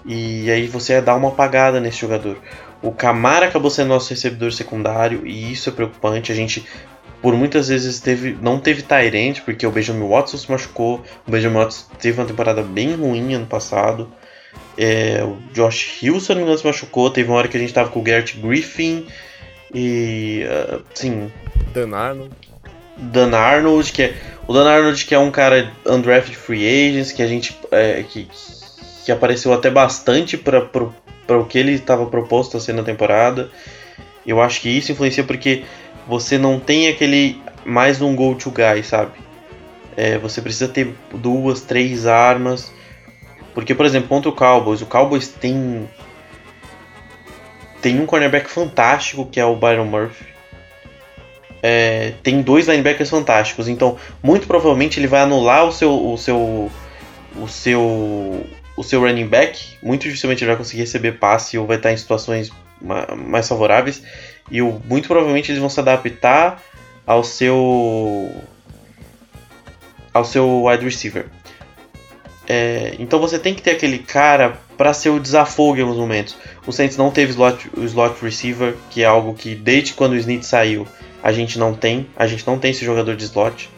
e 0.04 0.50
aí 0.50 0.66
você 0.66 1.00
dá 1.00 1.14
uma 1.14 1.28
apagada 1.28 1.80
nesse 1.80 1.98
jogador. 1.98 2.38
O 2.82 2.92
Camara 2.92 3.46
acabou 3.46 3.70
sendo 3.70 3.88
nosso 3.88 4.10
recebedor 4.10 4.52
secundário 4.52 5.26
e 5.26 5.52
isso 5.52 5.68
é 5.68 5.72
preocupante. 5.72 6.32
A 6.32 6.34
gente 6.34 6.66
por 7.22 7.34
muitas 7.34 7.68
vezes 7.68 8.00
teve, 8.00 8.36
não 8.40 8.58
teve 8.58 8.82
Tyrant, 8.82 9.40
porque 9.44 9.66
o 9.66 9.70
Benjamin 9.70 10.08
Watson 10.08 10.38
se 10.38 10.50
machucou. 10.50 11.02
O 11.26 11.30
Benjamin 11.30 11.56
Watson 11.56 11.86
teve 12.00 12.20
uma 12.20 12.26
temporada 12.26 12.62
bem 12.62 12.94
ruim 12.94 13.34
ano 13.34 13.46
passado. 13.46 14.10
É, 14.76 15.22
o 15.22 15.36
Josh 15.52 16.02
Hill, 16.02 16.18
se 16.20 16.30
não 16.30 16.36
me 16.36 16.42
engano, 16.42 16.58
se 16.58 16.66
machucou. 16.66 17.10
Teve 17.10 17.28
uma 17.28 17.36
hora 17.36 17.48
que 17.48 17.56
a 17.56 17.60
gente 17.60 17.72
tava 17.72 17.90
com 17.90 18.00
o 18.00 18.02
Garrett 18.02 18.38
Griffin 18.38 19.06
e. 19.74 20.44
Uh, 20.46 20.82
sim. 20.94 21.30
Dan 21.74 21.94
Arnold. 21.94 22.34
Dan 22.96 23.36
Arnold, 23.36 23.92
que 23.92 24.02
é. 24.02 24.14
O 24.46 24.54
Dan 24.54 24.68
Arnold, 24.68 25.04
que 25.04 25.14
é 25.14 25.18
um 25.18 25.30
cara 25.30 25.70
undrafted 25.86 26.36
free 26.36 26.66
agents, 26.66 27.12
que 27.12 27.22
a 27.22 27.26
gente. 27.26 27.56
É, 27.70 28.02
que, 28.02 28.28
que 29.04 29.12
apareceu 29.12 29.52
até 29.52 29.70
bastante 29.70 30.38
para 30.38 31.38
o 31.38 31.44
que 31.44 31.58
ele 31.58 31.72
estava 31.72 32.06
proposto 32.06 32.56
a 32.56 32.60
ser 32.60 32.72
na 32.72 32.82
temporada. 32.82 33.50
Eu 34.26 34.40
acho 34.40 34.60
que 34.60 34.68
isso 34.68 34.92
influencia 34.92 35.24
porque 35.24 35.64
você 36.10 36.36
não 36.36 36.58
tem 36.58 36.88
aquele 36.88 37.40
mais 37.64 38.02
um 38.02 38.16
go-to 38.16 38.50
guy, 38.50 38.82
sabe? 38.82 39.12
É, 39.96 40.18
você 40.18 40.42
precisa 40.42 40.66
ter 40.66 40.92
duas, 41.14 41.60
três 41.60 42.04
armas. 42.04 42.72
Porque, 43.54 43.74
por 43.76 43.86
exemplo, 43.86 44.08
contra 44.08 44.28
o 44.28 44.34
Cowboys, 44.34 44.82
o 44.82 44.86
Cowboys 44.86 45.28
tem. 45.28 45.88
Tem 47.80 47.98
um 48.00 48.06
cornerback 48.06 48.50
fantástico 48.50 49.24
que 49.24 49.38
é 49.38 49.44
o 49.44 49.54
Byron 49.54 49.84
Murphy. 49.84 50.26
É, 51.62 52.14
tem 52.22 52.42
dois 52.42 52.66
linebackers 52.66 53.08
fantásticos. 53.08 53.68
Então, 53.68 53.96
muito 54.22 54.48
provavelmente 54.48 54.98
ele 54.98 55.06
vai 55.06 55.20
anular 55.20 55.64
o 55.64 55.72
seu. 55.72 56.12
o 56.12 56.18
seu. 56.18 56.70
o 57.36 57.48
seu. 57.48 58.46
o 58.76 58.82
seu 58.82 59.00
running 59.00 59.28
back. 59.28 59.76
Muito 59.80 60.02
dificilmente 60.02 60.42
ele 60.42 60.50
vai 60.50 60.58
conseguir 60.58 60.82
receber 60.82 61.12
passe 61.12 61.56
ou 61.56 61.66
vai 61.66 61.76
estar 61.76 61.92
em 61.92 61.96
situações 61.96 62.50
mais 62.80 63.46
favoráveis 63.46 64.02
e 64.50 64.60
o, 64.60 64.80
muito 64.84 65.06
provavelmente 65.06 65.50
eles 65.50 65.60
vão 65.60 65.70
se 65.70 65.78
adaptar 65.80 66.62
ao 67.06 67.22
seu 67.22 68.30
ao 70.12 70.24
seu 70.24 70.64
wide 70.64 70.84
receiver. 70.84 71.26
É, 72.48 72.96
então 72.98 73.20
você 73.20 73.38
tem 73.38 73.54
que 73.54 73.62
ter 73.62 73.70
aquele 73.70 73.98
cara 73.98 74.58
para 74.76 74.92
ser 74.92 75.10
o 75.10 75.20
desafogo 75.20 75.78
em 75.78 75.82
alguns 75.82 75.98
momentos. 75.98 76.36
O 76.66 76.72
Saints 76.72 76.96
não 76.96 77.10
teve 77.10 77.30
slot, 77.30 77.70
o 77.76 77.84
slot 77.84 78.16
receiver, 78.22 78.74
que 78.90 79.02
é 79.02 79.06
algo 79.06 79.34
que 79.34 79.54
desde 79.54 79.94
quando 79.94 80.12
o 80.12 80.16
Snead 80.16 80.44
saiu 80.44 80.86
a 81.22 81.32
gente 81.32 81.58
não 81.58 81.74
tem. 81.74 82.06
A 82.16 82.26
gente 82.26 82.46
não 82.46 82.58
tem 82.58 82.70
esse 82.70 82.84
jogador 82.84 83.14
de 83.14 83.24
slot. 83.24 83.70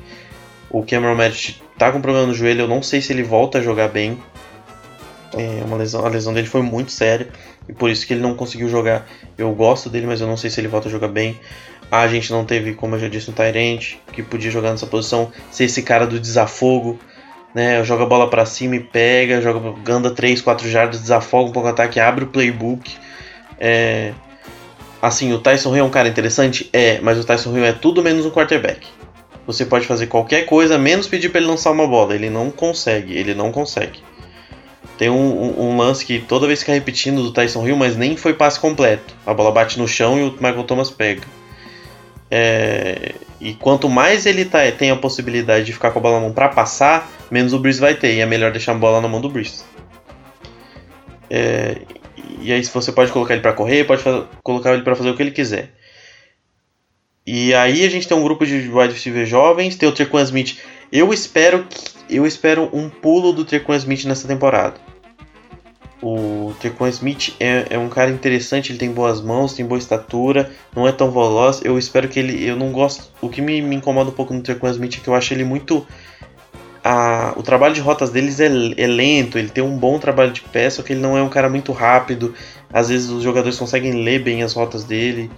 O 0.71 0.85
Cameron 0.85 1.15
Meredith 1.15 1.61
tá 1.77 1.91
com 1.93 2.01
problema 2.01 2.27
no 2.27 2.35
joelho, 2.35 2.63
eu 2.63 2.69
não 2.69 2.83
sei 2.83 3.01
se 3.03 3.13
ele 3.13 3.23
volta 3.23 3.59
a 3.59 3.63
jogar 3.63 3.89
bem. 3.89 4.19
É 5.35 5.65
uma 5.65 5.77
lesão, 5.77 6.05
a 6.05 6.09
lesão 6.09 6.33
dele 6.33 6.47
foi 6.47 6.63
muito 6.63 6.93
séria 6.93 7.29
e 7.69 7.73
por 7.73 7.91
isso 7.91 8.07
que 8.07 8.13
ele 8.13 8.21
não 8.23 8.35
conseguiu 8.35 8.69
jogar. 8.69 9.07
Eu 9.37 9.53
gosto 9.53 9.89
dele, 9.89 10.07
mas 10.07 10.21
eu 10.21 10.27
não 10.27 10.37
sei 10.37 10.51
se 10.51 10.61
ele 10.61 10.69
volta 10.69 10.89
a 10.89 10.91
jogar 10.91 11.09
bem. 11.09 11.39
A 11.91 12.09
gente 12.09 12.33
não 12.33 12.45
teve, 12.45 12.75
como 12.75 12.95
eu 12.95 13.01
já 13.01 13.09
disse, 13.09 13.31
um 13.31 13.35
Tyrant 13.35 13.97
que 14.13 14.23
podia 14.23 14.51
jogar 14.51 14.71
nessa 14.71 14.87
posição, 14.87 15.31
ser 15.51 15.65
esse 15.65 15.83
cara 15.83 16.07
do 16.07 16.19
desafogo, 16.19 16.99
né? 17.55 17.85
Joga 17.85 18.05
a 18.05 18.07
bola 18.07 18.31
para 18.31 18.47
cima 18.47 18.77
e 18.77 18.81
pega, 18.81 19.43
joga 19.43 19.75
ganda 19.83 20.11
3, 20.11 20.41
4 20.41 20.69
jardas, 20.69 21.01
desafoga 21.01 21.51
um 21.51 21.53
pouco 21.53 21.69
o 21.69 21.71
ataque, 21.71 22.01
abre 22.01 22.25
o 22.25 22.29
playbook. 22.29 22.91
É... 23.59 24.13
Assim, 25.01 25.33
o 25.33 25.39
Tyson 25.39 25.75
Hill 25.75 25.85
é 25.85 25.87
um 25.87 25.91
cara 25.91 26.09
interessante? 26.09 26.71
É, 26.73 27.01
mas 27.01 27.19
o 27.19 27.25
Tyson 27.25 27.57
Hill 27.57 27.65
é 27.65 27.73
tudo 27.73 28.03
menos 28.03 28.25
um 28.25 28.31
quarterback. 28.31 28.87
você 29.47 29.67
pode 29.67 29.87
fazer 29.87 30.07
qualquer 30.07 30.47
coisa 30.47 30.79
menos 30.79 31.09
pedir 31.09 31.29
para 31.29 31.41
ele 31.41 31.49
lançar 31.49 31.73
uma 31.73 31.87
bola. 31.87 32.15
Ele 32.15 32.31
não 32.31 32.51
consegue, 32.51 33.13
ele 33.13 33.35
não 33.35 33.51
consegue. 33.53 34.01
Tem 35.03 35.11
um, 35.11 35.17
um, 35.17 35.63
um, 35.65 35.77
lance 35.77 36.07
que 36.07 36.21
toda 36.21 36.47
vez 36.47 36.61
fica 36.61 36.75
repetindo 36.75 37.25
do 37.25 37.33
Tyson 37.33 37.67
Hill, 37.67 37.75
mas 37.75 37.97
nem 37.97 38.17
foi 38.17 38.35
passe 38.35 38.61
completo. 38.61 39.17
A 39.27 39.35
bola 39.35 39.51
bate 39.51 39.77
no 39.77 39.89
chão 39.89 40.17
e 40.17 40.23
o 40.23 40.31
Michael 40.35 40.63
Thomas 40.63 40.93
pega. 40.93 41.23
É, 42.31 43.17
e 43.41 43.53
quanto 43.55 43.89
mais 43.89 44.27
ele 44.27 44.45
tá, 44.45 44.61
tem 44.71 44.93
a 44.93 44.97
possibilidade 44.97 45.65
de 45.65 45.73
ficar 45.73 45.91
com 45.91 45.99
a 45.99 46.03
bola 46.03 46.21
na 46.21 46.27
mão 46.27 46.33
para 46.33 46.49
passar, 46.51 47.11
menos 47.33 47.53
o 47.53 47.59
Breeze 47.59 47.81
vai 47.81 47.97
ter. 47.97 48.15
E 48.15 48.21
é 48.21 48.27
melhor 48.27 48.53
deixar 48.53 48.71
a 48.71 48.75
bola 48.77 49.01
na 49.01 49.09
mão 49.09 49.21
do 49.21 49.29
Breeze. 49.29 49.65
É, 51.29 51.79
e 52.41 52.53
aí 52.53 52.63
você 52.63 52.93
pode 52.93 53.11
colocar 53.11 53.35
ele 53.35 53.43
para 53.43 53.55
correr, 53.55 53.83
pode 53.83 54.05
fazer, 54.05 54.25
colocar 54.41 54.73
ele 54.73 54.83
para 54.83 54.95
fazer 54.95 55.11
o 55.11 55.17
que 55.17 55.23
ele 55.25 55.33
quiser. 55.33 55.71
E 57.27 57.53
aí 57.55 57.85
a 57.85 57.91
gente 57.91 58.07
tem 58.07 58.17
um 58.17 58.23
grupo 58.23 58.47
de 58.47 58.71
wide 58.71 58.95
receiver 58.95 59.27
jovens, 59.27 59.75
tem 59.75 59.89
o 59.89 59.93
Trequan 59.93 60.23
Smith. 60.23 60.59
Eu 60.93 61.13
espero 61.13 61.65
que, 61.65 61.91
eu 62.09 62.25
espero 62.25 62.71
um 62.73 62.89
pulo 62.89 63.33
do 63.33 63.45
Trequan 63.45 63.75
Smith 63.75 64.05
nessa 64.05 64.29
temporada. 64.29 64.92
O 66.03 66.53
Trequan 66.59 66.89
Smith 66.89 67.37
é, 67.39 67.67
é, 67.71 67.79
um 67.79 67.89
cara 67.89 68.11
interessante, 68.11 68.73
ele 68.73 68.79
tem 68.79 68.91
boas 68.91 69.21
mãos, 69.21 69.55
tem 69.55 69.65
boa 69.65 69.79
estatura, 69.79 70.51
não 70.75 70.89
é 70.89 70.91
tão 70.91 71.13
veloz. 71.13 71.61
Eu 71.65 71.79
espero 71.79 72.09
que 72.09 72.19
ele. 72.19 72.45
Eu 72.45 72.57
não 72.57 72.73
gosto. 72.73 73.09
O 73.21 73.29
que 73.29 73.41
me, 73.41 73.63
me 73.63 73.77
incomoda 73.77 74.11
um 74.11 74.13
pouco 74.13 74.35
no 74.35 74.43
Trequan 74.43 74.73
Smith 74.73 74.97
é 74.99 75.01
que 75.01 75.09
eu 75.09 75.15
acho 75.15 75.33
ele 75.33 75.45
muito. 75.45 75.87
A, 76.83 77.33
o 77.37 77.43
trabalho 77.45 77.73
de 77.73 77.81
rotas 77.81 78.11
deles 78.11 78.41
é, 78.41 78.47
é, 78.47 78.87
lento, 78.89 79.39
ele 79.39 79.49
tem 79.49 79.63
um 79.63 79.79
bom 79.79 80.01
trabalho 80.01 80.33
de 80.33 80.41
pé, 80.41 80.69
só 80.69 80.83
que 80.83 80.93
ele 80.93 81.01
não 81.01 81.17
é 81.17 81.23
um 81.23 81.29
cara 81.29 81.49
muito 81.49 81.71
rápido. 81.71 82.35
Às 82.73 82.89
vezes 82.89 83.09
os 83.09 83.23
jogadores 83.23 83.57
conseguem 83.57 84.03
ler 84.03 84.25
bem 84.25 84.43
as 84.43 84.55
rotas 84.55 84.83
dele. 84.83 85.31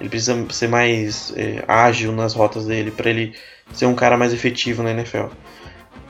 Ele 0.00 0.08
precisa 0.08 0.36
ser 0.50 0.68
mais 0.68 1.32
é, 1.36 1.62
ágil 1.68 2.10
nas 2.10 2.34
rotas 2.34 2.66
dele 2.66 2.90
para 2.90 3.08
ele 3.08 3.34
ser 3.72 3.86
um 3.86 3.94
cara 3.94 4.16
mais 4.16 4.32
efetivo 4.32 4.82
na 4.82 4.90
NFL. 4.90 5.26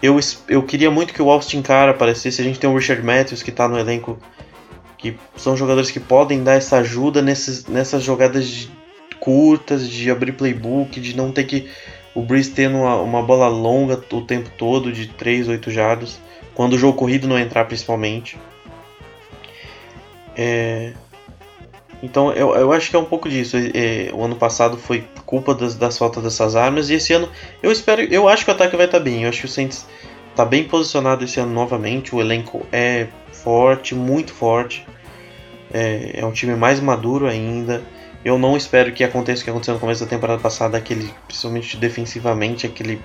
Eu, 0.03 0.19
eu 0.49 0.63
queria 0.63 0.91
muito 0.91 1.13
que 1.13 1.21
o 1.21 1.31
Austin 1.31 1.63
Cara 1.63 1.91
aparecesse. 1.91 2.41
A 2.41 2.45
gente 2.45 2.59
tem 2.59 2.71
o 2.71 2.77
Richard 2.77 3.03
Matthews 3.03 3.43
que 3.43 3.51
está 3.51 3.69
no 3.69 3.79
elenco, 3.79 4.19
que 4.97 5.17
são 5.37 5.57
jogadores 5.57 5.91
que 5.91 6.01
podem 6.01 6.43
dar 6.45 6.55
essa 6.55 6.79
ajuda 6.79 7.21
nesses, 7.21 7.67
nessas 7.67 8.03
jogadas 8.03 8.47
de, 8.47 8.71
curtas, 9.19 9.89
de 9.89 10.11
abrir 10.11 10.33
playbook, 10.33 11.01
de 11.01 11.17
não 11.17 11.33
ter 11.33 11.45
que 11.45 11.69
o 12.15 12.23
Breeze 12.23 12.51
tendo 12.51 12.79
uma, 12.79 12.97
uma 12.97 13.23
bola 13.23 13.49
longa 13.49 14.03
o 14.13 14.23
tempo 14.23 14.51
todo, 14.57 14.93
de 14.93 15.07
3, 15.09 15.49
8 15.49 15.71
jardas, 15.71 16.19
quando 16.55 16.73
o 16.73 16.79
jogo 16.79 16.97
corrido 16.97 17.29
não 17.29 17.39
entrar 17.39 17.65
principalmente. 17.65 18.39
É, 20.37 20.93
então 22.03 22.33
eu, 22.33 22.55
eu 22.55 22.73
acho 22.73 22.91
que 22.91 22.97
é 22.97 22.99
um 22.99 23.05
pouco 23.05 23.29
disso. 23.29 23.57
É, 23.57 24.11
o 24.13 24.23
ano 24.23 24.37
passado 24.37 24.77
foi 24.77 25.05
culpa 25.27 25.55
das, 25.55 25.75
das 25.75 25.99
faltas 25.99 26.23
dessas 26.23 26.55
armas 26.55 26.91
e 26.91 26.95
esse 26.95 27.13
ano 27.13 27.29
eu 27.63 27.73
espero, 27.73 28.03
eu 28.03 28.29
acho 28.29 28.45
que 28.45 28.51
o 28.51 28.55
ataque 28.55 28.77
vai 28.77 28.87
estar 28.87 28.99
tá 28.99 29.05
bem. 29.05 29.25
Eu 29.25 29.29
acho 29.29 29.41
que 29.41 29.47
o 29.47 29.49
Saints 29.49 29.87
está 30.31 30.45
bem 30.45 30.65
posicionado 30.65 31.25
esse 31.25 31.41
ano 31.41 31.53
novamente. 31.53 32.15
O 32.15 32.21
elenco 32.21 32.67
é 32.73 33.09
forte, 33.33 33.95
muito 33.95 34.33
forte. 34.33 34.87
É, 35.73 36.21
é 36.21 36.25
um 36.25 36.33
time 36.33 36.55
mais 36.55 36.81
maduro 36.81 37.27
ainda. 37.27 37.83
Eu 38.25 38.39
não 38.39 38.57
espero 38.57 38.93
que 38.93 39.05
aconteça 39.05 39.43
o 39.43 39.45
que 39.45 39.51
aconteceu 39.51 39.75
no 39.75 39.81
começo 39.81 40.05
da 40.05 40.11
temporada 40.11 40.41
passada, 40.41 40.77
aquele, 40.77 41.13
principalmente 41.27 41.77
defensivamente, 41.77 42.67
aquele, 42.67 43.01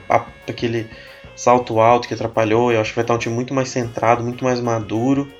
aquele 0.47 0.89
salto 1.35 1.79
alto 1.79 2.07
que 2.07 2.13
atrapalhou. 2.13 2.71
Eu 2.71 2.81
acho 2.81 2.91
que 2.91 2.95
vai 2.95 3.03
estar 3.03 3.13
um 3.13 3.19
time 3.19 3.33
muito 3.33 3.53
mais 3.53 3.69
centrado, 3.69 4.23
muito 4.23 4.43
mais 4.43 4.59
maduro 4.59 5.31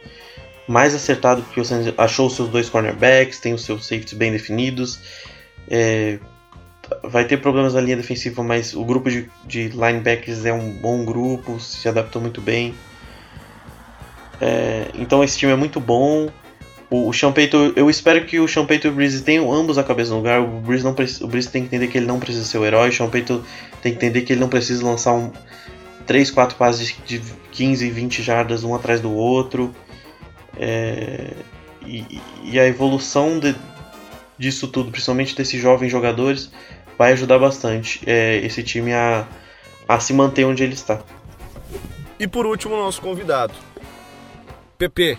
mais 0.68 0.96
acertado 0.96 1.42
porque 1.44 1.60
o 1.60 1.66
Saints 1.66 1.94
achou 1.98 2.28
os 2.28 2.36
seus 2.36 2.50
dois 2.50 2.70
cornerbacks, 2.70 3.40
tem 3.40 3.54
os 3.54 3.64
seus 3.64 3.86
safeties 3.86 4.14
bem 4.14 4.32
definidos. 4.32 5.00
É, 5.70 6.20
vai 7.04 7.26
ter 7.26 7.38
problemas 7.38 7.74
na 7.74 7.82
linha 7.82 7.98
defensiva, 7.98 8.44
mas 8.44 8.74
o 8.74 8.84
grupo 8.84 9.10
de, 9.10 9.30
de 9.46 9.70
linebackers 9.70 10.46
é 10.46 10.54
um 10.54 10.72
bom 10.72 11.04
grupo, 11.04 11.60
se 11.60 11.88
adaptou 11.88 12.22
muito 12.22 12.42
bem. 12.42 12.74
É, 14.42 14.88
então 14.96 15.24
esse 15.24 15.38
time 15.38 15.52
é 15.52 15.56
muito 15.56 15.80
bom. 15.80 16.30
O, 16.90 17.10
o 17.10 17.14
eu 17.76 17.90
espero 17.90 18.26
que 18.26 18.40
o 18.40 18.48
Payton 18.68 18.88
e 18.88 18.92
o 18.92 18.94
Breeze 18.94 19.24
tenham 19.24 19.52
ambos 19.52 19.78
a 19.78 19.84
cabeça 19.84 20.12
no 20.12 20.18
lugar. 20.18 20.42
O 20.42 20.62
Breeze, 20.62 20.84
não, 20.84 20.92
o 20.92 21.28
Breeze 21.28 21.50
tem 21.50 21.64
que 21.64 21.68
entender 21.68 21.88
que 21.88 21.98
ele 21.98 22.06
não 22.06 22.20
precisa 22.20 22.46
ser 22.46 22.58
o 22.58 22.66
herói. 22.66 22.90
O 22.90 23.10
Payton 23.10 23.42
tem 23.82 23.92
que 23.94 23.98
entender 23.98 24.22
que 24.22 24.34
ele 24.34 24.40
não 24.40 24.50
precisa 24.50 24.86
lançar 24.86 25.14
um 25.14 25.32
3, 26.06 26.30
4 26.30 26.58
passes 26.58 26.96
de 27.06 27.22
15, 27.52 27.90
20 27.90 28.22
jardas 28.22 28.64
um 28.64 28.76
atrás 28.76 29.00
do 29.00 29.12
outro. 29.12 29.74
É, 30.58 31.34
e, 31.86 32.22
e, 32.44 32.60
a 32.60 32.68
evolução 32.68 33.40
de, 33.40 33.56
disso 34.38 34.68
tudo, 34.68 34.92
principalmente 34.92 35.36
desses 35.36 35.62
jovens 35.62 35.92
jogadores, 35.92 36.52
vai 36.98 37.12
ajudar 37.14 37.40
bastante 37.40 38.02
é, 38.06 38.38
esse 38.38 38.64
time 38.64 38.94
a, 38.94 39.28
a 39.88 40.00
se 40.00 40.14
manter 40.14 40.46
onde 40.46 40.64
ele 40.64 40.74
está. 40.74 41.02
E 42.20 42.28
por 42.28 42.46
último, 42.46 42.76
nosso 42.76 43.02
convidado, 43.02 43.54
PP. 44.78 45.18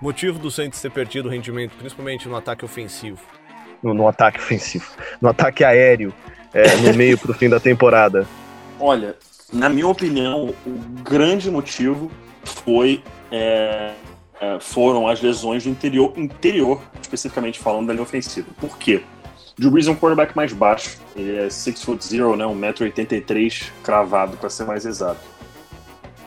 Motivo 0.00 0.38
do 0.38 0.50
Santos 0.50 0.80
ter 0.80 0.90
perdido 0.90 1.28
o 1.28 1.30
rendimento, 1.30 1.76
principalmente 1.76 2.28
no 2.28 2.34
ataque 2.34 2.64
ofensivo. 2.64 3.20
No, 3.80 3.94
no 3.94 4.08
ataque 4.08 4.38
ofensivo. 4.38 4.84
No 5.20 5.28
ataque 5.28 5.62
aéreo, 5.62 6.12
é, 6.52 6.74
no 6.76 6.92
meio 6.98 7.16
para 7.16 7.30
o 7.30 7.34
fim 7.34 7.48
da 7.48 7.60
temporada. 7.60 8.26
Olha, 8.80 9.16
na 9.52 9.68
minha 9.68 9.86
opinião, 9.86 10.54
o 10.66 11.02
grande 11.02 11.50
motivo 11.50 12.10
foi 12.44 13.02
é, 13.30 13.92
é, 14.42 14.58
foram 14.58 15.06
as 15.06 15.22
lesões 15.22 15.62
do 15.62 15.70
interior, 15.70 16.12
interior, 16.16 16.82
especificamente 17.00 17.60
falando 17.60 17.86
da 17.86 17.92
linha 17.92 18.02
ofensiva. 18.02 18.48
Por 18.60 18.76
quê? 18.76 19.00
Drew 19.56 19.70
Brees 19.70 19.86
é 19.86 19.92
um 19.92 19.94
quarterback 19.94 20.34
mais 20.34 20.52
baixo, 20.52 20.98
ele 21.14 21.36
é 21.36 21.48
6 21.48 21.84
foot 21.84 22.04
0, 22.04 22.34
né, 22.34 22.44
1,83m 22.44 23.70
cravado, 23.84 24.36
para 24.36 24.50
ser 24.50 24.64
mais 24.64 24.84
exato. 24.84 25.20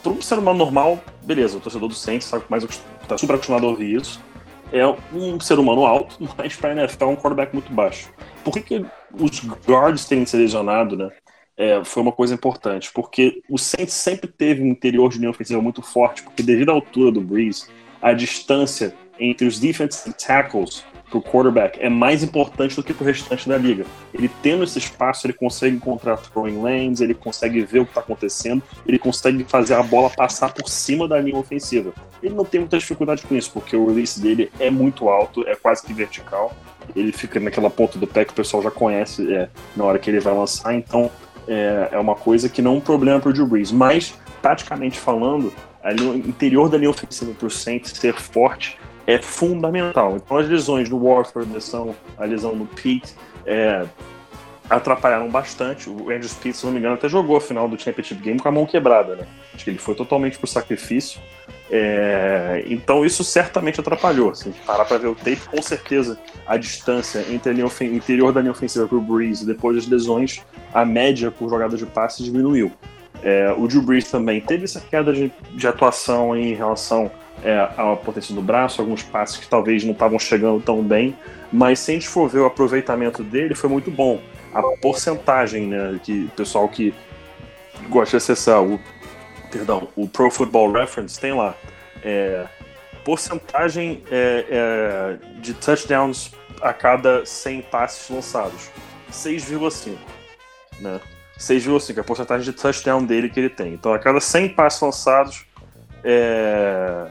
Para 0.01 0.13
um 0.13 0.22
ser 0.22 0.39
humano 0.39 0.57
normal, 0.57 1.03
beleza, 1.24 1.57
o 1.57 1.59
torcedor 1.59 1.89
do 1.89 1.95
Saints 1.95 2.32
está 2.32 2.39
tá 3.05 3.18
super 3.18 3.34
acostumado 3.34 3.66
a 3.66 3.70
ouvir 3.70 3.95
isso. 3.99 4.22
É 4.72 4.88
um 5.13 5.38
ser 5.41 5.59
humano 5.59 5.86
alto, 5.86 6.18
mas 6.38 6.55
para 6.55 6.70
a 6.70 6.84
NFL 6.84 7.03
é 7.03 7.07
um 7.07 7.16
quarterback 7.18 7.53
muito 7.53 7.74
baixo. 7.74 8.09
Por 8.45 8.53
que, 8.53 8.61
que 8.61 8.86
os 9.11 9.41
guards 9.68 10.05
terem 10.05 10.26
se 10.26 10.38
lesionado, 10.38 10.95
né? 10.95 11.09
É, 11.57 11.84
foi 11.84 12.03
uma 12.03 12.11
coisa 12.11 12.34
importante, 12.34 12.91
porque 12.93 13.41
o 13.49 13.57
Saints 13.57 13.93
sempre 13.93 14.30
teve 14.30 14.61
um 14.61 14.68
interior 14.68 15.09
de 15.09 15.18
linha 15.18 15.30
ofensiva 15.30 15.61
muito 15.61 15.82
forte, 15.82 16.22
porque 16.22 16.43
devido 16.43 16.70
à 16.70 16.74
altura 16.74 17.11
do 17.11 17.22
Breeze, 17.22 17.68
a 18.06 18.14
distância 18.14 18.93
entre 19.20 19.47
os 19.47 19.58
defensive 19.58 20.14
tackles 20.14 20.84
para 21.10 21.18
o 21.18 21.22
quarterback 21.24 21.80
é 21.82 21.89
mais 21.89 22.22
importante 22.22 22.76
do 22.76 22.84
que 22.84 22.93
para 22.93 23.03
o 23.03 23.08
restante 23.08 23.49
da 23.49 23.58
liga. 23.58 23.84
Ele 24.14 24.30
tendo 24.43 24.64
esse 24.64 24.78
espaço, 24.78 25.26
ele 25.26 25.34
consegue 25.34 25.76
encontrar 25.76 26.18
throwing 26.18 26.62
lanes, 26.62 27.01
ele 27.01 27.16
consegue 27.16 27.62
ver 27.62 27.80
o 27.80 27.84
que 27.84 27.89
está 27.89 28.01
acontecendo, 28.01 28.62
ele 28.86 28.99
consegue 28.99 29.43
fazer 29.45 29.74
a 29.74 29.82
bola 29.82 30.12
passar 30.12 30.53
por 30.53 30.70
cima 30.70 31.08
da 31.08 31.20
linha 31.20 31.39
ofensiva. 31.39 31.93
Ele 32.22 32.36
não 32.36 32.45
tem 32.45 32.60
muita 32.60 32.78
dificuldade 32.78 33.24
com 33.24 33.34
isso, 33.34 33.49
porque 33.51 33.76
o 33.76 33.88
release 33.88 34.22
dele 34.22 34.51
é 34.60 34.70
muito 34.70 35.10
alto, 35.10 35.43
é 35.47 35.56
quase 35.56 35.84
que 35.84 35.91
vertical. 35.91 36.56
Ele 36.95 37.12
fica 37.12 37.39
naquela 37.39 37.72
ponta 37.72 37.97
do 37.97 38.06
pé 38.06 38.24
que 38.24 38.34
o 38.34 38.36
pessoal 38.36 38.62
já 38.62 38.70
conhece 38.70 39.34
é, 39.34 39.49
na 39.76 39.84
hora 39.84 39.97
que 39.97 40.12
ele 40.12 40.20
vai 40.20 40.36
lançar, 40.36 40.76
então 40.76 41.10
é, 41.47 41.89
é 41.93 41.97
uma 41.97 42.14
coisa 42.14 42.49
que 42.49 42.62
não 42.62 42.76
é 42.76 42.78
um 42.78 42.82
problema 42.82 43.20
para 43.20 43.32
o 43.32 43.34
Drew 43.34 43.47
Brees. 43.47 43.72
Mas, 43.72 44.14
taticamente 44.43 44.99
falando, 44.99 45.51
ali 45.86 46.02
no 46.02 46.16
interior 46.16 46.68
da 46.68 46.78
linha 46.78 46.90
ofensiva 46.90 47.32
para 47.38 47.48
o 47.48 47.52
Saints 47.52 47.92
ser 47.92 48.16
forte 48.16 48.78
é 49.06 49.20
fundamental. 49.20 50.16
Então 50.16 50.38
as 50.38 50.50
lesões 50.50 50.90
do 50.90 50.98
Warford, 50.98 51.50
a 51.50 51.54
lesão, 51.54 51.96
a 52.18 52.26
lesão 52.26 52.56
no 52.56 52.66
Pete, 52.66 53.14
é, 53.46 53.86
atrapalharam 54.68 55.30
bastante. 55.30 55.88
O 55.88 56.10
Andrew 56.10 56.28
Speed, 56.28 56.56
se 56.56 56.66
não 56.66 56.74
me 56.74 56.80
engano, 56.80 56.96
até 56.96 57.08
jogou 57.08 57.38
a 57.38 57.42
final 57.42 57.70
do 57.70 57.80
Championship 57.80 58.20
Game 58.20 58.40
com 58.40 58.48
a 58.48 58.52
mão 58.52 58.66
quebrada, 58.66 59.16
né? 59.16 59.28
Acho 59.54 59.64
que 59.64 59.70
ele 59.70 59.78
foi 59.78 59.94
totalmente 59.94 60.40
pro 60.40 60.48
sacrifício. 60.48 61.22
É, 61.70 62.64
então 62.68 63.06
isso 63.06 63.24
certamente 63.24 63.80
atrapalhou. 63.80 64.34
Se 64.34 64.50
assim, 64.50 64.58
parar 64.66 64.86
para 64.86 64.98
ver 64.98 65.08
o 65.08 65.16
tape, 65.16 65.42
com 65.52 65.62
certeza 65.62 66.18
a 66.48 66.58
distância 66.58 67.24
entre 67.30 67.52
a 67.52 67.54
linha 67.54 67.68
interior 67.96 68.34
da 68.34 68.42
linha 68.42 68.52
ofensiva 68.52 68.88
para 68.88 68.98
o 68.98 69.02
Breeze 69.02 69.46
depois 69.46 69.76
das 69.76 69.88
lesões, 69.88 70.44
a 70.74 70.84
média 70.84 71.30
por 71.30 71.48
jogada 71.48 71.78
de 71.78 71.86
passe 71.86 72.24
diminuiu. 72.24 72.72
É, 73.24 73.53
o 73.57 73.68
Drew 73.68 73.82
Brees 73.82 74.09
também 74.09 74.41
teve 74.41 74.66
essa 74.66 74.80
queda 74.80 75.11
de, 75.11 75.32
de 75.51 75.68
atuação 75.68 76.36
em 76.36 76.53
relação 76.53 77.11
é, 77.43 77.57
à 77.59 77.95
potência 77.95 78.34
do 78.34 78.41
braço, 78.41 78.82
alguns 78.82 79.03
passes 79.03 79.38
que 79.38 79.47
talvez 79.47 79.84
não 79.84 79.93
estavam 79.93 80.18
chegando 80.20 80.61
tão 80.61 80.82
bem, 80.82 81.16
mas 81.51 81.80
se 81.80 81.91
a 81.91 81.93
gente 81.93 82.07
for 82.07 82.30
ver 82.30 82.39
o 82.39 82.45
aproveitamento 82.45 83.24
dele, 83.24 83.55
foi 83.55 83.70
muito 83.70 83.91
bom. 83.91 84.22
A 84.53 84.61
porcentagem, 84.82 85.68
né, 85.68 85.99
que 86.01 86.26
o 86.26 86.30
pessoal 86.30 86.68
que 86.68 86.93
gosta 87.89 88.11
de 88.11 88.18
acessar 88.18 88.63
o, 88.63 88.80
perdão, 89.51 89.88
o 89.95 90.07
Pro 90.07 90.32
Football 90.32 90.72
Reference 90.72 91.20
tem 91.20 91.34
lá, 91.34 91.55
é, 92.03 92.45
porcentagem 93.03 94.03
é, 94.09 94.45
é 94.49 95.39
de 95.39 95.53
touchdowns 95.53 96.32
a 96.61 96.74
cada 96.74 97.26
100 97.26 97.61
passes 97.63 98.09
lançados, 98.09 98.70
6,5, 99.11 99.97
né? 100.80 100.99
6,5, 101.38 102.00
a 102.00 102.04
porcentagem 102.04 102.46
de 102.46 102.54
touchdown 102.54 103.04
dele 103.04 103.30
que 103.30 103.40
ele 103.40 103.50
tem. 103.50 103.74
Então, 103.74 103.94
a 103.94 104.00
cada 104.00 104.20
100 104.20 104.50
passos 104.50 104.82
lançados, 104.82 105.46
é... 106.04 107.08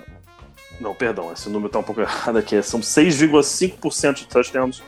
Não, 0.80 0.94
perdão, 0.94 1.32
esse 1.32 1.48
número 1.48 1.66
está 1.66 1.78
um 1.78 1.82
pouco 1.82 2.00
errado 2.02 2.38
aqui. 2.38 2.60
São 2.62 2.80
6,5% 2.80 4.14
de 4.14 4.26
touchdowns 4.26 4.82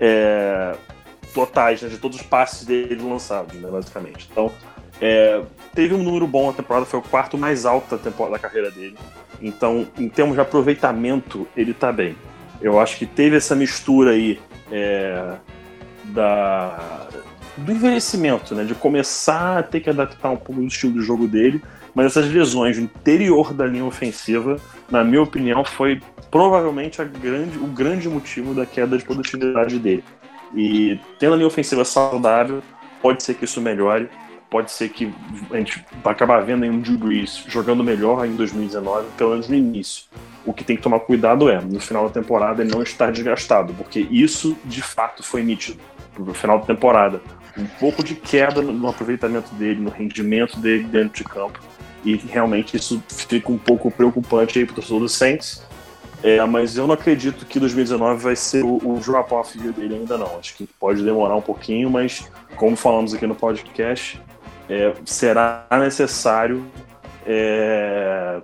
é... 0.00 0.74
totais, 1.34 1.82
né, 1.82 1.88
de 1.88 1.98
todos 1.98 2.20
os 2.20 2.26
passes 2.26 2.64
dele 2.66 3.02
lançados, 3.02 3.54
né, 3.54 3.68
basicamente. 3.70 4.28
Então, 4.30 4.52
é, 5.00 5.42
teve 5.74 5.94
um 5.94 6.02
número 6.02 6.26
bom 6.26 6.48
na 6.48 6.52
temporada, 6.52 6.84
foi 6.84 6.98
o 6.98 7.02
quarto 7.02 7.38
mais 7.38 7.64
alto 7.64 7.96
da, 7.96 8.02
temporada, 8.02 8.32
da 8.32 8.38
carreira 8.38 8.70
dele. 8.70 8.96
Então, 9.40 9.86
em 9.96 10.08
termos 10.08 10.34
de 10.34 10.40
aproveitamento, 10.40 11.46
ele 11.56 11.72
tá 11.72 11.92
bem. 11.92 12.16
Eu 12.60 12.80
acho 12.80 12.98
que 12.98 13.06
teve 13.06 13.36
essa 13.36 13.54
mistura 13.54 14.10
aí 14.10 14.40
é, 14.72 15.36
da, 16.06 17.06
do 17.58 17.72
envelhecimento, 17.72 18.54
né? 18.54 18.64
De 18.64 18.74
começar 18.74 19.58
a 19.58 19.62
ter 19.62 19.80
que 19.80 19.90
adaptar 19.90 20.30
um 20.30 20.36
pouco 20.36 20.60
do 20.60 20.66
estilo 20.66 20.94
de 20.94 21.02
jogo 21.02 21.26
dele, 21.26 21.62
mas 21.94 22.06
essas 22.06 22.30
lesões 22.30 22.76
no 22.76 22.84
interior 22.84 23.52
da 23.52 23.66
linha 23.66 23.84
ofensiva, 23.84 24.56
na 24.90 25.02
minha 25.02 25.22
opinião, 25.22 25.64
foi 25.64 26.00
provavelmente 26.30 27.02
grande, 27.04 27.58
o 27.58 27.66
grande 27.66 28.08
motivo 28.08 28.54
da 28.54 28.64
queda 28.64 28.96
de 28.96 29.04
produtividade 29.04 29.78
dele. 29.78 30.04
E 30.54 30.98
tendo 31.18 31.34
a 31.34 31.36
linha 31.36 31.46
ofensiva 31.46 31.84
saudável, 31.84 32.62
pode 33.02 33.22
ser 33.22 33.34
que 33.34 33.44
isso 33.44 33.60
melhore, 33.60 34.08
pode 34.50 34.70
ser 34.70 34.88
que 34.88 35.12
a 35.50 35.56
gente 35.56 35.84
vai 36.02 36.12
acabar 36.12 36.40
vendo 36.40 36.64
um 36.66 36.80
Drew 36.80 36.96
Brees 36.96 37.44
jogando 37.48 37.84
melhor 37.84 38.24
em 38.26 38.34
2019, 38.34 39.08
pelo 39.16 39.30
menos 39.30 39.48
no 39.48 39.54
início. 39.54 40.04
O 40.46 40.52
que 40.52 40.64
tem 40.64 40.76
que 40.76 40.82
tomar 40.82 41.00
cuidado 41.00 41.50
é, 41.50 41.60
no 41.60 41.80
final 41.80 42.08
da 42.08 42.14
temporada, 42.14 42.62
ele 42.62 42.70
não 42.70 42.82
estar 42.82 43.12
desgastado, 43.12 43.74
porque 43.74 44.06
isso 44.10 44.56
de 44.64 44.80
fato 44.80 45.22
foi 45.22 45.42
nítido 45.42 45.78
no 46.18 46.34
final 46.34 46.58
da 46.58 46.66
temporada. 46.66 47.20
Um 47.56 47.66
pouco 47.66 48.02
de 48.02 48.14
queda 48.14 48.60
no 48.62 48.88
aproveitamento 48.88 49.54
dele, 49.54 49.80
no 49.80 49.90
rendimento 49.90 50.58
dele 50.58 50.84
dentro 50.84 51.22
de 51.22 51.24
campo. 51.24 51.58
E 52.04 52.16
realmente 52.16 52.76
isso 52.76 53.02
fica 53.08 53.50
um 53.50 53.58
pouco 53.58 53.90
preocupante 53.90 54.58
aí 54.58 54.64
para 54.64 54.72
o 54.72 54.74
torcedor 54.76 55.00
do 55.00 55.08
Saints. 55.08 55.66
É, 56.22 56.44
mas 56.44 56.76
eu 56.76 56.86
não 56.86 56.94
acredito 56.94 57.46
que 57.46 57.60
2019 57.60 58.22
vai 58.22 58.34
ser 58.34 58.64
o, 58.64 58.76
o 58.76 58.98
drop-off 58.98 59.56
dele 59.56 59.94
ainda 59.96 60.18
não. 60.18 60.38
Acho 60.38 60.56
que 60.56 60.66
pode 60.66 61.02
demorar 61.02 61.36
um 61.36 61.42
pouquinho, 61.42 61.88
mas 61.88 62.28
como 62.56 62.76
falamos 62.76 63.14
aqui 63.14 63.26
no 63.26 63.34
podcast, 63.34 64.20
é, 64.68 64.92
será 65.04 65.66
necessário 65.78 66.66
é, 67.24 68.42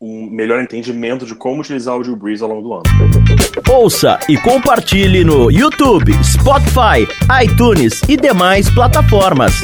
um 0.00 0.30
melhor 0.30 0.60
entendimento 0.62 1.26
de 1.26 1.34
como 1.34 1.60
utilizar 1.60 1.96
o 1.96 2.02
Drew 2.02 2.16
Brees 2.16 2.42
ao 2.42 2.48
longo 2.48 2.62
do 2.62 2.74
ano. 2.74 3.27
Ouça 3.66 4.18
e 4.28 4.36
compartilhe 4.36 5.24
no 5.24 5.50
YouTube, 5.50 6.12
Spotify, 6.22 7.06
iTunes 7.42 8.02
e 8.08 8.16
demais 8.16 8.70
plataformas. 8.70 9.54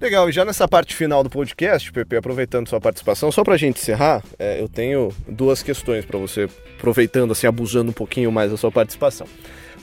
Legal, 0.00 0.28
e 0.28 0.32
já 0.32 0.44
nessa 0.44 0.66
parte 0.68 0.94
final 0.94 1.22
do 1.22 1.30
podcast, 1.30 1.92
Pepe, 1.92 2.16
aproveitando 2.16 2.68
sua 2.68 2.80
participação, 2.80 3.32
só 3.32 3.42
pra 3.42 3.56
gente 3.56 3.80
encerrar, 3.80 4.22
é, 4.38 4.60
eu 4.60 4.68
tenho 4.68 5.12
duas 5.26 5.62
questões 5.62 6.04
para 6.04 6.18
você, 6.18 6.48
aproveitando, 6.78 7.32
assim, 7.32 7.46
abusando 7.46 7.90
um 7.90 7.94
pouquinho 7.94 8.30
mais 8.30 8.50
da 8.50 8.56
sua 8.56 8.70
participação. 8.70 9.26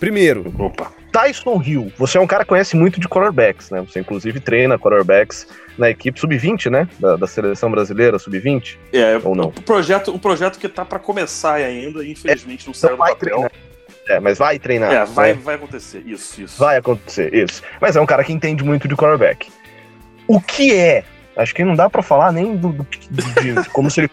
Primeiro, 0.03 0.53
Opa. 0.59 0.91
Tyson 1.13 1.63
Hill, 1.65 1.89
você 1.97 2.17
é 2.17 2.21
um 2.21 2.27
cara 2.27 2.43
que 2.43 2.49
conhece 2.49 2.75
muito 2.75 2.99
de 2.99 3.07
quarterbacks, 3.07 3.69
né? 3.69 3.79
Você 3.87 4.01
inclusive 4.01 4.37
treina 4.41 4.77
quarterbacks 4.77 5.47
na 5.77 5.89
equipe 5.89 6.19
sub-20, 6.19 6.69
né? 6.69 6.89
Da, 6.99 7.15
da, 7.15 7.25
seleção 7.25 7.71
brasileira, 7.71 8.19
sub-20. 8.19 8.77
É, 8.91 9.17
ou 9.23 9.33
não? 9.33 9.47
Um 9.47 9.61
projeto, 9.61 10.13
um 10.13 10.19
projeto 10.19 10.59
que 10.59 10.67
tá 10.67 10.83
para 10.83 10.99
começar 10.99 11.53
ainda, 11.53 12.05
infelizmente 12.05 12.65
é, 12.65 12.67
não 12.67 12.73
saiu 12.73 12.97
do 12.97 12.97
papel. 12.97 13.15
Treinar. 13.15 13.51
É, 14.09 14.19
mas 14.19 14.37
vai 14.39 14.59
treinar. 14.59 14.91
É, 14.91 15.05
vai, 15.05 15.35
né? 15.35 15.39
vai 15.41 15.55
acontecer, 15.55 16.03
isso, 16.05 16.41
isso. 16.41 16.59
Vai 16.59 16.75
acontecer, 16.75 17.33
isso. 17.33 17.63
Mas 17.79 17.95
é 17.95 18.01
um 18.01 18.05
cara 18.05 18.25
que 18.25 18.33
entende 18.33 18.61
muito 18.61 18.89
de 18.89 18.97
quarterback. 18.97 19.49
O 20.27 20.41
que 20.41 20.75
é? 20.75 21.05
Acho 21.37 21.55
que 21.55 21.63
não 21.63 21.75
dá 21.75 21.89
para 21.89 22.01
falar 22.01 22.33
nem 22.33 22.57
do, 22.57 22.73
do, 22.73 22.85
de, 23.09 23.53
de, 23.53 23.69
como 23.69 23.89
se 23.89 24.01
ele 24.01 24.11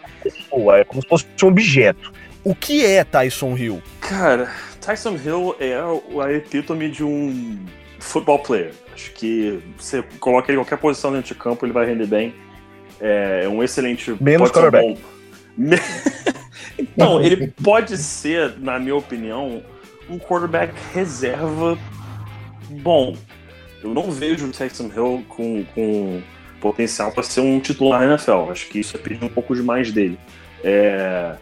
é 0.78 0.84
como 0.84 1.02
se 1.02 1.08
fosse 1.08 1.26
um 1.42 1.48
objeto. 1.48 2.12
O 2.44 2.54
que 2.54 2.86
é 2.86 3.02
Tyson 3.02 3.56
Hill? 3.56 3.82
Cara, 4.00 4.50
Tyson 4.80 5.16
Hill 5.16 5.56
é 5.60 5.74
a 5.74 6.32
epítome 6.32 6.90
de 6.90 7.04
um 7.04 7.58
football 7.98 8.38
player. 8.40 8.72
Acho 8.94 9.12
que 9.12 9.62
você 9.78 10.02
coloca 10.18 10.50
ele 10.50 10.58
em 10.58 10.64
qualquer 10.64 10.78
posição 10.78 11.12
dentro 11.12 11.28
de 11.28 11.34
campo, 11.34 11.64
ele 11.64 11.72
vai 11.72 11.86
render 11.86 12.06
bem. 12.06 12.34
É 13.00 13.48
um 13.48 13.62
excelente. 13.62 14.14
Menos 14.20 14.50
quarterback. 14.50 14.98
Bom... 15.56 15.76
então, 16.78 17.22
ele 17.22 17.48
pode 17.62 17.96
ser, 17.96 18.58
na 18.58 18.78
minha 18.78 18.96
opinião, 18.96 19.62
um 20.08 20.18
quarterback 20.18 20.74
reserva 20.92 21.78
bom. 22.68 23.16
Eu 23.82 23.94
não 23.94 24.10
vejo 24.10 24.46
o 24.46 24.50
Tyson 24.50 24.90
Hill 24.94 25.24
com, 25.28 25.64
com 25.74 26.22
potencial 26.60 27.10
para 27.12 27.22
ser 27.22 27.40
um 27.40 27.58
titular 27.58 28.00
na 28.00 28.14
NFL. 28.14 28.50
Acho 28.50 28.68
que 28.68 28.80
isso 28.80 28.96
é 28.96 29.00
pedir 29.00 29.24
um 29.24 29.28
pouco 29.28 29.54
demais 29.54 29.90
dele. 29.90 30.18
É, 30.62 31.36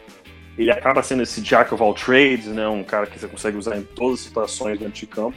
ele 0.59 0.73
acaba 0.73 1.03
sendo 1.03 1.23
esse 1.23 1.41
jack 1.41 1.73
of 1.73 1.83
all 1.83 1.95
trades, 1.95 2.47
né? 2.47 2.67
Um 2.67 2.83
cara 2.83 3.07
que 3.07 3.19
você 3.19 3.29
consegue 3.29 3.57
usar 3.57 3.77
em 3.77 3.83
todas 3.83 4.19
as 4.19 4.25
situações 4.27 4.79
dentro 4.79 4.95
de 4.95 5.07
campo. 5.07 5.37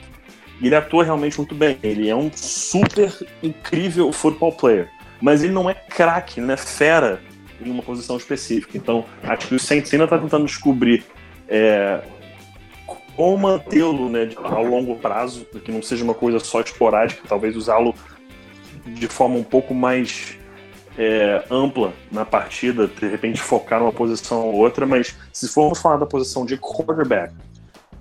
E 0.59 0.65
ele 0.65 0.75
atua 0.75 1.03
realmente 1.03 1.37
muito 1.37 1.53
bem. 1.53 1.77
Ele 1.83 2.09
é 2.09 2.15
um 2.15 2.31
super 2.33 3.13
incrível 3.41 4.11
football 4.11 4.51
player. 4.51 4.89
Mas 5.21 5.43
ele 5.43 5.53
não 5.53 5.69
é 5.69 5.73
craque, 5.75 6.39
ele 6.39 6.47
não 6.47 6.53
é 6.55 6.57
fera 6.57 7.21
em 7.61 7.69
uma 7.69 7.83
posição 7.83 8.17
específica. 8.17 8.75
Então, 8.75 9.05
acho 9.23 9.47
que 9.47 9.55
o 9.55 9.59
Saints 9.59 9.93
ainda 9.93 10.05
está 10.05 10.17
tentando 10.17 10.45
descobrir 10.45 11.03
é, 11.47 12.01
como 13.15 13.37
mantê-lo 13.37 14.09
né, 14.09 14.29
ao 14.43 14.63
longo 14.63 14.95
prazo, 14.95 15.45
que 15.63 15.71
não 15.71 15.83
seja 15.83 16.03
uma 16.03 16.15
coisa 16.15 16.39
só 16.39 16.61
esporádica, 16.61 17.21
talvez 17.27 17.55
usá-lo 17.55 17.93
de 18.85 19.07
forma 19.07 19.35
um 19.35 19.43
pouco 19.43 19.75
mais 19.75 20.35
é, 20.97 21.43
ampla 21.49 21.93
na 22.11 22.25
partida, 22.25 22.87
de 22.87 23.07
repente 23.07 23.41
focar 23.41 23.79
numa 23.79 23.93
posição 23.93 24.47
ou 24.47 24.55
outra, 24.55 24.85
mas 24.85 25.15
se 25.31 25.47
formos 25.47 25.81
falar 25.81 25.97
da 25.97 26.05
posição 26.05 26.45
de 26.45 26.57
quarterback, 26.57 27.33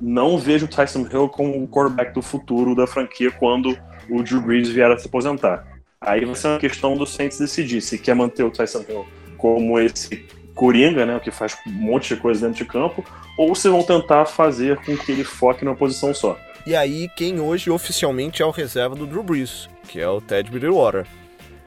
não 0.00 0.38
vejo 0.38 0.66
o 0.66 0.68
Tyson 0.68 1.06
Hill 1.10 1.28
como 1.28 1.62
o 1.62 1.68
quarterback 1.68 2.12
do 2.12 2.22
futuro 2.22 2.74
da 2.74 2.86
franquia 2.86 3.30
quando 3.30 3.76
o 4.08 4.22
Drew 4.22 4.40
Brees 4.40 4.68
vier 4.68 4.90
a 4.90 4.98
se 4.98 5.06
aposentar. 5.06 5.66
Aí 6.00 6.24
vai 6.24 6.34
ser 6.34 6.48
uma 6.48 6.58
questão 6.58 6.96
do 6.96 7.06
Saints 7.06 7.38
decidir 7.38 7.80
se 7.82 7.98
quer 7.98 8.14
manter 8.14 8.42
o 8.42 8.50
Tyson 8.50 8.84
Hill 8.88 9.06
como 9.36 9.78
esse 9.78 10.26
coringa, 10.54 11.06
né, 11.06 11.18
que 11.20 11.30
faz 11.30 11.56
um 11.66 11.70
monte 11.70 12.14
de 12.14 12.20
coisa 12.20 12.46
dentro 12.46 12.64
de 12.64 12.70
campo, 12.70 13.04
ou 13.38 13.54
se 13.54 13.68
vão 13.68 13.82
tentar 13.82 14.26
fazer 14.26 14.76
com 14.78 14.96
que 14.96 15.12
ele 15.12 15.24
foque 15.24 15.64
numa 15.64 15.76
posição 15.76 16.12
só. 16.12 16.38
E 16.66 16.76
aí, 16.76 17.08
quem 17.16 17.40
hoje 17.40 17.70
oficialmente 17.70 18.42
é 18.42 18.44
o 18.46 18.50
reserva 18.50 18.94
do 18.94 19.06
Drew 19.06 19.22
Brees, 19.22 19.68
que 19.88 19.98
é 19.98 20.08
o 20.08 20.20
Ted 20.20 20.50
Bridgewater. 20.50 21.06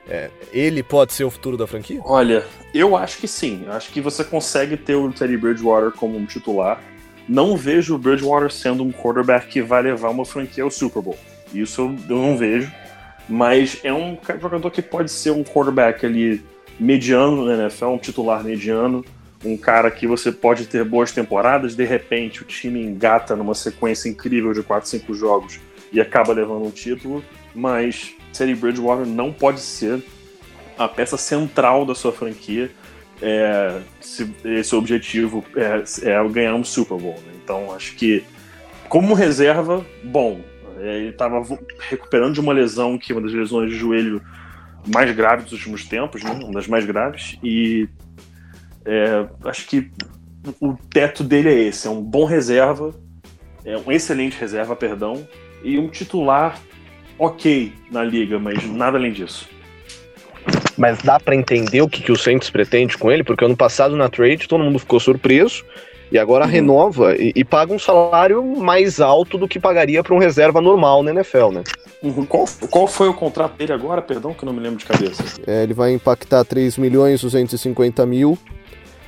É, 0.08 0.30
ele 0.51 0.84
pode 0.84 1.14
ser 1.14 1.24
o 1.24 1.30
futuro 1.30 1.56
da 1.56 1.66
franquia? 1.66 2.01
Olha, 2.04 2.45
eu 2.74 2.95
acho 2.95 3.18
que 3.20 3.28
sim. 3.28 3.66
Acho 3.70 3.91
que 3.91 4.01
você 4.01 4.24
consegue 4.24 4.76
ter 4.76 4.95
o 4.95 5.12
Teddy 5.12 5.38
Bridgewater 5.38 5.91
como 5.91 6.18
um 6.18 6.26
titular. 6.26 6.82
Não 7.28 7.56
vejo 7.56 7.95
o 7.95 7.97
Bridgewater 7.97 8.51
sendo 8.51 8.84
um 8.84 8.91
quarterback 8.91 9.47
que 9.47 9.62
vai 9.62 9.82
levar 9.82 10.10
uma 10.10 10.26
franquia 10.26 10.64
ao 10.64 10.72
Super 10.72 11.01
Bowl. 11.01 11.18
Isso 11.54 11.82
eu 12.10 12.18
não 12.18 12.38
vejo. 12.38 12.72
Mas 13.30 13.80
é 13.84 13.93
um 13.93 14.18
jogador 14.41 14.70
que 14.70 14.82
pode 14.82 15.10
ser 15.10 15.32
um 15.32 15.43
quarterback 15.43 16.06
ali 16.06 16.43
mediano 16.78 17.45
na 17.45 17.54
NFL, 17.64 17.86
um 17.86 17.97
titular 17.97 18.43
mediano. 18.43 19.06
Um 19.45 19.58
cara 19.58 19.91
que 19.91 20.08
você 20.08 20.32
pode 20.32 20.68
ter 20.68 20.84
boas 20.86 21.12
temporadas, 21.12 21.76
de 21.76 21.84
repente 21.84 22.41
o 22.41 22.45
time 22.45 22.82
engata 22.82 23.36
numa 23.36 23.54
sequência 23.54 24.08
incrível 24.08 24.54
de 24.54 24.64
4, 24.64 24.89
5 24.89 25.14
jogos 25.14 25.60
e 25.91 25.99
acaba 25.99 26.34
levando 26.34 26.66
um 26.66 26.72
título, 26.72 27.24
mas 27.54 28.16
Teddy 28.34 28.55
Bridgewater 28.55 29.05
não 29.05 29.31
pode 29.31 29.59
ser 29.59 30.03
a 30.77 30.88
peça 30.88 31.17
central 31.17 31.86
da 31.86 31.93
sua 31.93 32.11
franquia 32.11 32.71
é, 33.21 33.79
se 34.01 34.36
esse 34.43 34.75
objetivo 34.75 35.45
é, 35.55 35.84
é, 36.09 36.29
ganhar 36.29 36.55
um 36.55 36.63
Super 36.63 36.97
Bowl. 36.97 37.15
Né? 37.25 37.34
Então, 37.43 37.73
acho 37.73 37.95
que, 37.95 38.23
como 38.89 39.13
reserva, 39.13 39.86
bom. 40.03 40.41
É, 40.79 40.97
ele 40.97 41.09
estava 41.09 41.41
recuperando 41.89 42.34
de 42.34 42.39
uma 42.39 42.51
lesão 42.51 42.97
que 42.97 43.11
é 43.11 43.15
uma 43.15 43.21
das 43.21 43.31
lesões 43.31 43.71
de 43.71 43.77
joelho 43.77 44.21
mais 44.93 45.15
graves 45.15 45.45
dos 45.45 45.53
últimos 45.53 45.86
tempos, 45.86 46.23
né? 46.23 46.31
uma 46.31 46.51
das 46.51 46.67
mais 46.67 46.86
graves, 46.86 47.38
e 47.41 47.88
é, 48.86 49.25
acho 49.45 49.65
que 49.67 49.89
o 50.59 50.73
teto 50.89 51.23
dele 51.23 51.49
é 51.49 51.59
esse: 51.67 51.88
é 51.88 51.89
um 51.89 52.01
bom 52.01 52.25
reserva, 52.25 52.93
é 53.63 53.77
um 53.77 53.91
excelente 53.91 54.38
reserva, 54.38 54.75
perdão, 54.75 55.25
e 55.63 55.79
um 55.79 55.88
titular 55.88 56.59
ok 57.18 57.72
na 57.91 58.03
liga, 58.03 58.39
mas 58.39 58.64
nada 58.66 58.97
além 58.97 59.11
disso. 59.11 59.49
Mas 60.78 60.97
dá 60.99 61.20
para 61.20 61.36
entender 61.36 61.82
o 61.82 61.89
que, 61.89 62.01
que 62.01 62.11
o 62.11 62.18
Saints 62.18 62.49
pretende 62.49 62.97
com 62.97 63.11
ele, 63.11 63.24
porque 63.24 63.45
ano 63.45 63.55
passado 63.55 63.95
na 63.95 64.09
trade 64.09 64.47
todo 64.47 64.64
mundo 64.64 64.80
ficou 64.80 64.99
surpreso 64.99 65.64
e 66.11 66.18
agora 66.18 66.45
uhum. 66.45 66.51
renova 66.51 67.16
e, 67.16 67.32
e, 67.36 67.43
paga 67.43 67.74
um 67.74 67.80
salário 67.80 68.43
mais 68.43 68.99
alto 68.99 69.38
do 69.38 69.47
que 69.47 69.59
pagaria 69.59 70.03
para 70.03 70.14
um 70.14 70.20
reserva 70.20 70.61
normal 70.61 71.01
na 71.01 71.11
NFL, 71.11 71.49
né? 71.51 71.64
Uhum. 72.03 72.26
Qual, 72.26 72.45
qual 72.70 72.88
foi 72.88 73.07
o 73.07 73.14
contrato 73.14 73.55
dele 73.55 73.74
agora? 73.74 74.01
Perdão 74.01 74.34
que 74.34 74.43
eu 74.43 74.45
não 74.45 74.53
me 74.53 74.59
lembro 74.59 74.78
de 74.78 74.86
cabeça. 74.86 75.24
É, 75.47 75.64
ele 75.64 75.74
vai 75.74 75.91
impactar 75.93 76.43
3 76.43 76.78
milhões 76.78 77.22
250 77.22 78.05
mil, 78.05 78.38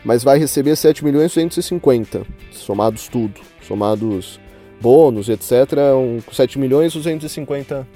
mas 0.04 0.24
vai 0.24 0.40
receber 0.40 0.76
7 0.76 1.04
milhões 1.04 1.34
250, 1.34 2.26
somados 2.52 3.08
tudo, 3.08 3.42
somados 3.62 4.40
bônus, 4.86 5.30
etc. 5.30 5.52
Um, 5.96 6.20
7 6.32 6.60
milhões 6.60 6.94
250 6.94 7.88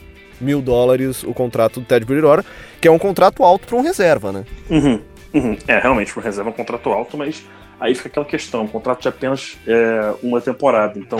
mil 0.41 0.61
dólares 0.61 1.23
o 1.23 1.33
contrato 1.33 1.79
do 1.79 1.85
Ted 1.85 2.05
Bridgewater, 2.05 2.43
que 2.81 2.87
é 2.87 2.91
um 2.91 2.97
contrato 2.97 3.43
alto 3.43 3.67
para 3.67 3.77
um 3.77 3.81
reserva, 3.81 4.31
né? 4.31 4.45
Uhum, 4.69 5.01
uhum. 5.33 5.57
É, 5.67 5.77
realmente, 5.79 6.11
para 6.11 6.21
um 6.21 6.23
reserva 6.23 6.49
é 6.49 6.53
um 6.53 6.55
contrato 6.55 6.89
alto, 6.89 7.17
mas 7.17 7.43
Aí 7.79 7.95
fica 7.95 8.09
aquela 8.09 8.25
questão, 8.25 8.63
um 8.63 8.67
contrato 8.67 9.01
de 9.01 9.07
apenas 9.07 9.57
é, 9.65 10.13
uma 10.21 10.41
temporada. 10.41 10.99
Então, 10.99 11.17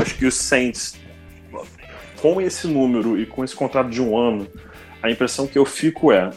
acho 0.00 0.16
que 0.16 0.24
os 0.24 0.36
Saints, 0.36 0.96
com 2.22 2.40
esse 2.40 2.68
número 2.68 3.18
e 3.18 3.26
com 3.26 3.42
esse 3.42 3.56
contrato 3.56 3.90
de 3.90 4.00
um 4.00 4.16
ano, 4.16 4.46
a 5.02 5.10
impressão 5.10 5.48
que 5.48 5.58
eu 5.58 5.66
fico 5.66 6.12
é 6.12 6.30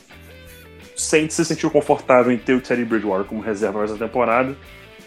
Saints 0.96 1.36
se 1.36 1.46
sentiu 1.46 1.70
confortável 1.70 2.32
em 2.32 2.38
ter 2.38 2.54
o 2.54 2.62
Teddy 2.62 2.84
Bridgewater 2.84 3.26
como 3.26 3.42
reserva 3.42 3.82
nessa 3.82 3.98
temporada 3.98 4.56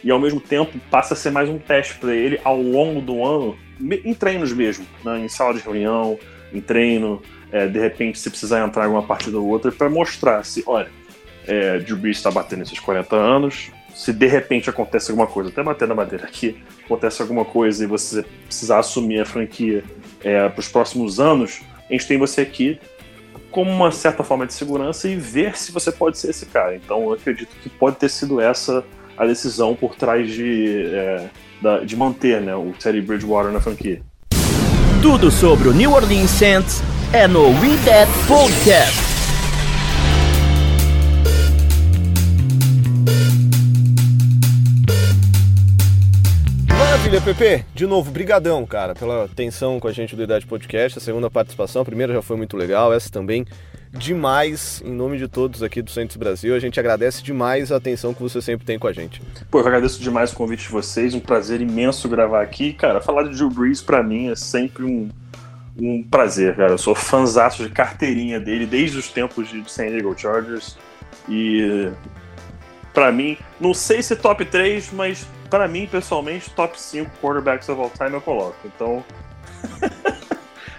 e 0.02 0.10
ao 0.10 0.18
mesmo 0.18 0.40
tempo 0.40 0.78
passa 0.90 1.14
a 1.14 1.16
ser 1.16 1.30
mais 1.30 1.48
um 1.48 1.58
teste 1.58 1.94
para 1.96 2.14
ele 2.14 2.40
ao 2.44 2.60
longo 2.60 3.00
do 3.00 3.24
ano, 3.24 3.56
em 3.80 4.14
treinos 4.14 4.52
mesmo, 4.52 4.86
né? 5.04 5.20
em 5.20 5.28
sala 5.28 5.54
de 5.54 5.60
reunião, 5.60 6.18
em 6.52 6.60
treino, 6.60 7.22
é, 7.50 7.66
de 7.66 7.78
repente 7.78 8.18
se 8.18 8.30
precisar 8.30 8.64
entrar 8.64 8.82
em 8.82 8.86
alguma 8.86 9.02
partida 9.02 9.38
ou 9.38 9.46
outra, 9.46 9.70
para 9.70 9.88
mostrar 9.88 10.44
se, 10.44 10.62
olha, 10.66 10.88
é, 11.46 11.78
Drew 11.78 11.96
Brees 11.96 12.16
está 12.16 12.30
batendo 12.30 12.62
esses 12.62 12.78
40 12.78 13.14
anos, 13.16 13.70
se 13.94 14.12
de 14.12 14.26
repente 14.26 14.68
acontece 14.68 15.10
alguma 15.10 15.26
coisa, 15.26 15.50
até 15.50 15.62
bater 15.62 15.88
na 15.88 15.94
madeira 15.94 16.24
aqui, 16.24 16.62
acontece 16.84 17.22
alguma 17.22 17.44
coisa 17.44 17.84
e 17.84 17.86
você 17.86 18.24
precisar 18.44 18.78
assumir 18.78 19.20
a 19.20 19.24
franquia 19.24 19.82
é, 20.22 20.48
para 20.48 20.60
os 20.60 20.68
próximos 20.68 21.18
anos, 21.18 21.60
a 21.88 21.92
gente 21.92 22.06
tem 22.06 22.18
você 22.18 22.42
aqui 22.42 22.78
como 23.50 23.70
uma 23.70 23.90
certa 23.90 24.22
forma 24.22 24.46
de 24.46 24.52
segurança 24.52 25.08
e 25.08 25.16
ver 25.16 25.56
se 25.56 25.72
você 25.72 25.90
pode 25.90 26.18
ser 26.18 26.28
esse 26.28 26.44
cara. 26.44 26.76
Então 26.76 27.04
eu 27.04 27.12
acredito 27.14 27.48
que 27.62 27.70
pode 27.70 27.96
ter 27.96 28.10
sido 28.10 28.38
essa 28.38 28.84
a 29.16 29.26
decisão 29.26 29.74
por 29.74 29.94
trás 29.94 30.30
de, 30.30 30.84
é, 30.92 31.30
da, 31.62 31.78
de 31.80 31.96
manter 31.96 32.40
né, 32.40 32.54
o 32.54 32.72
Teddy 32.78 33.00
Bridgewater 33.00 33.52
na 33.52 33.60
franquia. 33.60 34.02
Tudo 35.02 35.30
sobre 35.30 35.68
o 35.68 35.72
New 35.72 35.92
Orleans 35.92 36.30
Saints 36.30 36.82
é 37.12 37.26
no 37.26 37.48
We 37.48 37.76
That 37.84 38.10
Podcast. 38.26 39.06
Maravilha, 46.68 47.20
Pepe. 47.20 47.64
De 47.74 47.86
novo, 47.86 48.10
brigadão, 48.10 48.66
cara, 48.66 48.94
pela 48.94 49.24
atenção 49.24 49.78
com 49.78 49.86
a 49.86 49.92
gente 49.92 50.16
do 50.16 50.22
Idade 50.24 50.44
Podcast. 50.44 50.98
A 50.98 51.00
segunda 51.00 51.30
participação, 51.30 51.82
a 51.82 51.84
primeira 51.84 52.12
já 52.12 52.20
foi 52.20 52.36
muito 52.36 52.56
legal, 52.56 52.92
essa 52.92 53.08
também 53.10 53.46
demais. 53.96 54.82
Em 54.84 54.92
nome 54.92 55.18
de 55.18 55.26
todos 55.26 55.62
aqui 55.62 55.82
do 55.82 55.90
Santos 55.90 56.16
Brasil, 56.16 56.54
a 56.54 56.58
gente 56.58 56.78
agradece 56.78 57.22
demais 57.22 57.72
a 57.72 57.76
atenção 57.76 58.14
que 58.14 58.22
você 58.22 58.40
sempre 58.40 58.66
tem 58.66 58.78
com 58.78 58.86
a 58.86 58.92
gente. 58.92 59.20
Pô, 59.50 59.58
eu 59.58 59.66
agradeço 59.66 60.00
demais 60.00 60.32
o 60.32 60.36
convite 60.36 60.64
de 60.64 60.68
vocês, 60.68 61.14
um 61.14 61.20
prazer 61.20 61.60
imenso 61.60 62.08
gravar 62.08 62.42
aqui. 62.42 62.72
Cara, 62.72 63.00
falar 63.00 63.24
de 63.24 63.36
Drew 63.36 63.50
Brees 63.50 63.82
pra 63.82 64.02
mim 64.02 64.28
é 64.30 64.36
sempre 64.36 64.84
um, 64.84 65.08
um 65.78 66.02
prazer, 66.02 66.54
cara. 66.56 66.72
Eu 66.72 66.78
sou 66.78 66.94
fãzaço 66.94 67.62
de 67.62 67.70
carteirinha 67.70 68.38
dele 68.38 68.66
desde 68.66 68.98
os 68.98 69.08
tempos 69.08 69.48
de 69.48 69.62
San 69.70 69.88
Diego 69.88 70.14
Chargers. 70.16 70.76
E 71.28 71.90
para 72.92 73.10
mim, 73.10 73.36
não 73.60 73.74
sei 73.74 74.02
se 74.02 74.14
top 74.16 74.44
3, 74.44 74.92
mas 74.92 75.26
para 75.50 75.68
mim, 75.68 75.86
pessoalmente, 75.86 76.50
top 76.50 76.80
5 76.80 77.10
quarterbacks 77.20 77.68
of 77.68 77.80
all 77.80 77.90
time 77.90 78.12
eu 78.12 78.20
coloco. 78.20 78.56
Então. 78.64 79.04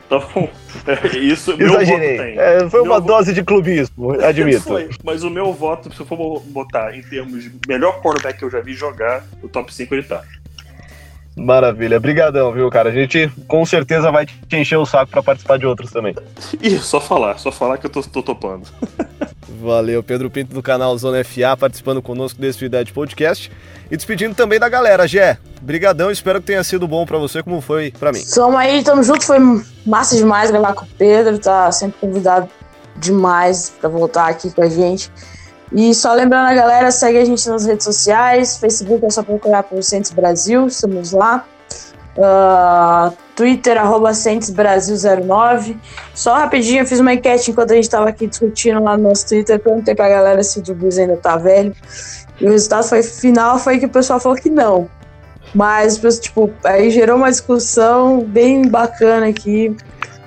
então, 0.08 0.50
é, 0.88 1.18
isso 1.20 1.56
meu 1.58 1.68
Exagerei. 1.68 2.18
voto 2.18 2.24
tem. 2.24 2.40
É, 2.40 2.70
foi 2.70 2.82
meu 2.82 2.92
uma 2.92 3.02
dose 3.02 3.34
de 3.34 3.44
clubismo, 3.44 4.14
admito. 4.22 4.62
Foi, 4.62 4.90
mas 5.04 5.24
o 5.24 5.30
meu 5.30 5.54
voto, 5.54 5.94
se 5.94 6.00
eu 6.00 6.06
for 6.06 6.42
botar 6.46 6.96
em 6.96 7.02
termos 7.02 7.44
de 7.44 7.52
melhor 7.68 8.02
quarterback 8.02 8.40
que 8.40 8.46
eu 8.46 8.50
já 8.50 8.62
vi 8.62 8.74
jogar, 8.74 9.24
o 9.44 9.50
top 9.50 9.74
5 9.74 9.94
ele 9.94 10.04
tá. 10.04 10.24
Maravilha, 11.38 12.00
brigadão, 12.00 12.52
viu, 12.52 12.68
cara? 12.70 12.90
A 12.90 12.92
gente 12.92 13.32
com 13.48 13.64
certeza 13.64 14.12
vai 14.12 14.26
te 14.26 14.56
encher 14.56 14.78
o 14.78 14.86
saco 14.88 15.12
para 15.12 15.22
participar 15.22 15.60
de 15.60 15.68
outros 15.68 15.92
também. 15.92 16.16
Ih, 16.62 16.80
só 16.80 17.00
falar, 17.00 17.38
só 17.38 17.52
falar 17.52 17.78
que 17.78 17.86
eu 17.86 17.92
tô, 17.92 18.02
tô 18.02 18.24
topando. 18.24 18.68
Valeu, 19.62 20.02
Pedro 20.02 20.30
Pinto 20.30 20.54
do 20.54 20.64
canal 20.64 20.98
Zona 20.98 21.24
FA 21.24 21.56
participando 21.58 22.02
conosco 22.02 22.42
desse 22.42 22.66
Idade 22.66 22.92
Podcast 22.92 23.52
e 23.90 23.96
despedindo 23.96 24.34
também 24.34 24.60
da 24.60 24.68
galera. 24.68 25.08
Gé, 25.08 25.38
brigadão, 25.62 26.10
espero 26.10 26.40
que 26.42 26.48
tenha 26.48 26.64
sido 26.64 26.88
bom 26.88 27.06
para 27.06 27.18
você 27.18 27.44
como 27.44 27.62
foi 27.62 27.92
para 27.92 28.12
mim. 28.12 28.20
Somos 28.20 28.60
aí, 28.60 28.84
tamo 28.84 29.04
junto, 29.04 29.24
foi 29.24 29.38
massa 29.86 30.16
demais 30.16 30.50
gravar 30.50 30.74
com 30.74 30.86
o 30.86 30.88
Pedro, 30.98 31.38
tá 31.38 31.72
sempre 31.72 32.00
convidado 32.00 32.50
demais 32.98 33.72
para 33.80 33.90
voltar 33.90 34.28
aqui 34.28 34.52
com 34.52 34.64
a 34.64 34.70
gente. 34.70 35.12
E 35.72 35.94
só 35.94 36.14
lembrando 36.14 36.48
a 36.48 36.54
galera, 36.54 36.92
segue 36.92 37.18
a 37.18 37.26
gente 37.26 37.48
nas 37.50 37.66
redes 37.66 37.84
sociais, 37.84 38.58
Facebook 38.58 39.06
é 39.06 39.10
só 39.10 39.22
procurar 39.22 39.64
por 39.64 39.84
Centros 39.84 40.14
Brasil, 40.14 40.68
estamos 40.68 41.12
lá. 41.12 41.46
Uh, 42.18 43.16
Twitter, 43.36 43.78
arroba 43.78 44.10
Brasil09. 44.10 45.78
Só 46.16 46.34
rapidinho, 46.34 46.82
eu 46.82 46.86
fiz 46.86 47.00
uma 47.00 47.14
enquete 47.14 47.52
enquanto 47.52 47.72
a 47.72 47.76
gente 47.76 47.84
estava 47.84 48.10
aqui 48.10 48.26
discutindo 48.26 48.82
lá 48.82 48.98
no 48.98 49.10
nosso 49.10 49.28
Twitter, 49.28 49.60
perguntei 49.60 49.94
pra 49.94 50.10
galera 50.10 50.42
se 50.42 50.58
o 50.58 50.62
Drew 50.62 50.90
ainda 50.98 51.18
tá 51.18 51.38
velho. 51.38 51.76
E 52.40 52.46
o 52.46 52.50
resultado 52.50 52.88
foi 52.88 53.04
final 53.04 53.60
foi 53.60 53.78
que 53.78 53.86
o 53.86 53.90
pessoal 53.90 54.20
falou 54.20 54.38
que 54.38 54.50
não. 54.50 54.90
Mas, 55.54 56.00
tipo, 56.20 56.52
aí 56.64 56.90
gerou 56.90 57.18
uma 57.18 57.30
discussão 57.30 58.22
bem 58.22 58.68
bacana 58.68 59.28
aqui. 59.28 59.76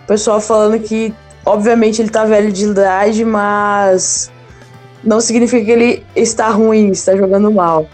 O 0.05 0.07
pessoal 0.07 0.41
falando 0.41 0.79
que, 0.79 1.15
obviamente, 1.45 2.01
ele 2.01 2.11
tá 2.11 2.25
velho 2.25 2.53
de 2.53 2.67
idade, 2.67 3.25
mas 3.25 4.31
não 5.03 5.21
significa 5.21 5.65
que 5.65 5.71
ele 5.71 6.05
está 6.15 6.51
ruim, 6.51 6.91
está 6.91 7.17
jogando 7.17 7.51
mal. 7.51 7.89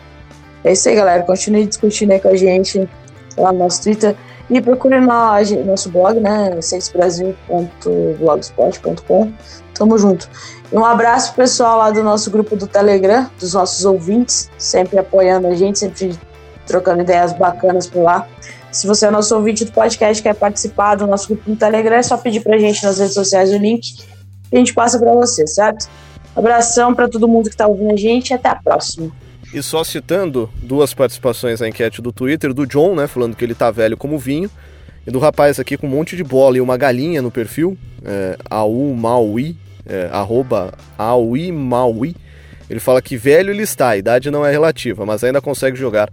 É 0.65 0.73
isso 0.73 0.89
aí, 0.89 0.97
galera. 0.97 1.23
Continue 1.23 1.65
discutindo 1.67 2.11
aí 2.13 2.21
com 2.21 2.29
a 2.29 2.37
gente 2.37 2.89
lá 3.37 3.53
no 3.53 3.61
nosso 3.61 3.83
Twitter. 3.83 4.17
E 4.49 4.61
procure 4.61 5.01
no 5.01 5.09
nosso 5.65 5.91
blog, 5.91 6.21
né? 6.21 6.61
sexbrasil.blogspot.com. 6.61 9.33
Tamo 9.75 9.99
junto. 9.99 10.31
E 10.73 10.77
um 10.77 10.85
abraço 10.85 11.35
pro 11.35 11.43
pessoal 11.43 11.79
lá 11.79 11.91
do 11.91 12.01
nosso 12.03 12.31
grupo 12.31 12.57
do 12.57 12.67
Telegram, 12.67 13.31
dos 13.39 13.55
nossos 13.55 13.85
ouvintes, 13.85 14.51
sempre 14.57 14.99
apoiando 14.99 15.49
a 15.49 15.55
gente, 15.55 15.79
sempre 15.79 16.19
trocando 16.67 17.03
ideias 17.03 17.33
bacanas 17.33 17.87
por 17.87 18.03
lá. 18.03 18.27
Se 18.71 18.87
você 18.87 19.07
é 19.07 19.11
nosso 19.11 19.35
ouvinte 19.35 19.65
do 19.65 19.73
podcast 19.73 20.23
quer 20.23 20.35
participar 20.35 20.97
do 20.97 21.07
nosso 21.07 21.29
grupo 21.29 21.51
no 21.51 21.57
Telegram, 21.57 21.97
é 21.97 22.03
só 22.03 22.17
pedir 22.17 22.41
pra 22.41 22.59
gente 22.59 22.85
nas 22.85 22.99
redes 22.99 23.15
sociais 23.15 23.53
o 23.53 23.57
link 23.57 23.97
e 24.53 24.57
a 24.57 24.59
gente 24.59 24.75
passa 24.75 24.99
para 24.99 25.13
você, 25.13 25.47
certo? 25.47 25.89
Abração 26.37 26.95
para 26.95 27.09
todo 27.09 27.26
mundo 27.26 27.45
que 27.45 27.55
está 27.55 27.66
ouvindo 27.66 27.93
a 27.93 27.97
gente 27.97 28.30
e 28.30 28.34
até 28.34 28.51
a 28.51 28.55
próxima. 28.55 29.11
E 29.55 29.62
só 29.62 29.82
citando 29.82 30.51
duas 30.62 30.93
participações 30.93 31.61
na 31.61 31.68
enquete 31.68 32.03
do 32.03 32.12
Twitter, 32.12 32.53
do 32.53 32.66
John, 32.66 32.95
né, 32.95 33.07
falando 33.07 33.34
que 33.34 33.45
ele 33.45 33.55
tá 33.55 33.70
velho 33.70 33.97
como 33.97 34.18
vinho, 34.18 34.51
e 35.07 35.11
do 35.11 35.18
rapaz 35.18 35.59
aqui 35.59 35.76
com 35.76 35.87
um 35.87 35.91
monte 35.91 36.16
de 36.16 36.24
bola 36.24 36.57
e 36.57 36.61
uma 36.61 36.76
galinha 36.76 37.22
no 37.22 37.30
perfil, 37.30 37.78
é, 38.05 38.37
Aumaui, 38.51 39.57
é, 39.87 40.09
arroba 40.12 40.74
Auimaui, 40.99 42.14
ele 42.68 42.80
fala 42.80 43.01
que 43.01 43.16
velho 43.16 43.51
ele 43.51 43.62
está, 43.62 43.91
a 43.91 43.97
idade 43.97 44.30
não 44.30 44.45
é 44.45 44.51
relativa, 44.51 45.07
mas 45.07 45.22
ainda 45.22 45.41
consegue 45.41 45.76
jogar 45.76 46.11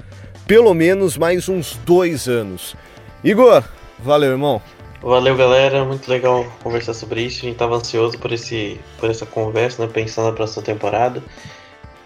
pelo 0.48 0.74
menos 0.74 1.18
mais 1.18 1.50
uns 1.50 1.80
dois 1.86 2.28
anos. 2.28 2.76
Igor, 3.24 3.64
valeu, 4.00 4.32
irmão. 4.32 4.62
Valeu, 5.04 5.36
galera. 5.36 5.84
Muito 5.84 6.10
legal 6.10 6.46
conversar 6.64 6.94
sobre 6.94 7.24
isso. 7.24 7.40
A 7.46 7.50
gente 7.50 7.58
tava 7.58 7.76
ansioso 7.76 8.18
por, 8.18 8.32
esse, 8.32 8.80
por 8.98 9.10
essa 9.10 9.26
conversa, 9.26 9.86
né? 9.86 9.92
Pensando 9.94 10.28
na 10.28 10.32
próxima 10.32 10.64
temporada. 10.64 11.22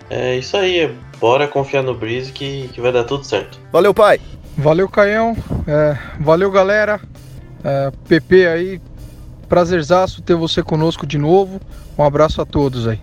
É 0.09 0.35
isso 0.35 0.57
aí. 0.57 0.91
Bora 1.19 1.47
confiar 1.47 1.83
no 1.83 1.93
Breeze 1.93 2.31
que, 2.31 2.69
que 2.69 2.81
vai 2.81 2.91
dar 2.91 3.03
tudo 3.03 3.23
certo. 3.23 3.59
Valeu, 3.71 3.93
pai. 3.93 4.19
Valeu, 4.57 4.89
Caião. 4.89 5.37
É, 5.67 5.95
valeu, 6.19 6.49
galera. 6.49 6.99
É, 7.63 7.91
PP 8.07 8.47
aí. 8.47 8.81
Prazerzaço 9.47 10.21
ter 10.23 10.35
você 10.35 10.63
conosco 10.63 11.05
de 11.05 11.19
novo. 11.19 11.61
Um 11.95 12.03
abraço 12.03 12.41
a 12.41 12.45
todos 12.45 12.87
aí. 12.87 12.99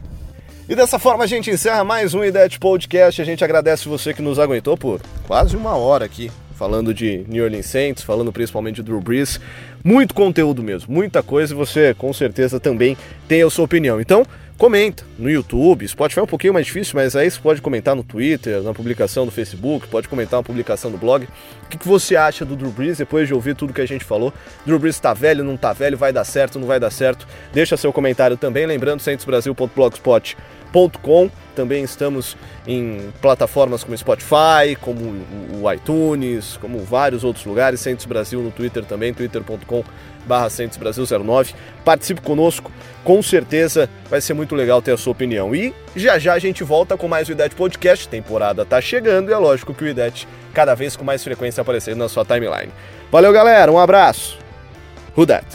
E 0.68 0.74
dessa 0.74 0.98
forma 0.98 1.22
a 1.22 1.26
gente 1.26 1.50
encerra 1.50 1.84
mais 1.84 2.14
um 2.14 2.24
IDET 2.24 2.58
Podcast. 2.58 3.22
A 3.22 3.24
gente 3.24 3.44
agradece 3.44 3.88
você 3.88 4.12
que 4.12 4.22
nos 4.22 4.40
aguentou 4.40 4.76
por 4.76 5.00
quase 5.26 5.56
uma 5.56 5.76
hora 5.76 6.04
aqui 6.04 6.32
falando 6.54 6.94
de 6.94 7.24
New 7.28 7.44
Orleans 7.44 7.66
Saints, 7.66 8.02
falando 8.02 8.32
principalmente 8.32 8.76
de 8.76 8.82
Drew 8.82 9.00
Brees. 9.00 9.40
Muito 9.82 10.14
conteúdo 10.14 10.62
mesmo, 10.62 10.92
muita 10.94 11.22
coisa 11.22 11.52
e 11.52 11.56
você 11.56 11.94
com 11.94 12.12
certeza 12.12 12.58
também 12.58 12.96
tem 13.28 13.42
a 13.42 13.50
sua 13.50 13.64
opinião. 13.64 14.00
Então, 14.00 14.24
comenta 14.56 15.04
no 15.18 15.30
YouTube, 15.30 15.86
Spotify 15.86 16.20
é 16.20 16.22
um 16.22 16.26
pouquinho 16.26 16.52
mais 16.52 16.66
difícil, 16.66 16.92
mas 16.94 17.14
aí 17.16 17.30
você 17.30 17.40
pode 17.40 17.60
comentar 17.60 17.94
no 17.94 18.02
Twitter, 18.02 18.62
na 18.62 18.72
publicação 18.72 19.24
do 19.24 19.30
Facebook, 19.30 19.88
pode 19.88 20.08
comentar 20.08 20.38
na 20.38 20.42
publicação 20.42 20.90
do 20.90 20.98
blog. 20.98 21.24
O 21.24 21.68
que, 21.68 21.78
que 21.78 21.88
você 21.88 22.16
acha 22.16 22.44
do 22.44 22.54
Drew 22.56 22.70
Brees 22.70 22.98
depois 22.98 23.26
de 23.26 23.34
ouvir 23.34 23.54
tudo 23.54 23.72
que 23.72 23.80
a 23.80 23.86
gente 23.86 24.04
falou? 24.04 24.32
Drew 24.64 24.78
Brees 24.78 24.98
tá 24.98 25.12
velho, 25.12 25.42
não 25.44 25.56
tá 25.56 25.72
velho, 25.72 25.96
vai 25.96 26.12
dar 26.12 26.24
certo, 26.24 26.58
não 26.58 26.66
vai 26.66 26.78
dar 26.78 26.90
certo? 26.90 27.26
Deixa 27.52 27.76
seu 27.76 27.92
comentário 27.92 28.36
também, 28.36 28.66
lembrando, 28.66 29.00
centrosbrasil.blogspot.com 29.00 30.64
com 31.00 31.30
Também 31.54 31.84
estamos 31.84 32.36
em 32.66 33.12
plataformas 33.20 33.84
como 33.84 33.96
Spotify, 33.96 34.74
como 34.80 35.24
o 35.62 35.72
iTunes, 35.72 36.56
como 36.60 36.80
vários 36.80 37.22
outros 37.22 37.44
lugares. 37.46 37.78
Santos 37.78 38.04
Brasil 38.06 38.42
no 38.42 38.50
Twitter 38.50 38.84
também, 38.84 39.14
twitter.com 39.14 39.84
barra 40.26 40.48
Brasil 40.78 41.04
09. 41.04 41.54
Participe 41.84 42.20
conosco, 42.20 42.70
com 43.02 43.22
certeza 43.22 43.88
vai 44.08 44.20
ser 44.20 44.34
muito 44.34 44.54
legal 44.54 44.80
ter 44.80 44.92
a 44.92 44.96
sua 44.96 45.12
opinião. 45.12 45.54
E 45.54 45.74
já 45.94 46.18
já 46.18 46.34
a 46.34 46.38
gente 46.38 46.64
volta 46.64 46.96
com 46.96 47.08
mais 47.08 47.28
o 47.28 47.32
IDET 47.32 47.54
Podcast. 47.54 48.08
Temporada 48.08 48.64
tá 48.64 48.80
chegando 48.80 49.30
e 49.30 49.32
é 49.32 49.36
lógico 49.36 49.74
que 49.74 49.84
o 49.84 49.88
IDET 49.88 50.26
cada 50.52 50.74
vez 50.74 50.96
com 50.96 51.04
mais 51.04 51.22
frequência 51.22 51.60
aparecendo 51.60 51.98
na 51.98 52.08
sua 52.08 52.24
timeline. 52.24 52.72
Valeu, 53.10 53.32
galera, 53.32 53.70
um 53.70 53.78
abraço. 53.78 54.38
Who 55.16 55.26
that? 55.26 55.46